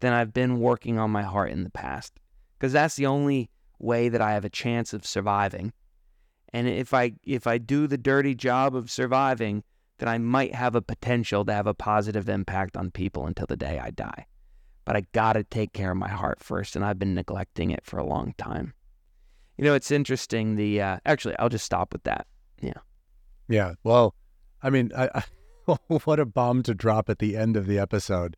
than 0.00 0.12
I've 0.12 0.34
been 0.34 0.60
working 0.60 0.98
on 0.98 1.10
my 1.10 1.22
heart 1.22 1.50
in 1.50 1.64
the 1.64 1.70
past. 1.70 2.20
Because 2.58 2.72
that's 2.72 2.96
the 2.96 3.06
only 3.06 3.50
way 3.78 4.08
that 4.08 4.20
I 4.20 4.32
have 4.32 4.44
a 4.44 4.50
chance 4.50 4.92
of 4.92 5.06
surviving. 5.06 5.72
And 6.52 6.68
if 6.68 6.92
I 6.92 7.12
if 7.24 7.46
I 7.46 7.58
do 7.58 7.86
the 7.86 7.98
dirty 7.98 8.34
job 8.34 8.74
of 8.74 8.90
surviving, 8.90 9.64
then 9.98 10.08
I 10.08 10.18
might 10.18 10.54
have 10.54 10.74
a 10.74 10.82
potential 10.82 11.44
to 11.44 11.52
have 11.52 11.66
a 11.66 11.74
positive 11.74 12.28
impact 12.28 12.76
on 12.76 12.90
people 12.90 13.26
until 13.26 13.46
the 13.46 13.56
day 13.56 13.78
I 13.78 13.90
die 13.90 14.26
but 14.84 14.96
I 14.96 15.02
got 15.12 15.34
to 15.34 15.44
take 15.44 15.72
care 15.72 15.92
of 15.92 15.96
my 15.96 16.08
heart 16.08 16.40
first. 16.40 16.76
And 16.76 16.84
I've 16.84 16.98
been 16.98 17.14
neglecting 17.14 17.70
it 17.70 17.84
for 17.84 17.98
a 17.98 18.04
long 18.04 18.34
time. 18.38 18.74
You 19.56 19.64
know, 19.64 19.74
it's 19.74 19.90
interesting. 19.90 20.56
The 20.56 20.80
uh, 20.80 20.98
actually, 21.06 21.36
I'll 21.38 21.48
just 21.48 21.64
stop 21.64 21.92
with 21.92 22.02
that. 22.04 22.26
Yeah. 22.60 22.72
Yeah. 23.48 23.74
Well, 23.84 24.14
I 24.62 24.70
mean, 24.70 24.90
I, 24.96 25.22
I, 25.66 25.76
what 25.86 26.18
a 26.18 26.26
bomb 26.26 26.62
to 26.64 26.74
drop 26.74 27.08
at 27.08 27.18
the 27.18 27.36
end 27.36 27.56
of 27.56 27.66
the 27.66 27.78
episode. 27.78 28.36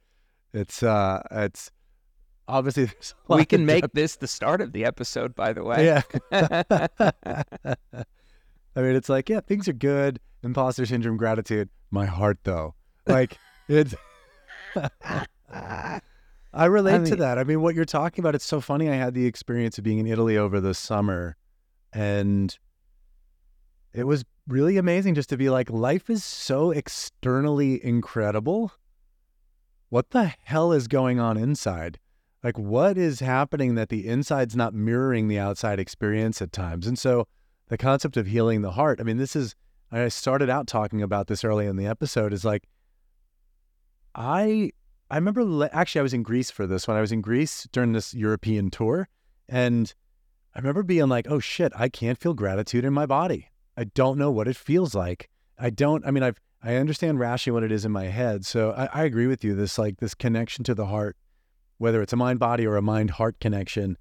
It's 0.52 0.82
uh, 0.82 1.22
it's 1.30 1.70
obviously 2.48 2.90
we 3.28 3.44
can 3.44 3.66
make 3.66 3.82
depth. 3.82 3.94
this 3.94 4.16
the 4.16 4.26
start 4.26 4.60
of 4.60 4.72
the 4.72 4.84
episode. 4.84 5.34
By 5.34 5.52
the 5.52 5.64
way. 5.64 5.84
Yeah. 5.86 6.02
I 8.76 8.80
mean, 8.80 8.96
it's 8.96 9.08
like, 9.08 9.28
yeah, 9.28 9.40
things 9.40 9.68
are 9.68 9.72
good. 9.72 10.18
Imposter 10.42 10.84
syndrome, 10.84 11.16
gratitude. 11.16 11.68
My 11.90 12.06
heart, 12.06 12.38
though, 12.44 12.74
like 13.06 13.38
it's. 13.68 13.94
I 16.52 16.66
relate 16.66 16.94
I 16.94 16.98
mean, 16.98 17.10
to 17.10 17.16
that. 17.16 17.38
I 17.38 17.44
mean, 17.44 17.62
what 17.62 17.74
you're 17.74 17.84
talking 17.84 18.22
about, 18.22 18.34
it's 18.34 18.44
so 18.44 18.60
funny. 18.60 18.88
I 18.88 18.94
had 18.94 19.14
the 19.14 19.26
experience 19.26 19.78
of 19.78 19.84
being 19.84 19.98
in 19.98 20.06
Italy 20.06 20.36
over 20.36 20.60
the 20.60 20.74
summer, 20.74 21.36
and 21.92 22.56
it 23.92 24.04
was 24.04 24.24
really 24.46 24.76
amazing 24.76 25.14
just 25.14 25.28
to 25.30 25.36
be 25.36 25.50
like, 25.50 25.70
life 25.70 26.10
is 26.10 26.24
so 26.24 26.70
externally 26.70 27.84
incredible. 27.84 28.72
What 29.88 30.10
the 30.10 30.32
hell 30.44 30.72
is 30.72 30.88
going 30.88 31.20
on 31.20 31.36
inside? 31.36 31.98
Like, 32.44 32.58
what 32.58 32.98
is 32.98 33.20
happening 33.20 33.74
that 33.74 33.88
the 33.88 34.06
inside's 34.06 34.54
not 34.54 34.74
mirroring 34.74 35.28
the 35.28 35.38
outside 35.38 35.80
experience 35.80 36.42
at 36.42 36.52
times? 36.52 36.86
And 36.86 36.98
so, 36.98 37.26
the 37.68 37.78
concept 37.78 38.18
of 38.18 38.26
healing 38.26 38.60
the 38.60 38.72
heart, 38.72 39.00
I 39.00 39.02
mean, 39.02 39.16
this 39.16 39.34
is, 39.34 39.54
I 39.90 40.08
started 40.08 40.50
out 40.50 40.66
talking 40.66 41.00
about 41.00 41.26
this 41.26 41.42
early 41.42 41.66
in 41.66 41.76
the 41.76 41.86
episode. 41.86 42.34
Is 42.34 42.44
like, 42.44 42.68
I 44.14 44.72
I 45.10 45.16
remember 45.16 45.42
le- 45.42 45.70
actually 45.72 46.00
I 46.00 46.02
was 46.02 46.12
in 46.12 46.22
Greece 46.22 46.50
for 46.50 46.66
this 46.66 46.86
when 46.86 46.98
I 46.98 47.00
was 47.00 47.12
in 47.12 47.22
Greece 47.22 47.66
during 47.72 47.92
this 47.92 48.12
European 48.12 48.70
tour, 48.70 49.08
and 49.48 49.94
I 50.54 50.58
remember 50.58 50.82
being 50.82 51.08
like, 51.08 51.26
oh 51.30 51.38
shit, 51.40 51.72
I 51.74 51.88
can't 51.88 52.18
feel 52.18 52.34
gratitude 52.34 52.84
in 52.84 52.92
my 52.92 53.06
body. 53.06 53.48
I 53.76 53.84
don't 53.84 54.18
know 54.18 54.30
what 54.30 54.48
it 54.48 54.56
feels 54.56 54.94
like. 54.94 55.30
I 55.58 55.70
don't. 55.70 56.04
I 56.06 56.10
mean, 56.10 56.22
I've 56.22 56.40
I 56.62 56.76
understand 56.76 57.18
rationally 57.18 57.54
what 57.54 57.64
it 57.64 57.72
is 57.72 57.86
in 57.86 57.92
my 57.92 58.04
head. 58.04 58.44
So 58.44 58.72
I, 58.72 59.00
I 59.00 59.04
agree 59.04 59.26
with 59.26 59.44
you. 59.44 59.54
This 59.54 59.78
like 59.78 59.98
this 60.00 60.14
connection 60.14 60.62
to 60.64 60.74
the 60.74 60.86
heart, 60.86 61.16
whether 61.84 62.00
it's 62.00 62.14
a 62.14 62.16
mind 62.16 62.38
body 62.38 62.66
or 62.66 62.76
a 62.76 62.82
mind 62.82 63.10
heart 63.10 63.38
connection. 63.40 63.98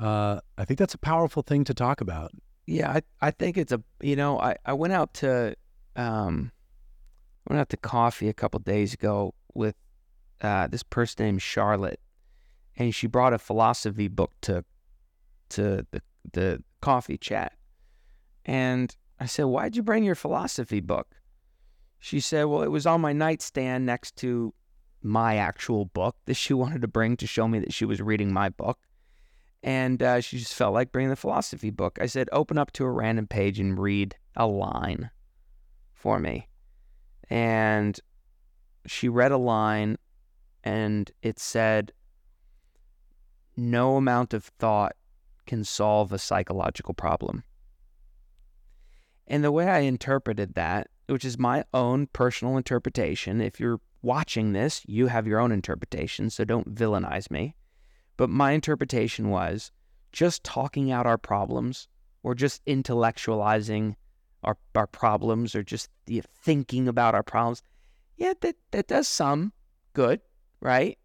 Uh, 0.00 0.40
I 0.56 0.64
think 0.64 0.78
that's 0.78 0.94
a 0.94 0.98
powerful 0.98 1.42
thing 1.42 1.64
to 1.64 1.74
talk 1.74 2.00
about. 2.00 2.32
Yeah, 2.66 2.90
I, 2.90 3.02
I 3.20 3.30
think 3.30 3.58
it's 3.58 3.72
a 3.72 3.82
you 4.00 4.16
know 4.16 4.40
I, 4.40 4.56
I 4.64 4.72
went 4.72 4.94
out 4.94 5.12
to 5.14 5.54
um 5.96 6.50
went 7.46 7.60
out 7.60 7.68
to 7.68 7.76
coffee 7.76 8.30
a 8.30 8.32
couple 8.32 8.58
days 8.60 8.94
ago 8.94 9.34
with 9.52 9.74
uh, 10.40 10.68
this 10.68 10.82
person 10.82 11.26
named 11.26 11.42
Charlotte, 11.42 12.00
and 12.78 12.94
she 12.94 13.06
brought 13.06 13.34
a 13.34 13.38
philosophy 13.38 14.08
book 14.08 14.32
to 14.40 14.64
to 15.50 15.86
the 15.90 16.00
the 16.32 16.62
coffee 16.80 17.18
chat, 17.18 17.52
and 18.46 18.96
I 19.18 19.26
said, 19.26 19.44
"Why'd 19.44 19.76
you 19.76 19.82
bring 19.82 20.04
your 20.04 20.14
philosophy 20.14 20.80
book?" 20.80 21.08
She 21.98 22.18
said, 22.18 22.44
"Well, 22.44 22.62
it 22.62 22.68
was 22.68 22.86
on 22.86 23.02
my 23.02 23.12
nightstand 23.12 23.84
next 23.84 24.16
to 24.16 24.54
my 25.02 25.36
actual 25.36 25.86
book 25.86 26.16
that 26.26 26.34
she 26.34 26.54
wanted 26.54 26.82
to 26.82 26.88
bring 26.88 27.16
to 27.18 27.26
show 27.26 27.48
me 27.48 27.58
that 27.58 27.72
she 27.72 27.84
was 27.84 28.00
reading 28.00 28.32
my 28.32 28.48
book." 28.48 28.78
and 29.62 30.02
uh, 30.02 30.20
she 30.20 30.38
just 30.38 30.54
felt 30.54 30.72
like 30.72 30.92
bringing 30.92 31.10
the 31.10 31.16
philosophy 31.16 31.70
book. 31.70 31.98
I 32.00 32.06
said, 32.06 32.28
open 32.32 32.56
up 32.56 32.72
to 32.72 32.84
a 32.84 32.90
random 32.90 33.26
page 33.26 33.60
and 33.60 33.78
read 33.78 34.16
a 34.36 34.46
line 34.46 35.10
for 35.92 36.18
me. 36.18 36.48
And 37.28 37.98
she 38.86 39.08
read 39.08 39.32
a 39.32 39.36
line, 39.36 39.98
and 40.64 41.10
it 41.22 41.38
said, 41.38 41.92
No 43.56 43.96
amount 43.96 44.32
of 44.32 44.44
thought 44.44 44.96
can 45.46 45.64
solve 45.64 46.12
a 46.12 46.18
psychological 46.18 46.94
problem. 46.94 47.44
And 49.26 49.44
the 49.44 49.52
way 49.52 49.68
I 49.68 49.80
interpreted 49.80 50.54
that, 50.54 50.88
which 51.06 51.24
is 51.24 51.38
my 51.38 51.64
own 51.74 52.06
personal 52.08 52.56
interpretation, 52.56 53.40
if 53.40 53.60
you're 53.60 53.80
watching 54.02 54.52
this, 54.52 54.82
you 54.86 55.06
have 55.06 55.26
your 55.26 55.40
own 55.40 55.52
interpretation, 55.52 56.30
so 56.30 56.44
don't 56.44 56.74
villainize 56.74 57.30
me. 57.30 57.54
But 58.16 58.30
my 58.30 58.52
interpretation 58.52 59.30
was 59.30 59.72
just 60.12 60.44
talking 60.44 60.90
out 60.90 61.06
our 61.06 61.18
problems 61.18 61.88
or 62.22 62.34
just 62.34 62.64
intellectualizing 62.66 63.94
our, 64.44 64.56
our 64.74 64.86
problems 64.86 65.54
or 65.54 65.62
just 65.62 65.88
you 66.06 66.18
know, 66.18 66.24
thinking 66.42 66.88
about 66.88 67.14
our 67.14 67.22
problems. 67.22 67.62
Yeah, 68.16 68.34
that, 68.40 68.56
that 68.72 68.88
does 68.88 69.08
some 69.08 69.52
good, 69.94 70.20
right? 70.60 70.98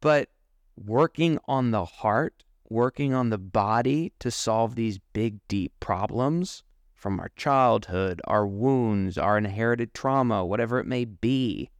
But 0.00 0.28
working 0.76 1.38
on 1.46 1.70
the 1.70 1.84
heart, 1.84 2.44
working 2.68 3.14
on 3.14 3.30
the 3.30 3.38
body 3.38 4.12
to 4.18 4.30
solve 4.30 4.74
these 4.74 4.98
big, 5.12 5.38
deep 5.46 5.72
problems 5.78 6.62
from 6.94 7.20
our 7.20 7.30
childhood, 7.36 8.20
our 8.26 8.46
wounds, 8.46 9.18
our 9.18 9.36
inherited 9.36 9.92
trauma, 9.92 10.44
whatever 10.44 10.78
it 10.78 10.86
may 10.86 11.04
be, 11.04 11.70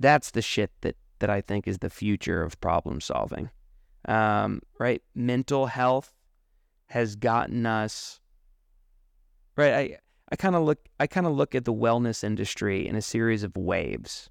that's 0.00 0.32
the 0.32 0.42
shit 0.42 0.70
that 0.82 0.96
that 1.20 1.30
I 1.30 1.40
think 1.40 1.66
is 1.66 1.78
the 1.78 1.90
future 1.90 2.42
of 2.42 2.60
problem 2.60 3.00
solving. 3.00 3.50
Um, 4.06 4.62
right? 4.78 5.02
Mental 5.14 5.66
health 5.66 6.12
has 6.86 7.16
gotten 7.16 7.66
us 7.66 8.20
right. 9.56 9.74
I 9.74 9.98
I 10.30 10.36
kind 10.36 10.54
of 10.54 10.62
look 10.62 10.78
I 11.00 11.06
kind 11.06 11.26
of 11.26 11.32
look 11.34 11.54
at 11.54 11.64
the 11.64 11.72
wellness 11.72 12.22
industry 12.22 12.86
in 12.86 12.96
a 12.96 13.02
series 13.02 13.42
of 13.42 13.56
waves. 13.56 14.30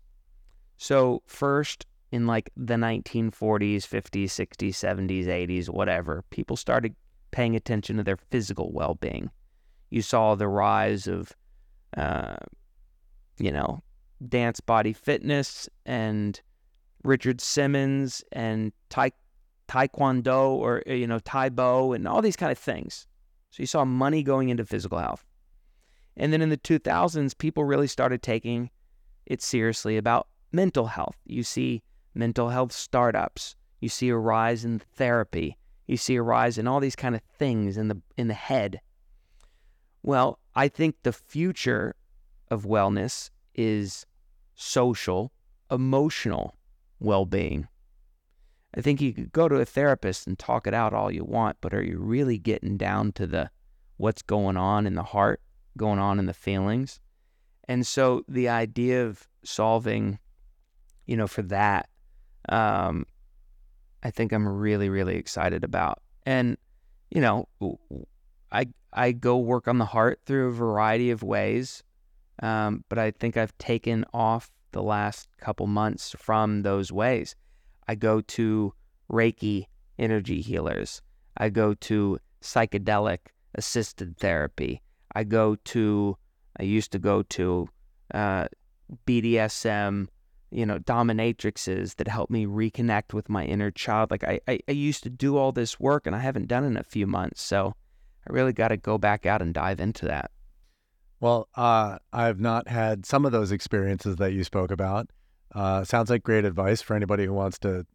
So 0.78 1.24
first 1.26 1.86
in 2.11 2.26
like 2.26 2.49
the 2.55 2.76
1940s, 2.76 3.84
50s, 3.84 4.26
60s, 4.26 4.70
70s, 4.70 5.26
80s, 5.26 5.70
whatever, 5.70 6.24
people 6.30 6.55
started 6.55 6.95
paying 7.32 7.55
attention 7.55 7.97
to 7.97 8.03
their 8.03 8.18
physical 8.18 8.72
well-being. 8.72 9.30
You 9.89 10.01
saw 10.01 10.36
the 10.36 10.47
rise 10.47 11.07
of, 11.07 11.34
uh, 11.97 12.38
you 13.38 13.51
know, 13.51 13.84
dance 14.26 14.59
body 14.59 14.93
fitness 14.93 15.70
and 15.86 16.41
Richard 17.03 17.41
Simmons 17.41 18.24
and 18.32 18.72
tai, 18.89 19.11
Taekwondo 19.68 20.49
or, 20.49 20.84
you 20.86 21.07
know, 21.07 21.20
Tae 21.20 21.49
Bo 21.49 21.93
and 21.93 22.07
all 22.07 22.22
these 22.22 22.36
kind 22.36 22.51
of 22.51 22.57
things. 22.57 23.07
So 23.51 23.63
you 23.63 23.68
saw 23.68 23.86
money 23.86 24.24
going 24.24 24.49
into 24.49 24.65
physical 24.65 24.97
health. 24.97 25.26
And 26.15 26.34
then 26.34 26.41
in 26.41 26.49
the 26.49 26.57
2000s, 26.57 27.38
people 27.38 27.63
really 27.63 27.88
started 27.88 28.22
taking 28.22 28.70
it 29.26 29.41
seriously 29.41 29.97
about 29.97 30.28
mental 30.51 30.88
health. 30.88 31.18
You 31.26 31.43
see 31.43 31.84
mental 32.15 32.49
health 32.49 32.72
startups. 32.72 33.55
You 33.80 33.89
see 33.89 34.09
a 34.09 34.18
rise 34.18 34.65
in 34.65 34.80
therapy. 34.80 35.57
You 35.86 35.97
see 35.97 36.15
a 36.15 36.22
rise 36.22 36.57
in 36.57 36.68
all 36.68 36.80
these 36.80 36.95
kind 36.95 37.15
of 37.15 37.22
things 37.38 37.78
in 37.78 37.88
the 37.88 38.01
in 38.18 38.28
the 38.28 38.34
head. 38.34 38.82
Well, 40.03 40.39
I 40.55 40.68
think 40.68 40.95
the 41.03 41.13
future 41.13 41.95
of 42.49 42.63
wellness 42.63 43.30
is 43.58 44.05
social, 44.55 45.32
emotional 45.70 46.55
well-being. 46.99 47.68
I 48.76 48.82
think 48.82 49.01
you 49.01 49.14
could 49.14 49.32
go 49.32 49.47
to 49.47 49.55
a 49.55 49.66
therapist 49.66 50.28
and 50.28 50.38
talk 50.38 50.68
it 50.68 50.74
out 50.74 50.93
all 50.93 51.12
you 51.12 51.24
want, 51.24 51.58
but 51.62 51.74
are 51.74 51.84
you 51.84 51.99
really 51.99 52.38
getting 52.38 52.78
down 52.78 53.12
to 53.14 53.26
the 53.26 53.49
what's 53.97 54.22
going 54.22 54.55
on 54.58 54.86
in 54.86 54.93
the 54.95 55.03
heart, 55.03 55.41
going 55.78 55.99
on 55.99 56.20
in 56.20 56.28
the 56.28 56.34
feelings? 56.34 56.99
And 57.68 57.86
so 57.86 58.24
the 58.28 58.49
idea 58.49 59.05
of 59.05 59.28
solving, 59.43 60.20
you 61.05 61.18
know, 61.18 61.28
for 61.28 61.41
that, 61.43 61.89
um, 62.49 63.05
I 64.03 64.12
think 64.12 64.32
I'm 64.32 64.47
really, 64.47 64.89
really 64.89 65.16
excited 65.16 65.64
about. 65.64 66.01
And, 66.26 66.58
you 67.10 67.22
know, 67.22 67.47
I 68.51 68.68
I 68.93 69.12
go 69.12 69.38
work 69.38 69.68
on 69.68 69.80
the 69.80 69.86
heart 69.86 70.22
through 70.26 70.47
a 70.47 70.51
variety 70.51 71.12
of 71.12 71.24
ways, 71.24 71.84
um, 72.42 72.84
but 72.90 73.00
I 73.00 73.12
think 73.12 73.38
I've 73.38 73.58
taken 73.58 74.06
off 74.14 74.52
the 74.72 74.84
last 74.84 75.30
couple 75.40 75.68
months 75.68 76.16
from 76.18 76.62
those 76.62 76.92
ways. 76.92 77.36
I 77.88 77.96
go 77.96 78.22
to 78.22 78.74
Reiki 79.12 79.66
energy 79.98 80.42
healers. 80.42 81.02
I 81.38 81.50
go 81.50 81.74
to 81.74 82.20
psychedelic 82.42 83.20
assisted 83.56 84.18
therapy. 84.18 84.82
I 85.16 85.24
go 85.24 85.56
to, 85.56 86.18
I 86.60 86.64
used 86.64 86.92
to 86.92 87.00
go 87.00 87.24
to 87.24 87.70
uh, 88.14 88.48
BDSM, 89.06 90.08
you 90.52 90.66
know, 90.66 90.80
dominatrixes 90.80 91.96
that 91.96 92.08
help 92.08 92.30
me 92.30 92.46
reconnect 92.46 93.14
with 93.14 93.30
my 93.30 93.46
inner 93.46 93.72
child. 93.72 94.12
Like 94.12 94.24
I, 94.24 94.40
I, 94.48 94.60
I 94.68 94.72
used 94.72 95.04
to 95.04 95.10
do 95.10 95.38
all 95.38 95.52
this 95.52 95.80
work 95.80 96.06
and 96.06 96.16
I 96.16 96.20
haven't 96.20 96.48
done 96.48 96.64
it 96.64 96.68
in 96.68 96.78
a 96.78 96.84
few 96.84 97.08
months. 97.08 97.42
So 97.42 97.74
I 98.28 98.34
really 98.34 98.54
got 98.54 98.70
to 98.70 98.78
go 98.78 98.98
back 98.98 99.26
out 99.26 99.42
and 99.42 99.54
dive 99.54 99.80
into 99.80 100.06
that. 100.06 100.32
Well, 101.20 101.47
uh, 101.55 101.97
I've 102.13 102.39
not 102.39 102.68
had 102.68 103.05
some 103.05 103.26
of 103.26 103.32
those 103.32 103.51
experiences 103.51 104.18
that 104.18 104.34
you 104.34 104.43
spoke 104.43 104.72
about. 104.72 105.09
Uh, 105.55 105.84
sounds 105.84 106.09
like 106.09 106.24
great 106.24 106.45
advice 106.45 106.82
for 106.82 106.95
anybody 106.95 107.26
who 107.26 107.34
wants 107.34 107.57
to 107.59 107.86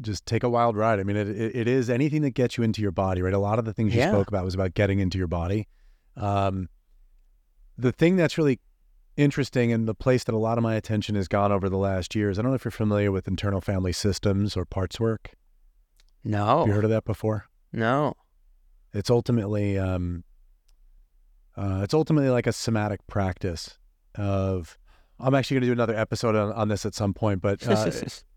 just 0.00 0.26
take 0.26 0.42
a 0.42 0.48
wild 0.50 0.76
ride. 0.76 0.98
I 0.98 1.04
mean, 1.04 1.16
it, 1.16 1.28
it, 1.28 1.54
it 1.54 1.68
is 1.68 1.88
anything 1.88 2.22
that 2.22 2.30
gets 2.30 2.56
you 2.56 2.64
into 2.64 2.82
your 2.82 2.90
body, 2.90 3.22
right? 3.22 3.34
A 3.34 3.38
lot 3.38 3.58
of 3.60 3.64
the 3.64 3.72
things 3.72 3.94
you 3.94 4.00
Yeah. 4.00 4.10
spoke 4.10 4.26
about 4.28 4.44
was 4.44 4.54
about 4.54 4.74
getting 4.74 4.98
into 4.98 5.16
your 5.18 5.28
body. 5.28 5.68
Um, 6.16 6.68
the 7.78 7.92
thing 7.92 8.16
that's 8.16 8.36
really 8.36 8.58
interesting 9.16 9.72
and 9.72 9.86
the 9.86 9.94
place 9.94 10.24
that 10.24 10.34
a 10.34 10.38
lot 10.38 10.58
of 10.58 10.62
my 10.64 10.74
attention 10.74 11.14
has 11.14 11.28
gone 11.28 11.52
over 11.52 11.68
the 11.68 11.76
last 11.76 12.14
years, 12.16 12.38
I 12.38 12.42
don't 12.42 12.50
know 12.50 12.56
if 12.56 12.64
you're 12.64 12.72
familiar 12.72 13.12
with 13.12 13.28
internal 13.28 13.60
family 13.60 13.92
systems 13.92 14.56
or 14.56 14.64
parts 14.64 14.98
work. 14.98 15.30
No, 16.24 16.60
Have 16.60 16.66
you 16.68 16.72
heard 16.72 16.84
of 16.84 16.90
that 16.90 17.04
before? 17.04 17.46
no. 17.72 18.14
It's 18.94 19.08
ultimately 19.10 19.78
um, 19.78 20.22
uh, 21.56 21.80
it's 21.82 21.94
ultimately 21.94 22.30
like 22.30 22.46
a 22.46 22.52
somatic 22.52 23.06
practice 23.06 23.78
of. 24.16 24.78
I'm 25.20 25.34
actually 25.36 25.56
going 25.56 25.60
to 25.62 25.66
do 25.68 25.72
another 25.72 25.94
episode 25.94 26.34
on, 26.34 26.52
on 26.52 26.66
this 26.68 26.84
at 26.84 26.94
some 26.96 27.14
point, 27.14 27.40
but 27.40 27.60
uh, 27.68 27.76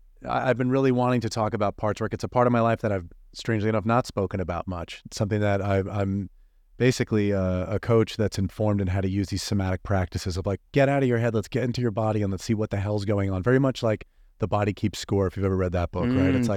I- 0.28 0.50
I've 0.50 0.56
been 0.56 0.70
really 0.70 0.92
wanting 0.92 1.20
to 1.22 1.28
talk 1.28 1.52
about 1.52 1.76
parts 1.76 2.00
work. 2.00 2.14
It's 2.14 2.22
a 2.22 2.28
part 2.28 2.46
of 2.46 2.52
my 2.52 2.60
life 2.60 2.80
that 2.82 2.92
I've, 2.92 3.08
strangely 3.32 3.68
enough, 3.68 3.84
not 3.84 4.06
spoken 4.06 4.38
about 4.40 4.68
much. 4.68 5.02
It's 5.06 5.16
something 5.16 5.40
that 5.40 5.60
I, 5.60 5.78
I'm 5.90 6.30
basically 6.76 7.32
a, 7.32 7.64
a 7.68 7.80
coach 7.80 8.16
that's 8.16 8.38
informed 8.38 8.80
in 8.80 8.86
how 8.88 9.00
to 9.00 9.08
use 9.08 9.28
these 9.30 9.42
somatic 9.42 9.82
practices 9.82 10.36
of 10.36 10.46
like, 10.46 10.60
get 10.72 10.88
out 10.88 11.02
of 11.02 11.08
your 11.08 11.18
head, 11.18 11.34
let's 11.34 11.48
get 11.48 11.64
into 11.64 11.80
your 11.80 11.90
body, 11.90 12.22
and 12.22 12.30
let's 12.30 12.44
see 12.44 12.54
what 12.54 12.70
the 12.70 12.76
hell's 12.76 13.04
going 13.04 13.32
on. 13.32 13.42
Very 13.42 13.58
much 13.58 13.82
like 13.82 14.06
The 14.38 14.46
Body 14.46 14.72
Keeps 14.72 14.98
Score, 15.00 15.26
if 15.26 15.36
you've 15.36 15.46
ever 15.46 15.56
read 15.56 15.72
that 15.72 15.90
book, 15.90 16.04
right? 16.14 16.34
It's 16.36 16.46
Mm, 16.46 16.50
like 16.50 16.56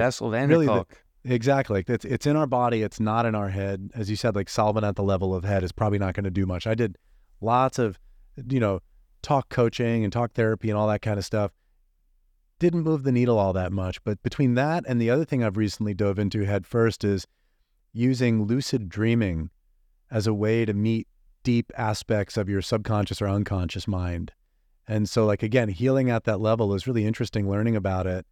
really 0.50 0.68
the-. 0.68 0.72
Exactly. 1.26 1.84
It's 1.88 2.06
it's 2.06 2.26
in 2.26 2.36
our 2.36 2.48
body. 2.48 2.82
It's 2.82 3.00
not 3.00 3.26
in 3.26 3.36
our 3.36 3.50
head. 3.50 3.92
As 3.94 4.10
you 4.10 4.16
said, 4.16 4.36
like 4.36 4.50
solving 4.50 4.84
at 4.84 4.96
the 4.96 5.04
level 5.04 5.36
of 5.36 5.44
head 5.44 5.64
is 5.64 5.72
probably 5.72 6.00
not 6.00 6.14
going 6.14 6.24
to 6.24 6.32
do 6.32 6.46
much. 6.46 6.66
I 6.66 6.76
did 6.76 6.98
lots 7.42 7.78
of, 7.78 8.00
you 8.50 8.60
know, 8.60 8.80
talk 9.22 9.50
coaching 9.50 10.04
and 10.04 10.14
talk 10.14 10.34
therapy 10.34 10.70
and 10.70 10.78
all 10.78 10.88
that 10.88 11.02
kind 11.02 11.18
of 11.18 11.26
stuff. 11.26 11.52
Didn't 12.60 12.82
move 12.82 13.04
the 13.04 13.12
needle 13.12 13.38
all 13.38 13.54
that 13.54 13.72
much. 13.72 14.04
But 14.04 14.22
between 14.24 14.56
that 14.56 14.84
and 14.88 15.02
the 15.02 15.10
other 15.10 15.26
thing 15.26 15.44
I've 15.44 15.58
recently 15.58 15.94
dove 15.94 16.20
into 16.20 16.46
head 16.46 16.66
first 16.66 17.04
is 17.04 17.28
using 17.94 18.46
lucid 18.46 18.88
dreaming 18.90 19.50
as 20.12 20.28
a 20.28 20.34
way 20.34 20.66
to 20.66 20.74
meet 20.74 21.08
deep 21.44 21.72
aspects 21.78 22.38
of 22.38 22.50
your 22.50 22.62
subconscious 22.62 23.22
or 23.22 23.28
unconscious 23.28 23.88
mind. 23.88 24.32
And 24.88 25.08
so, 25.08 25.26
like, 25.26 25.44
again, 25.44 25.70
healing 25.70 26.10
at 26.10 26.24
that 26.24 26.40
level 26.40 26.74
is 26.74 26.88
really 26.88 27.06
interesting 27.06 27.50
learning 27.50 27.76
about 27.76 28.08
it. 28.08 28.26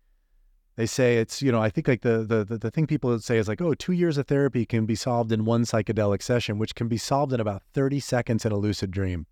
They 0.78 0.86
say 0.86 1.18
it's, 1.18 1.42
you 1.42 1.52
know, 1.52 1.60
I 1.60 1.72
think 1.72 1.88
like 1.88 2.02
the, 2.02 2.20
the, 2.20 2.46
the, 2.46 2.58
the 2.60 2.72
thing 2.72 2.86
people 2.86 3.18
say 3.20 3.40
is 3.40 3.48
like, 3.48 3.62
oh, 3.62 3.74
two 3.74 3.94
years 3.94 4.20
of 4.20 4.28
therapy 4.28 4.64
can 4.64 4.86
be 4.86 4.94
solved 4.94 5.32
in 5.32 5.44
one 5.44 5.64
psychedelic 5.64 6.22
session, 6.22 6.60
which 6.60 6.76
can 6.76 6.88
be 6.88 6.98
solved 6.98 7.34
in 7.34 7.40
about 7.40 7.64
30 7.74 8.00
seconds 8.00 8.46
in 8.46 8.52
a 8.52 8.58
lucid 8.58 8.92
dream. 8.92 9.26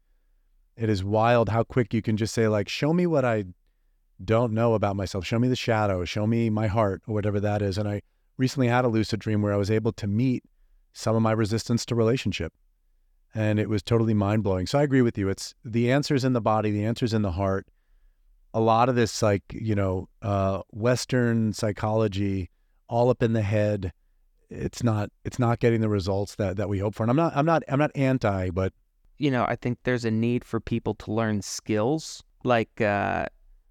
It 0.75 0.89
is 0.89 1.03
wild 1.03 1.49
how 1.49 1.63
quick 1.63 1.93
you 1.93 2.01
can 2.01 2.17
just 2.17 2.33
say, 2.33 2.47
like, 2.47 2.67
show 2.67 2.93
me 2.93 3.05
what 3.05 3.23
I 3.23 3.45
don't 4.23 4.53
know 4.53 4.73
about 4.73 4.95
myself. 4.95 5.23
Show 5.23 5.37
me 5.37 5.47
the 5.47 5.55
shadow. 5.55 6.03
Show 6.03 6.25
me 6.25 6.49
my 6.49 6.65
heart 6.65 7.03
or 7.07 7.13
whatever 7.13 7.39
that 7.39 7.61
is. 7.61 7.77
And 7.77 7.87
I 7.87 8.01
recently 8.37 8.67
had 8.67 8.83
a 8.83 8.89
lucid 8.89 9.19
dream 9.19 9.43
where 9.43 9.53
I 9.53 9.57
was 9.57 9.69
able 9.69 9.91
to 9.93 10.07
meet 10.07 10.43
some 10.93 11.15
of 11.15 11.21
my 11.21 11.31
resistance 11.31 11.85
to 11.85 11.95
relationship. 11.95 12.53
And 13.35 13.59
it 13.59 13.69
was 13.69 13.83
totally 13.83 14.15
mind 14.15 14.43
blowing. 14.43 14.65
So 14.65 14.79
I 14.79 14.83
agree 14.83 15.03
with 15.03 15.17
you. 15.17 15.29
It's 15.29 15.53
the 15.63 15.91
answers 15.91 16.23
in 16.23 16.33
the 16.33 16.41
body, 16.41 16.71
the 16.71 16.85
answers 16.85 17.13
in 17.13 17.21
the 17.21 17.33
heart. 17.33 17.67
A 18.55 18.59
lot 18.59 18.89
of 18.89 18.95
this, 18.95 19.21
like, 19.21 19.43
you 19.51 19.75
know, 19.75 20.07
uh, 20.21 20.61
Western 20.71 21.53
psychology, 21.53 22.49
all 22.87 23.09
up 23.09 23.21
in 23.21 23.33
the 23.33 23.41
head. 23.41 23.91
It's 24.49 24.83
not 24.83 25.09
it's 25.23 25.39
not 25.39 25.59
getting 25.59 25.81
the 25.81 25.89
results 25.89 26.35
that, 26.35 26.57
that 26.57 26.69
we 26.69 26.79
hope 26.79 26.95
for. 26.95 27.03
And 27.03 27.09
I'm 27.09 27.15
not 27.17 27.35
I'm 27.35 27.45
not 27.45 27.63
I'm 27.67 27.79
not 27.79 27.91
anti, 27.95 28.49
but 28.51 28.73
you 29.17 29.31
know, 29.31 29.45
I 29.47 29.55
think 29.55 29.79
there's 29.83 30.05
a 30.05 30.11
need 30.11 30.43
for 30.43 30.59
people 30.59 30.93
to 30.95 31.11
learn 31.11 31.41
skills 31.41 32.23
like 32.43 32.81
uh, 32.81 33.25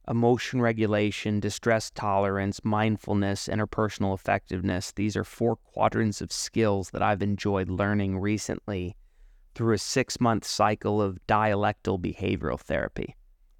emotion 0.08 0.60
regulation, 0.60 1.40
distress 1.40 1.90
tolerance, 1.90 2.60
mindfulness, 2.64 3.48
interpersonal 3.48 4.14
effectiveness. 4.14 4.92
These 4.92 5.16
are 5.16 5.24
four 5.24 5.56
quadrants 5.56 6.20
of 6.20 6.32
skills 6.32 6.90
that 6.90 7.02
I've 7.02 7.22
enjoyed 7.22 7.68
learning 7.68 8.18
recently 8.18 8.96
through 9.54 9.74
a 9.74 9.78
six 9.78 10.20
month 10.20 10.44
cycle 10.44 11.00
of 11.00 11.24
dialectical 11.26 11.98
behavioral 11.98 12.58
therapy. 12.58 13.14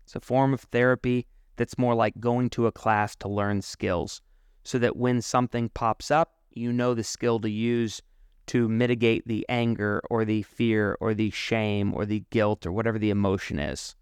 It's 0.05 0.17
a 0.17 0.21
form 0.21 0.55
of 0.55 0.61
therapy 0.61 1.27
that's 1.57 1.79
more 1.79 1.95
like 1.95 2.21
going 2.21 2.51
to 2.51 2.67
a 2.67 2.73
class 2.73 3.17
to 3.17 3.29
learn 3.29 3.63
skills 3.63 4.21
so 4.63 4.79
that 4.79 4.97
when 4.97 5.21
something 5.21 5.69
pops 5.69 6.11
up, 6.11 6.35
you 6.51 6.73
know 6.73 6.95
the 6.95 7.05
skill 7.05 7.41
to 7.41 7.51
use 7.51 8.01
to 8.47 8.69
mitigate 8.69 9.27
the 9.27 9.45
anger 9.49 10.03
or 10.11 10.25
the 10.25 10.43
fear 10.43 10.97
or 11.01 11.15
the 11.15 11.31
shame 11.31 11.95
or 11.95 12.05
the 12.05 12.25
guilt 12.31 12.67
or 12.67 12.73
whatever 12.73 12.99
the 12.99 13.11
emotion 13.11 13.59
is 13.59 13.97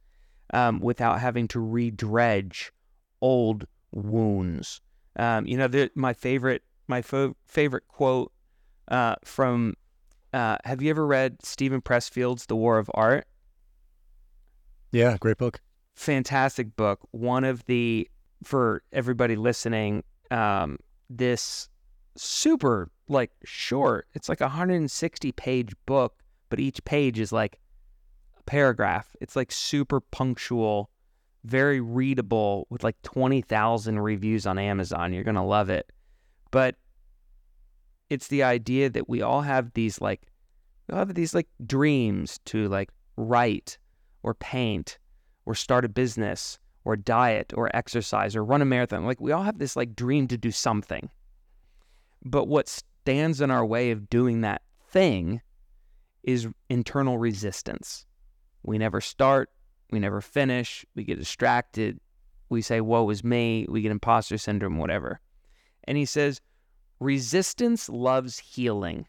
um, 0.52 0.80
without 0.80 1.20
having 1.20 1.46
to 1.48 1.58
redredge 1.58 2.70
old 3.20 3.66
wounds. 3.92 4.80
Um, 5.16 5.46
you 5.46 5.56
know, 5.56 5.68
the, 5.68 5.90
my 5.94 6.12
favorite 6.12 6.62
my 6.88 7.00
fo- 7.02 7.36
favorite 7.46 7.86
quote 7.88 8.32
uh, 8.88 9.16
from 9.24 9.74
uh, 10.32 10.56
Have 10.64 10.82
you 10.82 10.90
ever 10.90 11.06
read 11.06 11.44
Steven 11.44 11.80
Pressfield's 11.80 12.46
The 12.46 12.56
War 12.56 12.78
of 12.78 12.90
Art? 12.94 13.26
Yeah, 14.90 15.16
great 15.18 15.38
book. 15.38 15.60
Fantastic 15.94 16.76
book. 16.76 17.00
One 17.10 17.44
of 17.44 17.64
the 17.66 18.08
for 18.44 18.82
everybody 18.92 19.36
listening, 19.36 20.02
um, 20.30 20.78
this 21.08 21.68
super 22.16 22.90
like 23.08 23.30
short. 23.44 24.08
It's 24.14 24.28
like 24.28 24.40
a 24.40 24.44
160 24.44 25.32
page 25.32 25.74
book, 25.86 26.14
but 26.48 26.60
each 26.60 26.84
page 26.84 27.18
is 27.20 27.32
like 27.32 27.58
a 28.38 28.42
paragraph. 28.44 29.14
It's 29.20 29.36
like 29.36 29.52
super 29.52 30.00
punctual, 30.00 30.90
very 31.44 31.80
readable 31.80 32.66
with 32.70 32.82
like 32.82 33.00
20,000 33.02 34.00
reviews 34.00 34.46
on 34.46 34.58
Amazon. 34.58 35.12
You're 35.12 35.24
going 35.24 35.34
to 35.34 35.42
love 35.42 35.70
it. 35.70 35.90
But 36.50 36.76
it's 38.10 38.28
the 38.28 38.42
idea 38.42 38.90
that 38.90 39.08
we 39.08 39.22
all 39.22 39.42
have 39.42 39.72
these 39.74 40.00
like, 40.00 40.22
we 40.88 40.92
all 40.92 40.98
have 40.98 41.14
these 41.14 41.34
like 41.34 41.48
dreams 41.64 42.38
to 42.46 42.68
like 42.68 42.90
write 43.16 43.78
or 44.22 44.34
paint 44.34 44.98
or 45.46 45.54
start 45.54 45.84
a 45.84 45.88
business 45.88 46.58
or 46.84 46.96
diet 46.96 47.52
or 47.56 47.74
exercise 47.74 48.34
or 48.34 48.44
run 48.44 48.62
a 48.62 48.64
marathon. 48.64 49.04
Like 49.04 49.20
we 49.20 49.32
all 49.32 49.42
have 49.42 49.58
this 49.58 49.76
like 49.76 49.94
dream 49.94 50.28
to 50.28 50.36
do 50.36 50.50
something. 50.50 51.10
But 52.24 52.48
what 52.48 52.68
stands 52.68 53.40
in 53.40 53.50
our 53.50 53.64
way 53.64 53.90
of 53.90 54.08
doing 54.08 54.42
that 54.42 54.62
thing 54.88 55.40
is 56.22 56.48
internal 56.68 57.18
resistance. 57.18 58.06
We 58.62 58.78
never 58.78 59.00
start, 59.00 59.50
we 59.90 59.98
never 59.98 60.20
finish, 60.20 60.84
we 60.94 61.04
get 61.04 61.18
distracted, 61.18 61.98
we 62.48 62.62
say, 62.62 62.80
Woe 62.80 63.08
is 63.10 63.24
me, 63.24 63.66
we 63.68 63.82
get 63.82 63.90
imposter 63.90 64.38
syndrome, 64.38 64.78
whatever. 64.78 65.20
And 65.84 65.98
he 65.98 66.04
says, 66.04 66.40
Resistance 67.00 67.88
loves 67.88 68.38
healing. 68.38 69.06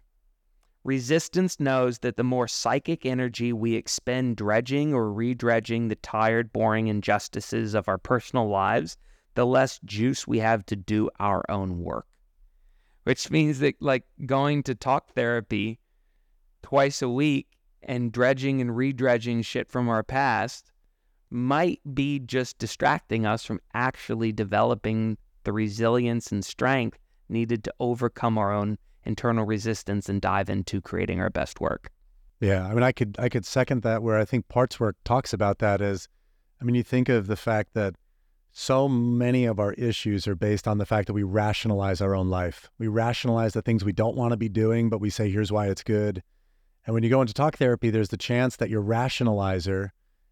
Resistance 0.83 1.59
knows 1.61 1.99
that 1.99 2.17
the 2.17 2.23
more 2.23 2.47
psychic 2.47 3.05
energy 3.05 3.53
we 3.53 3.75
expend 3.75 4.35
dredging 4.35 4.93
or 4.93 5.05
redredging 5.05 5.87
the 5.87 5.95
tired, 5.95 6.51
boring 6.51 6.87
injustices 6.87 7.73
of 7.73 7.87
our 7.87 7.97
personal 7.97 8.49
lives, 8.49 8.97
the 9.35 9.45
less 9.45 9.79
juice 9.85 10.27
we 10.27 10.39
have 10.39 10.65
to 10.65 10.75
do 10.75 11.09
our 11.19 11.43
own 11.49 11.79
work. 11.79 12.05
Which 13.03 13.31
means 13.31 13.59
that, 13.59 13.81
like, 13.81 14.03
going 14.25 14.63
to 14.63 14.75
talk 14.75 15.09
therapy 15.09 15.79
twice 16.61 17.01
a 17.01 17.09
week 17.09 17.47
and 17.81 18.11
dredging 18.11 18.59
and 18.59 18.71
redredging 18.71 19.45
shit 19.45 19.69
from 19.69 19.87
our 19.87 20.03
past 20.03 20.71
might 21.29 21.81
be 21.93 22.19
just 22.19 22.57
distracting 22.57 23.25
us 23.25 23.43
from 23.45 23.59
actually 23.73 24.31
developing 24.31 25.17
the 25.43 25.53
resilience 25.53 26.31
and 26.31 26.43
strength 26.43 26.99
needed 27.27 27.63
to 27.63 27.73
overcome 27.79 28.37
our 28.37 28.51
own 28.51 28.77
internal 29.05 29.45
resistance 29.45 30.09
and 30.09 30.21
dive 30.21 30.49
into 30.49 30.81
creating 30.81 31.19
our 31.19 31.29
best 31.29 31.59
work. 31.61 31.91
Yeah, 32.39 32.65
I 32.67 32.73
mean 32.73 32.83
I 32.83 32.91
could 32.91 33.15
I 33.19 33.29
could 33.29 33.45
second 33.45 33.83
that 33.83 34.03
where 34.03 34.17
I 34.17 34.25
think 34.25 34.47
parts 34.47 34.79
work 34.79 34.95
talks 35.05 35.33
about 35.33 35.59
that 35.59 35.81
is 35.81 36.07
I 36.61 36.65
mean 36.65 36.75
you 36.75 36.83
think 36.83 37.09
of 37.09 37.27
the 37.27 37.35
fact 37.35 37.73
that 37.73 37.95
so 38.51 38.87
many 38.87 39.45
of 39.45 39.59
our 39.59 39.73
issues 39.73 40.27
are 40.27 40.35
based 40.35 40.67
on 40.67 40.77
the 40.77 40.85
fact 40.85 41.07
that 41.07 41.13
we 41.13 41.23
rationalize 41.23 42.01
our 42.01 42.15
own 42.15 42.29
life. 42.29 42.69
We 42.77 42.87
rationalize 42.87 43.53
the 43.53 43.63
things 43.63 43.83
we 43.83 43.93
don't 43.93 44.15
want 44.15 44.31
to 44.31 44.37
be 44.37 44.49
doing, 44.49 44.89
but 44.89 45.01
we 45.01 45.09
say 45.09 45.31
here's 45.31 45.51
why 45.51 45.67
it's 45.67 45.83
good. 45.83 46.21
And 46.85 46.93
when 46.93 47.01
you 47.01 47.09
go 47.09 47.21
into 47.21 47.33
talk 47.33 47.57
therapy, 47.57 47.89
there's 47.89 48.09
the 48.09 48.17
chance 48.17 48.57
that 48.57 48.69
your 48.69 48.83
rationalizer 48.83 49.89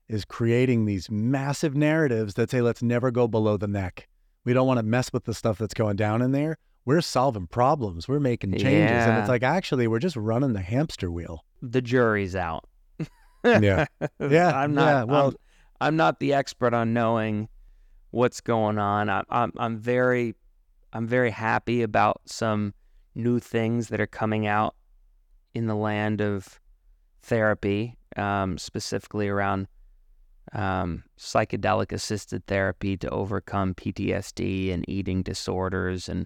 is 0.07 0.25
creating 0.25 0.85
these 0.85 1.09
massive 1.09 1.75
narratives 1.75 2.35
that 2.35 2.51
say, 2.51 2.61
let's 2.61 2.83
never 2.83 3.09
go 3.09 3.27
below 3.27 3.57
the 3.57 3.67
neck. 3.67 4.07
We 4.43 4.53
don't 4.53 4.67
want 4.67 4.77
to 4.77 4.83
mess 4.83 5.11
with 5.11 5.23
the 5.23 5.33
stuff 5.33 5.57
that's 5.57 5.73
going 5.73 5.95
down 5.95 6.21
in 6.21 6.31
there. 6.31 6.57
We're 6.85 7.01
solving 7.01 7.47
problems, 7.47 8.07
we're 8.07 8.19
making 8.19 8.51
changes. 8.53 8.71
Yeah. 8.71 9.09
And 9.09 9.19
it's 9.19 9.29
like, 9.29 9.43
actually, 9.43 9.87
we're 9.87 9.99
just 9.99 10.15
running 10.15 10.53
the 10.53 10.61
hamster 10.61 11.11
wheel. 11.11 11.45
The 11.61 11.81
jury's 11.81 12.35
out. 12.35 12.67
yeah. 13.45 13.85
Yeah. 14.19 14.51
I'm 14.55 14.73
not, 14.73 14.85
yeah, 14.85 15.03
well, 15.03 15.27
I'm, 15.27 15.35
I'm, 15.81 15.95
not 15.95 16.19
the 16.19 16.33
expert 16.33 16.73
on 16.73 16.93
knowing 16.93 17.49
what's 18.11 18.41
going 18.41 18.77
on. 18.77 19.09
I, 19.09 19.23
I'm, 19.29 19.51
I'm 19.57 19.77
very, 19.77 20.35
I'm 20.93 21.07
very 21.07 21.31
happy 21.31 21.81
about 21.81 22.21
some 22.25 22.73
new 23.15 23.39
things 23.39 23.89
that 23.89 24.01
are 24.01 24.07
coming 24.07 24.47
out 24.47 24.75
in 25.53 25.67
the 25.67 25.75
land 25.75 26.21
of 26.21 26.59
therapy, 27.23 27.97
um, 28.15 28.57
specifically 28.57 29.27
around 29.27 29.67
um, 30.53 31.03
psychedelic 31.17 31.91
assisted 31.91 32.45
therapy 32.47 32.97
to 32.97 33.09
overcome 33.09 33.73
PTSD 33.73 34.73
and 34.73 34.83
eating 34.87 35.21
disorders 35.23 36.09
and 36.09 36.25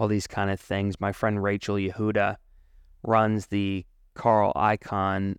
all 0.00 0.08
these 0.08 0.26
kind 0.26 0.50
of 0.50 0.58
things. 0.58 0.98
My 0.98 1.12
friend 1.12 1.42
Rachel 1.42 1.76
Yehuda 1.76 2.36
runs 3.02 3.48
the 3.48 3.84
Carl 4.14 4.50
Icahn 4.56 5.36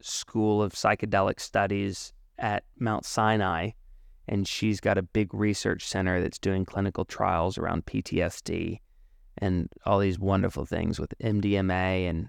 School 0.00 0.60
of 0.60 0.72
Psychedelic 0.72 1.38
Studies 1.38 2.12
at 2.36 2.64
Mount 2.80 3.04
Sinai, 3.04 3.70
and 4.26 4.48
she's 4.48 4.80
got 4.80 4.98
a 4.98 5.02
big 5.02 5.32
research 5.32 5.86
center 5.86 6.20
that's 6.20 6.40
doing 6.40 6.64
clinical 6.64 7.04
trials 7.04 7.56
around 7.56 7.86
PTSD 7.86 8.80
and 9.38 9.68
all 9.86 10.00
these 10.00 10.18
wonderful 10.18 10.66
things 10.66 10.98
with 10.98 11.14
MDMA 11.22 12.10
and 12.10 12.28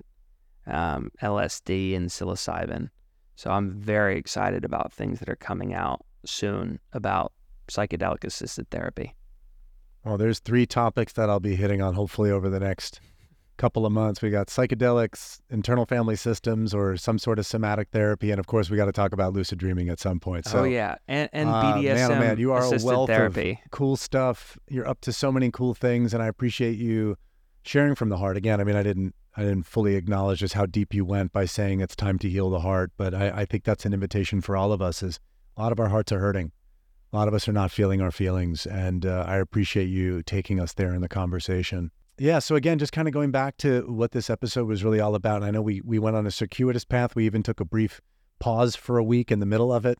um, 0.68 1.10
LSD 1.24 1.96
and 1.96 2.10
psilocybin. 2.10 2.90
So 3.36 3.50
I'm 3.50 3.72
very 3.72 4.20
excited 4.20 4.64
about 4.64 4.94
things 4.94 5.18
that 5.18 5.28
are 5.28 5.36
coming 5.36 5.74
out 5.74 6.06
soon 6.24 6.80
about 6.92 7.34
psychedelic 7.68 8.24
assisted 8.26 8.70
therapy. 8.70 9.16
Well, 10.06 10.18
there's 10.18 10.40
three 10.40 10.66
topics 10.66 11.14
that 11.14 11.30
I'll 11.30 11.40
be 11.40 11.56
hitting 11.56 11.82
on 11.82 11.94
hopefully 11.94 12.30
over 12.30 12.50
the 12.50 12.60
next 12.60 13.00
couple 13.58 13.86
of 13.86 13.92
months. 13.92 14.22
We 14.22 14.30
got 14.30 14.48
psychedelics, 14.48 15.40
internal 15.50 15.86
family 15.86 16.16
systems, 16.16 16.74
or 16.74 16.98
some 16.98 17.20
sort 17.20 17.40
of 17.40 17.46
somatic 17.46 17.90
therapy, 17.92 18.32
and 18.32 18.40
of 18.40 18.48
course, 18.48 18.70
we 18.70 18.78
got 18.78 18.86
to 18.86 18.92
talk 18.92 19.14
about 19.14 19.34
lucid 19.34 19.60
dreaming 19.60 19.90
at 19.90 20.00
some 20.00 20.20
point. 20.20 20.46
So, 20.46 20.60
oh 20.60 20.64
yeah, 20.64 20.96
and 21.08 21.30
and 21.34 21.50
BDSM 21.50 22.06
uh, 22.06 22.10
man, 22.10 22.12
oh, 22.12 22.20
man, 22.20 22.38
you 22.40 22.52
are 22.52 22.64
a 22.64 22.80
wealth 22.84 23.10
therapy. 23.10 23.62
of 23.64 23.72
cool 23.72 23.96
stuff. 23.96 24.58
You're 24.70 24.88
up 24.88 25.02
to 25.02 25.14
so 25.14 25.32
many 25.32 25.52
cool 25.52 25.74
things, 25.74 26.14
and 26.14 26.22
I 26.22 26.28
appreciate 26.28 26.78
you 26.78 27.16
sharing 27.64 27.96
from 27.96 28.10
the 28.10 28.18
heart. 28.18 28.38
Again, 28.38 28.60
I 28.60 28.64
mean, 28.64 28.76
I 28.76 28.84
didn't 28.84 29.16
I 29.36 29.44
didn't 29.44 29.64
fully 29.64 29.96
acknowledge 29.96 30.40
just 30.40 30.54
how 30.54 30.66
deep 30.66 30.94
you 30.94 31.06
went 31.06 31.32
by 31.32 31.46
saying 31.46 31.82
it's 31.82 31.96
time 31.96 32.20
to 32.20 32.30
heal 32.30 32.50
the 32.50 32.60
heart. 32.60 32.92
But 32.98 33.14
I, 33.14 33.30
I 33.30 33.46
think 33.46 33.64
that's 33.64 33.86
an 33.86 33.94
invitation 33.94 34.42
for 34.42 34.58
all 34.58 34.72
of 34.72 34.82
us. 34.82 35.02
Is 35.02 35.20
a 35.58 35.62
lot 35.62 35.72
of 35.72 35.80
our 35.80 35.90
hearts 35.90 36.12
are 36.12 36.20
hurting. 36.20 36.52
A 37.14 37.16
lot 37.16 37.28
of 37.28 37.36
us 37.36 37.48
are 37.48 37.54
not 37.54 37.70
feeling 37.70 38.02
our 38.02 38.10
feelings, 38.10 38.66
and 38.66 39.06
uh, 39.06 39.24
I 39.28 39.38
appreciate 39.38 39.86
you 39.86 40.24
taking 40.24 40.60
us 40.60 40.74
there 40.74 40.96
in 40.96 41.02
the 41.02 41.08
conversation. 41.08 41.92
Yeah. 42.18 42.40
So 42.40 42.56
again, 42.56 42.80
just 42.80 42.92
kind 42.92 43.08
of 43.08 43.14
going 43.14 43.30
back 43.30 43.58
to 43.58 43.86
what 43.88 44.14
this 44.14 44.32
episode 44.32 44.68
was 44.68 44.84
really 44.84 45.00
all 45.00 45.14
about. 45.14 45.44
I 45.44 45.52
know 45.52 45.62
we 45.62 45.82
we 45.82 46.00
went 46.00 46.16
on 46.16 46.26
a 46.26 46.32
circuitous 46.32 46.86
path. 46.86 47.16
We 47.16 47.28
even 47.28 47.44
took 47.44 47.60
a 47.60 47.66
brief 47.66 48.02
pause 48.40 48.76
for 48.76 48.98
a 48.98 49.04
week 49.04 49.32
in 49.32 49.40
the 49.40 49.46
middle 49.46 49.72
of 49.72 49.86
it. 49.86 50.00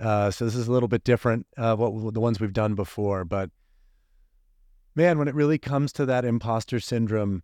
Uh, 0.00 0.30
so 0.30 0.46
this 0.46 0.54
is 0.54 0.66
a 0.66 0.72
little 0.72 0.88
bit 0.88 1.04
different 1.04 1.46
uh, 1.58 1.76
what 1.76 2.14
the 2.14 2.20
ones 2.20 2.40
we've 2.40 2.52
done 2.52 2.74
before. 2.74 3.26
But 3.26 3.50
man, 4.94 5.18
when 5.18 5.28
it 5.28 5.34
really 5.34 5.58
comes 5.58 5.92
to 5.94 6.06
that 6.06 6.24
imposter 6.24 6.80
syndrome, 6.80 7.42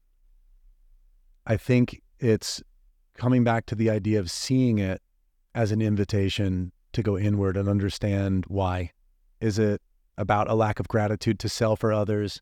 I 1.46 1.58
think 1.58 2.02
it's 2.18 2.62
coming 3.18 3.44
back 3.44 3.66
to 3.66 3.74
the 3.74 3.90
idea 3.90 4.18
of 4.18 4.30
seeing 4.30 4.78
it 4.78 5.02
as 5.54 5.72
an 5.72 5.82
invitation 5.82 6.72
to 6.92 7.02
go 7.02 7.18
inward 7.18 7.58
and 7.58 7.68
understand 7.68 8.44
why. 8.48 8.92
Is 9.40 9.58
it 9.58 9.80
about 10.16 10.50
a 10.50 10.54
lack 10.54 10.80
of 10.80 10.88
gratitude 10.88 11.38
to 11.40 11.48
self 11.48 11.82
or 11.82 11.92
others? 11.92 12.40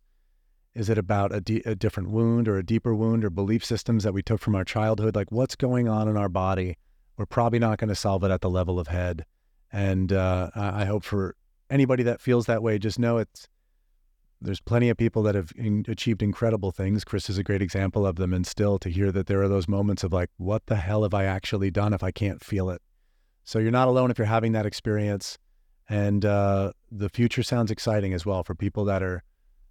Is 0.74 0.88
it 0.88 0.98
about 0.98 1.32
a, 1.32 1.40
different 1.40 2.10
wound 2.10 2.48
or 2.48 2.56
a 2.56 2.62
deeper 2.62 2.94
wound 2.94 3.24
or 3.24 3.30
belief 3.30 3.64
systems 3.64 4.04
that 4.04 4.12
we 4.12 4.22
took 4.22 4.40
from 4.40 4.54
our 4.54 4.64
childhood? 4.64 5.16
Like 5.16 5.32
what's 5.32 5.56
going 5.56 5.88
on 5.88 6.08
in 6.08 6.16
our 6.16 6.28
body? 6.28 6.76
We're 7.16 7.26
probably 7.26 7.58
not 7.58 7.78
going 7.78 7.88
to 7.88 7.96
solve 7.96 8.22
it 8.22 8.30
at 8.30 8.42
the 8.42 8.50
level 8.50 8.78
of 8.78 8.88
head. 8.88 9.24
And 9.72 10.12
uh, 10.12 10.50
I 10.54 10.84
hope 10.84 11.04
for 11.04 11.34
anybody 11.68 12.02
that 12.04 12.20
feels 12.20 12.46
that 12.46 12.62
way, 12.62 12.78
just 12.78 12.98
know 12.98 13.18
it's 13.18 13.48
there's 14.40 14.60
plenty 14.60 14.88
of 14.88 14.96
people 14.96 15.22
that 15.24 15.34
have 15.34 15.52
in, 15.56 15.84
achieved 15.88 16.22
incredible 16.22 16.70
things. 16.70 17.04
Chris 17.04 17.28
is 17.28 17.38
a 17.38 17.42
great 17.42 17.60
example 17.60 18.06
of 18.06 18.16
them. 18.16 18.32
And 18.32 18.46
still 18.46 18.78
to 18.78 18.88
hear 18.88 19.10
that 19.10 19.26
there 19.26 19.42
are 19.42 19.48
those 19.48 19.66
moments 19.66 20.04
of 20.04 20.12
like, 20.12 20.30
what 20.36 20.66
the 20.66 20.76
hell 20.76 21.02
have 21.02 21.14
I 21.14 21.24
actually 21.24 21.70
done 21.70 21.92
if 21.92 22.02
I 22.02 22.12
can't 22.12 22.42
feel 22.42 22.70
it? 22.70 22.80
So 23.44 23.58
you're 23.58 23.72
not 23.72 23.88
alone 23.88 24.10
if 24.10 24.18
you're 24.18 24.26
having 24.26 24.52
that 24.52 24.66
experience. 24.66 25.38
And 25.88 26.24
uh, 26.24 26.72
the 26.90 27.08
future 27.08 27.42
sounds 27.42 27.70
exciting 27.70 28.12
as 28.12 28.26
well 28.26 28.44
for 28.44 28.54
people 28.54 28.84
that 28.86 29.02
are 29.02 29.22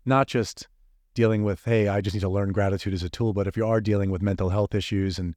not 0.05 0.27
just 0.27 0.67
dealing 1.13 1.43
with, 1.43 1.63
hey, 1.65 1.87
I 1.87 2.01
just 2.01 2.15
need 2.15 2.21
to 2.21 2.29
learn 2.29 2.51
gratitude 2.51 2.93
as 2.93 3.03
a 3.03 3.09
tool, 3.09 3.33
but 3.33 3.47
if 3.47 3.57
you 3.57 3.65
are 3.65 3.81
dealing 3.81 4.11
with 4.11 4.21
mental 4.21 4.49
health 4.49 4.73
issues 4.73 5.19
and 5.19 5.35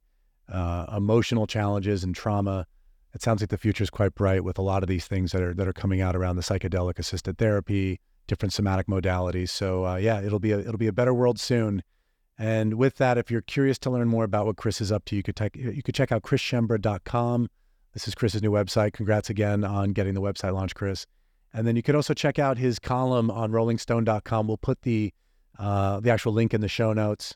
uh, 0.51 0.85
emotional 0.95 1.47
challenges 1.47 2.03
and 2.03 2.15
trauma, 2.15 2.65
it 3.13 3.21
sounds 3.21 3.41
like 3.41 3.49
the 3.49 3.57
future 3.57 3.83
is 3.83 3.89
quite 3.89 4.15
bright 4.15 4.43
with 4.43 4.57
a 4.57 4.61
lot 4.61 4.83
of 4.83 4.89
these 4.89 5.05
things 5.05 5.31
that 5.31 5.41
are 5.41 5.53
that 5.53 5.67
are 5.67 5.73
coming 5.73 6.01
out 6.01 6.15
around 6.15 6.35
the 6.35 6.41
psychedelic 6.41 6.97
assisted 6.97 7.37
therapy, 7.37 7.99
different 8.27 8.53
somatic 8.53 8.87
modalities. 8.87 9.49
So 9.49 9.85
uh, 9.85 9.95
yeah, 9.97 10.21
it'll 10.21 10.39
be 10.39 10.51
a 10.51 10.59
it'll 10.59 10.77
be 10.77 10.87
a 10.87 10.93
better 10.93 11.13
world 11.13 11.39
soon. 11.39 11.83
And 12.37 12.75
with 12.75 12.97
that, 12.97 13.17
if 13.17 13.29
you're 13.29 13.41
curious 13.41 13.77
to 13.79 13.89
learn 13.89 14.07
more 14.07 14.23
about 14.23 14.45
what 14.45 14.55
Chris 14.55 14.81
is 14.81 14.91
up 14.91 15.05
to, 15.05 15.15
you 15.15 15.23
could 15.23 15.39
you 15.53 15.83
could 15.83 15.93
check 15.93 16.11
out 16.11 16.23
chrisschembra.com. 16.23 17.49
This 17.93 18.07
is 18.07 18.15
Chris's 18.15 18.41
new 18.41 18.51
website. 18.51 18.93
Congrats 18.93 19.29
again 19.29 19.63
on 19.63 19.91
getting 19.91 20.13
the 20.13 20.21
website 20.21 20.53
launched, 20.53 20.75
Chris. 20.75 21.05
And 21.53 21.67
then 21.67 21.75
you 21.75 21.83
could 21.83 21.95
also 21.95 22.13
check 22.13 22.39
out 22.39 22.57
his 22.57 22.79
column 22.79 23.29
on 23.29 23.51
rollingstone.com. 23.51 24.47
We'll 24.47 24.57
put 24.57 24.81
the 24.83 25.13
uh, 25.59 25.99
the 25.99 26.09
actual 26.09 26.33
link 26.33 26.53
in 26.53 26.61
the 26.61 26.69
show 26.69 26.93
notes. 26.93 27.35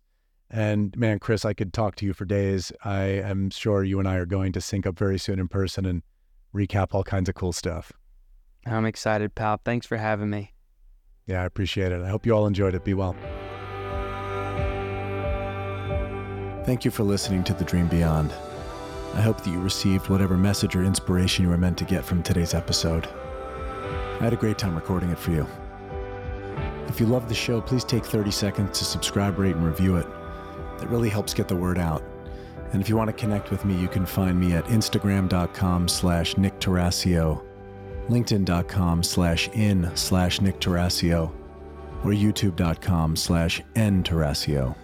And 0.49 0.95
man, 0.97 1.19
Chris, 1.19 1.43
I 1.43 1.53
could 1.53 1.73
talk 1.73 1.95
to 1.97 2.05
you 2.05 2.13
for 2.13 2.25
days. 2.25 2.71
I 2.83 3.01
am 3.03 3.49
sure 3.49 3.83
you 3.83 3.99
and 3.99 4.07
I 4.07 4.15
are 4.15 4.25
going 4.25 4.51
to 4.53 4.61
sync 4.61 4.87
up 4.87 4.97
very 4.97 5.19
soon 5.19 5.39
in 5.39 5.47
person 5.47 5.85
and 5.85 6.01
recap 6.53 6.93
all 6.93 7.03
kinds 7.03 7.27
of 7.27 7.35
cool 7.35 7.51
stuff. 7.51 7.91
I'm 8.65 8.85
excited, 8.85 9.35
pal. 9.35 9.59
Thanks 9.63 9.85
for 9.85 9.97
having 9.97 10.29
me. 10.29 10.53
Yeah, 11.25 11.41
I 11.41 11.45
appreciate 11.45 11.91
it. 11.91 12.01
I 12.01 12.07
hope 12.07 12.25
you 12.25 12.33
all 12.33 12.47
enjoyed 12.47 12.73
it. 12.75 12.83
Be 12.83 12.93
well. 12.93 13.15
Thank 16.65 16.85
you 16.85 16.89
for 16.89 17.03
listening 17.03 17.43
to 17.43 17.53
The 17.53 17.63
Dream 17.63 17.87
Beyond. 17.87 18.31
I 19.15 19.21
hope 19.21 19.41
that 19.41 19.49
you 19.49 19.59
received 19.59 20.09
whatever 20.09 20.37
message 20.37 20.75
or 20.75 20.83
inspiration 20.83 21.43
you 21.43 21.49
were 21.49 21.57
meant 21.57 21.77
to 21.79 21.85
get 21.85 22.05
from 22.05 22.21
today's 22.21 22.53
episode. 22.53 23.07
I 23.07 24.23
had 24.23 24.33
a 24.33 24.37
great 24.37 24.57
time 24.57 24.75
recording 24.75 25.09
it 25.09 25.17
for 25.17 25.31
you. 25.31 25.47
If 26.87 26.99
you 26.99 27.05
love 27.05 27.27
the 27.27 27.35
show, 27.35 27.61
please 27.61 27.83
take 27.83 28.05
30 28.05 28.31
seconds 28.31 28.79
to 28.79 28.85
subscribe, 28.85 29.39
rate, 29.39 29.55
and 29.55 29.65
review 29.65 29.97
it. 29.97 30.07
It 30.81 30.89
really 30.89 31.09
helps 31.09 31.33
get 31.33 31.47
the 31.47 31.55
word 31.55 31.79
out. 31.79 32.03
And 32.71 32.81
if 32.81 32.89
you 32.89 32.97
want 32.97 33.07
to 33.07 33.13
connect 33.13 33.51
with 33.51 33.65
me, 33.65 33.75
you 33.75 33.87
can 33.87 34.05
find 34.05 34.39
me 34.39 34.53
at 34.53 34.65
instagram.com 34.65 35.87
slash 35.87 36.37
Nick 36.37 36.59
Tarascio 36.59 37.45
linkedin.com 38.09 39.03
slash 39.03 39.49
in 39.49 39.89
slash 39.95 40.41
Nick 40.41 40.59
Tarascio, 40.59 41.31
or 42.03 42.11
youtube.com 42.11 43.15
slash 43.15 43.61
n 43.75 44.03
Tarascio. 44.03 44.75